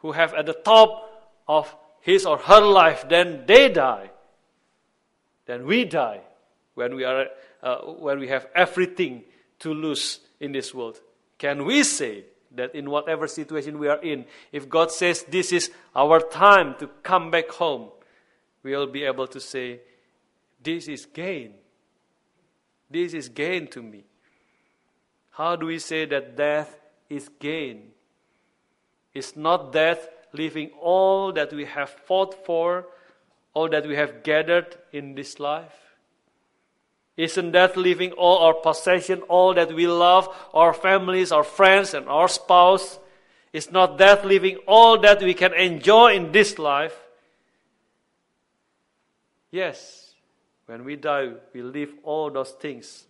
who 0.00 0.12
have 0.12 0.34
at 0.34 0.44
the 0.44 0.52
top 0.52 1.10
of 1.48 1.74
his 2.02 2.26
or 2.26 2.36
her 2.36 2.60
life, 2.60 3.08
then 3.08 3.44
they 3.46 3.70
die. 3.70 4.10
Then 5.46 5.64
we 5.64 5.86
die 5.86 6.20
when 6.74 6.94
we, 6.94 7.04
are, 7.04 7.28
uh, 7.62 7.78
when 7.78 8.18
we 8.18 8.28
have 8.28 8.46
everything 8.54 9.24
to 9.60 9.72
lose 9.72 10.20
in 10.40 10.52
this 10.52 10.74
world. 10.74 11.00
Can 11.38 11.64
we 11.64 11.84
say 11.84 12.24
that 12.52 12.74
in 12.74 12.90
whatever 12.90 13.26
situation 13.26 13.78
we 13.78 13.88
are 13.88 14.02
in, 14.02 14.24
if 14.52 14.68
God 14.68 14.90
says 14.90 15.22
this 15.24 15.52
is 15.52 15.70
our 15.94 16.20
time 16.20 16.74
to 16.78 16.88
come 17.02 17.30
back 17.30 17.50
home, 17.50 17.90
we'll 18.62 18.86
be 18.86 19.04
able 19.04 19.26
to 19.28 19.40
say, 19.40 19.80
This 20.62 20.88
is 20.88 21.06
gain. 21.06 21.54
This 22.90 23.14
is 23.14 23.28
gain 23.28 23.68
to 23.68 23.82
me. 23.82 24.04
How 25.30 25.56
do 25.56 25.66
we 25.66 25.78
say 25.78 26.06
that 26.06 26.36
death 26.36 26.76
is 27.08 27.30
gain? 27.38 27.92
It's 29.14 29.36
not 29.36 29.72
death 29.72 30.08
leaving 30.32 30.70
all 30.80 31.32
that 31.32 31.52
we 31.52 31.64
have 31.64 31.90
fought 31.90 32.44
for, 32.44 32.86
all 33.54 33.68
that 33.68 33.86
we 33.86 33.96
have 33.96 34.22
gathered 34.22 34.76
in 34.92 35.14
this 35.14 35.40
life? 35.40 35.89
Isn't 37.20 37.52
that 37.52 37.76
leaving 37.76 38.12
all 38.12 38.38
our 38.38 38.54
possession, 38.54 39.20
all 39.28 39.52
that 39.52 39.74
we 39.74 39.86
love, 39.86 40.34
our 40.54 40.72
families, 40.72 41.32
our 41.32 41.44
friends, 41.44 41.92
and 41.92 42.08
our 42.08 42.28
spouse? 42.28 42.98
Is 43.52 43.70
not 43.70 43.98
that 43.98 44.26
leaving 44.26 44.56
all 44.66 44.98
that 45.00 45.20
we 45.22 45.34
can 45.34 45.52
enjoy 45.52 46.14
in 46.14 46.32
this 46.32 46.58
life? 46.58 46.96
Yes, 49.50 50.14
when 50.64 50.82
we 50.82 50.96
die, 50.96 51.32
we 51.52 51.60
leave 51.60 51.92
all 52.04 52.30
those 52.30 52.52
things. 52.52 53.04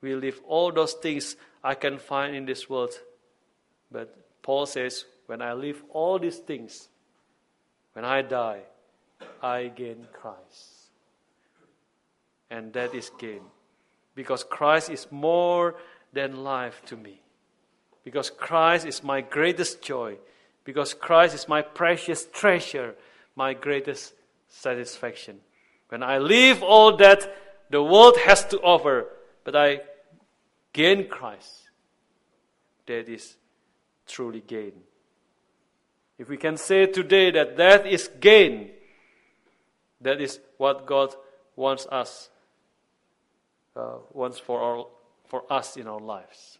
We 0.00 0.16
leave 0.16 0.40
all 0.44 0.72
those 0.72 0.94
things 0.94 1.36
I 1.62 1.74
can 1.76 1.98
find 1.98 2.34
in 2.34 2.44
this 2.44 2.68
world. 2.68 2.98
But 3.88 4.16
Paul 4.42 4.66
says, 4.66 5.04
when 5.26 5.42
I 5.42 5.52
leave 5.52 5.80
all 5.90 6.18
these 6.18 6.38
things, 6.38 6.88
when 7.92 8.04
I 8.04 8.22
die, 8.22 8.62
I 9.40 9.68
gain 9.68 10.08
Christ. 10.12 10.75
And 12.50 12.72
that 12.74 12.94
is 12.94 13.10
gain. 13.18 13.42
Because 14.14 14.44
Christ 14.44 14.90
is 14.90 15.06
more 15.10 15.74
than 16.12 16.44
life 16.44 16.82
to 16.86 16.96
me. 16.96 17.20
Because 18.04 18.30
Christ 18.30 18.86
is 18.86 19.02
my 19.02 19.20
greatest 19.20 19.82
joy. 19.82 20.16
Because 20.64 20.94
Christ 20.94 21.34
is 21.34 21.48
my 21.48 21.62
precious 21.62 22.26
treasure, 22.32 22.94
my 23.34 23.52
greatest 23.52 24.14
satisfaction. 24.48 25.38
When 25.88 26.02
I 26.02 26.18
leave 26.18 26.62
all 26.62 26.96
that 26.96 27.36
the 27.70 27.82
world 27.82 28.16
has 28.18 28.44
to 28.46 28.58
offer, 28.60 29.06
but 29.44 29.54
I 29.54 29.80
gain 30.72 31.08
Christ, 31.08 31.70
that 32.86 33.08
is 33.08 33.36
truly 34.06 34.40
gain. 34.40 34.72
If 36.18 36.28
we 36.28 36.36
can 36.36 36.56
say 36.56 36.86
today 36.86 37.30
that 37.32 37.56
that 37.56 37.86
is 37.86 38.08
gain, 38.20 38.70
that 40.00 40.20
is 40.20 40.40
what 40.56 40.86
God 40.86 41.14
wants 41.56 41.86
us, 41.90 42.30
uh, 43.76 43.98
wants 44.12 44.38
for, 44.38 44.60
our, 44.60 44.86
for 45.26 45.50
us 45.52 45.76
in 45.76 45.86
our 45.86 46.00
lives. 46.00 46.58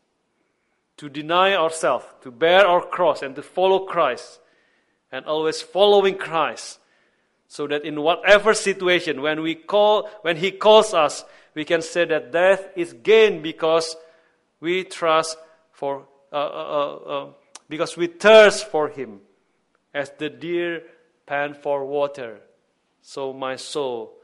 To 0.99 1.09
deny 1.09 1.55
ourselves, 1.55 2.07
to 2.23 2.31
bear 2.31 2.67
our 2.67 2.85
cross, 2.85 3.23
and 3.23 3.35
to 3.37 3.43
follow 3.43 3.81
Christ, 3.81 4.41
and 5.13 5.27
always 5.27 5.63
following 5.63 6.17
Christ 6.17 6.79
so 7.49 7.67
that 7.67 7.85
in 7.85 8.01
whatever 8.01 8.55
situation, 8.55 9.23
when 9.23 9.41
we 9.43 9.55
call, 9.55 10.09
when 10.23 10.37
He 10.37 10.51
calls 10.51 10.95
us, 10.95 11.25
we 11.55 11.65
can 11.65 11.83
say 11.83 12.05
that 12.05 12.33
death 12.33 12.69
is 12.77 12.93
gain 12.93 13.43
because 13.43 13.97
we 14.61 14.85
trust 14.85 15.37
for, 15.73 16.07
uh, 16.33 16.37
uh, 16.37 16.39
uh, 16.39 16.95
uh, 16.97 17.27
because 17.69 17.97
we 17.97 18.09
thirst 18.09 18.69
for 18.69 18.89
Him, 18.89 19.21
as 19.95 20.11
the 20.19 20.29
deer 20.29 20.83
pant 21.25 21.57
for 21.57 21.85
water. 21.85 22.41
So 23.03 23.33
my 23.33 23.57
soul 23.57 24.15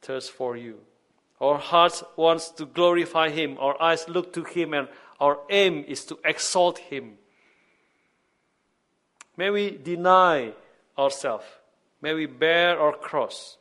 thirsts 0.00 0.30
for 0.30 0.56
you. 0.56 0.80
Our 1.42 1.58
hearts 1.58 2.02
wants 2.16 2.50
to 2.52 2.64
glorify 2.64 3.28
Him. 3.28 3.58
Our 3.58 3.80
eyes 3.82 4.08
look 4.08 4.32
to 4.34 4.44
Him, 4.44 4.72
and 4.72 4.88
our 5.20 5.40
aim 5.50 5.84
is 5.86 6.06
to 6.06 6.18
exalt 6.24 6.78
Him. 6.78 7.18
May 9.36 9.50
we 9.50 9.70
deny 9.70 10.52
ourselves 10.96 11.44
May 12.02 12.14
we 12.14 12.26
bear 12.26 12.78
our 12.80 12.92
cross 12.92 13.56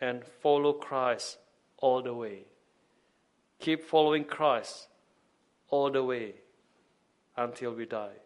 and 0.00 0.24
follow 0.42 0.72
Christ 0.72 1.38
all 1.78 2.02
the 2.02 2.12
way. 2.12 2.40
Keep 3.60 3.84
following 3.84 4.24
Christ 4.24 4.88
all 5.70 5.90
the 5.90 6.02
way 6.02 6.34
until 7.36 7.72
we 7.72 7.86
die. 7.86 8.18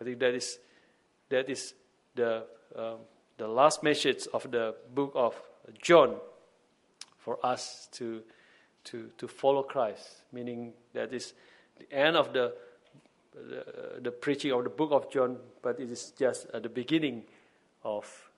I 0.00 0.04
think 0.04 0.20
that 0.20 0.34
is, 0.34 0.58
that 1.30 1.50
is 1.50 1.74
the, 2.14 2.44
um, 2.76 2.98
the 3.36 3.48
last 3.48 3.82
message 3.82 4.28
of 4.32 4.48
the 4.52 4.76
book 4.94 5.12
of 5.16 5.34
John 5.82 6.16
for 7.18 7.38
us 7.44 7.88
to, 7.92 8.22
to, 8.84 9.10
to 9.18 9.28
follow 9.28 9.62
Christ, 9.62 10.22
meaning 10.32 10.72
that 10.94 11.12
is 11.12 11.34
the 11.78 11.92
end 11.92 12.16
of 12.16 12.32
the 12.32 12.54
the, 13.46 14.00
the 14.00 14.10
preaching 14.10 14.52
of 14.52 14.64
the 14.64 14.70
book 14.70 14.90
of 14.92 15.10
John, 15.10 15.38
but 15.62 15.78
it 15.80 15.90
is 15.90 16.12
just 16.18 16.46
at 16.52 16.62
the 16.62 16.68
beginning 16.68 17.24
of 17.84 18.30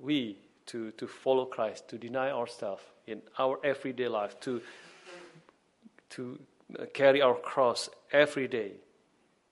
we 0.00 0.38
to, 0.66 0.90
to 0.92 1.06
follow 1.06 1.44
Christ, 1.46 1.88
to 1.88 1.98
deny 1.98 2.30
ourselves 2.30 2.82
in 3.06 3.22
our 3.38 3.58
everyday 3.64 4.08
life, 4.08 4.38
to, 4.40 4.60
to 6.10 6.38
uh, 6.78 6.84
carry 6.92 7.22
our 7.22 7.34
cross 7.34 7.88
every 8.12 8.48
day, 8.48 8.72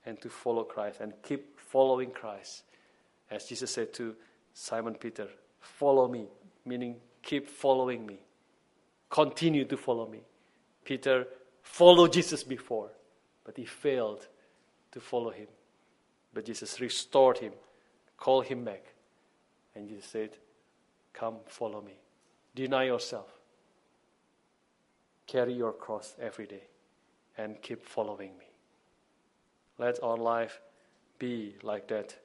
and 0.05 0.21
to 0.21 0.29
follow 0.29 0.65
Christ 0.65 1.01
and 1.01 1.13
keep 1.23 1.61
following 1.61 2.11
Christ. 2.11 2.65
As 3.31 3.47
Jesus 3.47 3.71
said 3.71 3.95
to 3.95 4.17
Simon 4.53 4.95
Peter, 4.95 5.29
follow 5.61 6.09
me, 6.09 6.27
meaning 6.67 6.97
keep 7.23 7.49
following 7.49 8.07
me. 8.07 8.19
Continue 9.11 9.65
to 9.67 9.77
follow 9.77 10.09
me. 10.09 10.21
Peter 10.85 11.27
followed 11.63 12.13
Jesus 12.13 12.43
before, 12.43 12.91
but 13.45 13.57
he 13.57 13.65
failed 13.65 14.27
to 14.91 15.01
follow 15.01 15.31
him. 15.31 15.47
But 16.35 16.47
Jesus 16.47 16.81
restored 16.81 17.39
him, 17.39 17.53
called 18.17 18.47
him 18.47 18.65
back, 18.65 18.95
and 19.75 19.89
Jesus 19.89 20.07
said, 20.07 20.31
Come, 21.13 21.37
follow 21.47 21.81
me. 21.83 21.95
Deny 22.55 22.85
yourself. 22.85 23.29
Carry 25.27 25.53
your 25.53 25.73
cross 25.73 26.15
every 26.21 26.47
day 26.47 26.65
and 27.39 27.61
keep 27.63 27.85
following 27.85 28.37
me. 28.39 28.47
Let 29.79 30.03
our 30.03 30.17
life 30.17 30.61
be 31.19 31.57
like 31.63 31.89
that. 31.89 32.17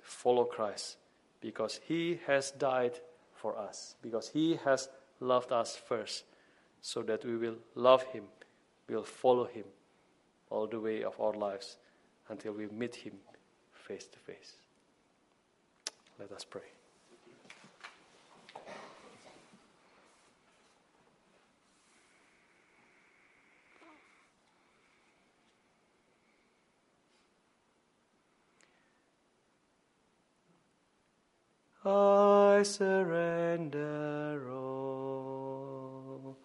Follow 0.00 0.44
Christ 0.44 0.96
because 1.40 1.80
he 1.86 2.20
has 2.26 2.50
died 2.52 3.00
for 3.44 3.58
us, 3.58 3.94
because 4.00 4.30
he 4.30 4.58
has 4.64 4.88
loved 5.20 5.52
us 5.52 5.76
first, 5.76 6.24
so 6.80 7.02
that 7.02 7.24
we 7.26 7.36
will 7.36 7.56
love 7.74 8.02
him, 8.04 8.24
we'll 8.88 9.04
follow 9.04 9.44
him 9.44 9.64
all 10.48 10.66
the 10.66 10.80
way 10.80 11.02
of 11.02 11.20
our 11.20 11.34
lives 11.34 11.76
until 12.28 12.52
we 12.52 12.66
meet 12.68 12.94
Him 12.94 13.14
face 13.72 14.06
to 14.06 14.18
face. 14.18 14.54
Let 16.18 16.32
us 16.32 16.44
pray. 16.44 16.62
Ah. 31.84 32.43
I 32.54 32.62
surrender 32.62 34.46
all. 34.52 36.36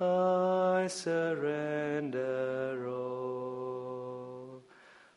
I 0.00 0.86
surrender 0.86 2.88
all 2.88 4.62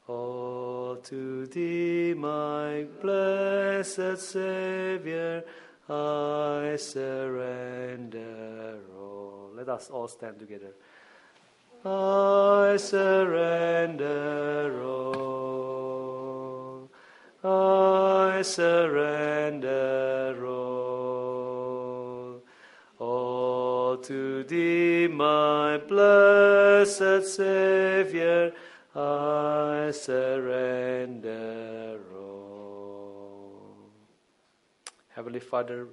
All 0.07 0.95
to 0.95 1.45
thee, 1.45 2.15
my 2.17 2.87
blessed 2.99 4.17
Savior, 4.17 5.43
I 5.87 6.77
surrender 6.77 8.79
all. 8.97 9.51
Let 9.53 9.69
us 9.69 9.91
all 9.91 10.07
stand 10.07 10.39
together. 10.39 10.73
I 11.85 12.77
surrender 12.77 14.81
all. 14.83 15.02
Surrender 18.43 20.35
all. 20.45 22.41
All 22.99 23.97
to 23.97 24.43
thee, 24.43 25.07
my 25.07 25.77
blessed 25.77 27.25
Savior, 27.25 28.53
I 28.95 29.91
surrender 29.91 31.99
all. 32.15 33.89
Heavenly 35.09 35.39
Father, 35.39 35.87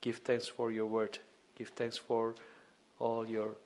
give 0.00 0.18
thanks 0.18 0.46
for 0.46 0.70
your 0.70 0.86
word. 0.86 1.18
Give 1.56 1.68
thanks 1.68 1.96
for 1.96 2.34
all 2.98 3.26
your 3.26 3.56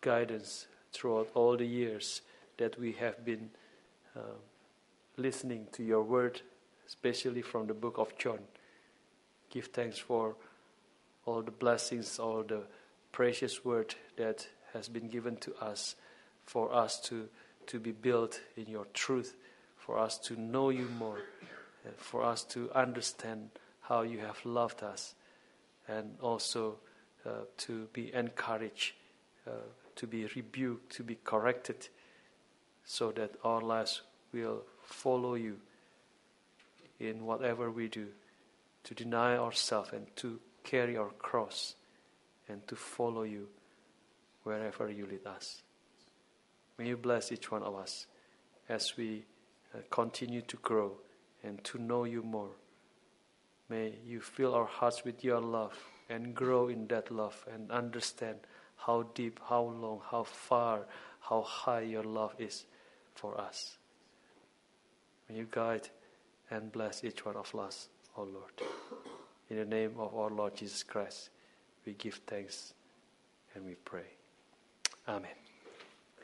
guidance 0.00 0.66
throughout 0.92 1.28
all 1.34 1.56
the 1.56 1.66
years 1.66 2.22
that 2.56 2.78
we 2.78 2.92
have 2.92 3.24
been 3.24 3.50
uh, 4.16 4.20
listening 5.20 5.66
to 5.72 5.82
your 5.82 6.02
word, 6.02 6.40
especially 6.86 7.42
from 7.42 7.66
the 7.66 7.74
book 7.74 7.98
of 7.98 8.16
John. 8.18 8.38
Give 9.50 9.66
thanks 9.66 9.98
for 9.98 10.36
all 11.26 11.42
the 11.42 11.50
blessings, 11.50 12.18
all 12.18 12.42
the 12.42 12.62
precious 13.12 13.64
word 13.64 13.94
that 14.16 14.46
has 14.72 14.88
been 14.88 15.08
given 15.08 15.36
to 15.36 15.54
us 15.56 15.96
for 16.46 16.74
us 16.74 16.98
to, 17.00 17.28
to 17.66 17.78
be 17.78 17.92
built 17.92 18.40
in 18.56 18.66
your 18.66 18.86
truth, 18.94 19.36
for 19.76 19.98
us 19.98 20.18
to 20.18 20.40
know 20.40 20.70
you 20.70 20.88
more, 20.98 21.18
for 21.96 22.24
us 22.24 22.42
to 22.44 22.70
understand 22.72 23.50
how 23.82 24.02
you 24.02 24.18
have 24.18 24.44
loved 24.44 24.82
us, 24.82 25.14
and 25.86 26.16
also 26.20 26.76
uh, 27.26 27.30
to 27.56 27.88
be 27.92 28.12
encouraged, 28.14 28.94
uh, 29.46 29.50
to 29.96 30.06
be 30.06 30.26
rebuked, 30.34 30.92
to 30.92 31.02
be 31.02 31.16
corrected, 31.22 31.88
so 32.84 33.12
that 33.12 33.32
our 33.44 33.60
lives 33.60 34.02
will 34.32 34.62
follow 34.82 35.34
you 35.34 35.56
in 36.98 37.24
whatever 37.24 37.70
we 37.70 37.88
do, 37.88 38.08
to 38.84 38.94
deny 38.94 39.36
ourselves 39.36 39.90
and 39.92 40.06
to 40.16 40.38
carry 40.64 40.96
our 40.96 41.10
cross 41.18 41.74
and 42.48 42.66
to 42.68 42.76
follow 42.76 43.22
you 43.22 43.48
wherever 44.42 44.90
you 44.90 45.06
lead 45.06 45.26
us. 45.26 45.62
May 46.78 46.88
you 46.88 46.96
bless 46.96 47.32
each 47.32 47.50
one 47.50 47.62
of 47.62 47.74
us 47.74 48.06
as 48.68 48.96
we 48.96 49.24
uh, 49.74 49.78
continue 49.90 50.42
to 50.42 50.56
grow 50.58 50.92
and 51.42 51.62
to 51.64 51.78
know 51.78 52.04
you 52.04 52.22
more. 52.22 52.50
May 53.68 53.94
you 54.04 54.20
fill 54.20 54.54
our 54.54 54.66
hearts 54.66 55.04
with 55.04 55.22
your 55.22 55.40
love 55.40 55.78
and 56.08 56.34
grow 56.34 56.68
in 56.68 56.86
that 56.88 57.10
love 57.10 57.46
and 57.52 57.70
understand 57.70 58.38
how 58.76 59.02
deep, 59.14 59.40
how 59.48 59.62
long, 59.62 60.00
how 60.10 60.24
far, 60.24 60.86
how 61.20 61.42
high 61.42 61.82
your 61.82 62.02
love 62.02 62.34
is 62.38 62.64
for 63.14 63.40
us. 63.40 63.76
May 65.30 65.38
you 65.38 65.46
guide 65.50 65.88
and 66.50 66.72
bless 66.72 67.04
each 67.04 67.24
one 67.24 67.36
of 67.36 67.54
us, 67.54 67.88
O 68.16 68.22
Lord. 68.22 68.52
In 69.48 69.58
the 69.58 69.64
name 69.64 69.92
of 69.98 70.14
our 70.14 70.30
Lord 70.30 70.56
Jesus 70.56 70.82
Christ, 70.82 71.30
we 71.86 71.92
give 71.92 72.20
thanks 72.26 72.74
and 73.54 73.64
we 73.64 73.74
pray. 73.84 74.06
Amen. 75.06 75.39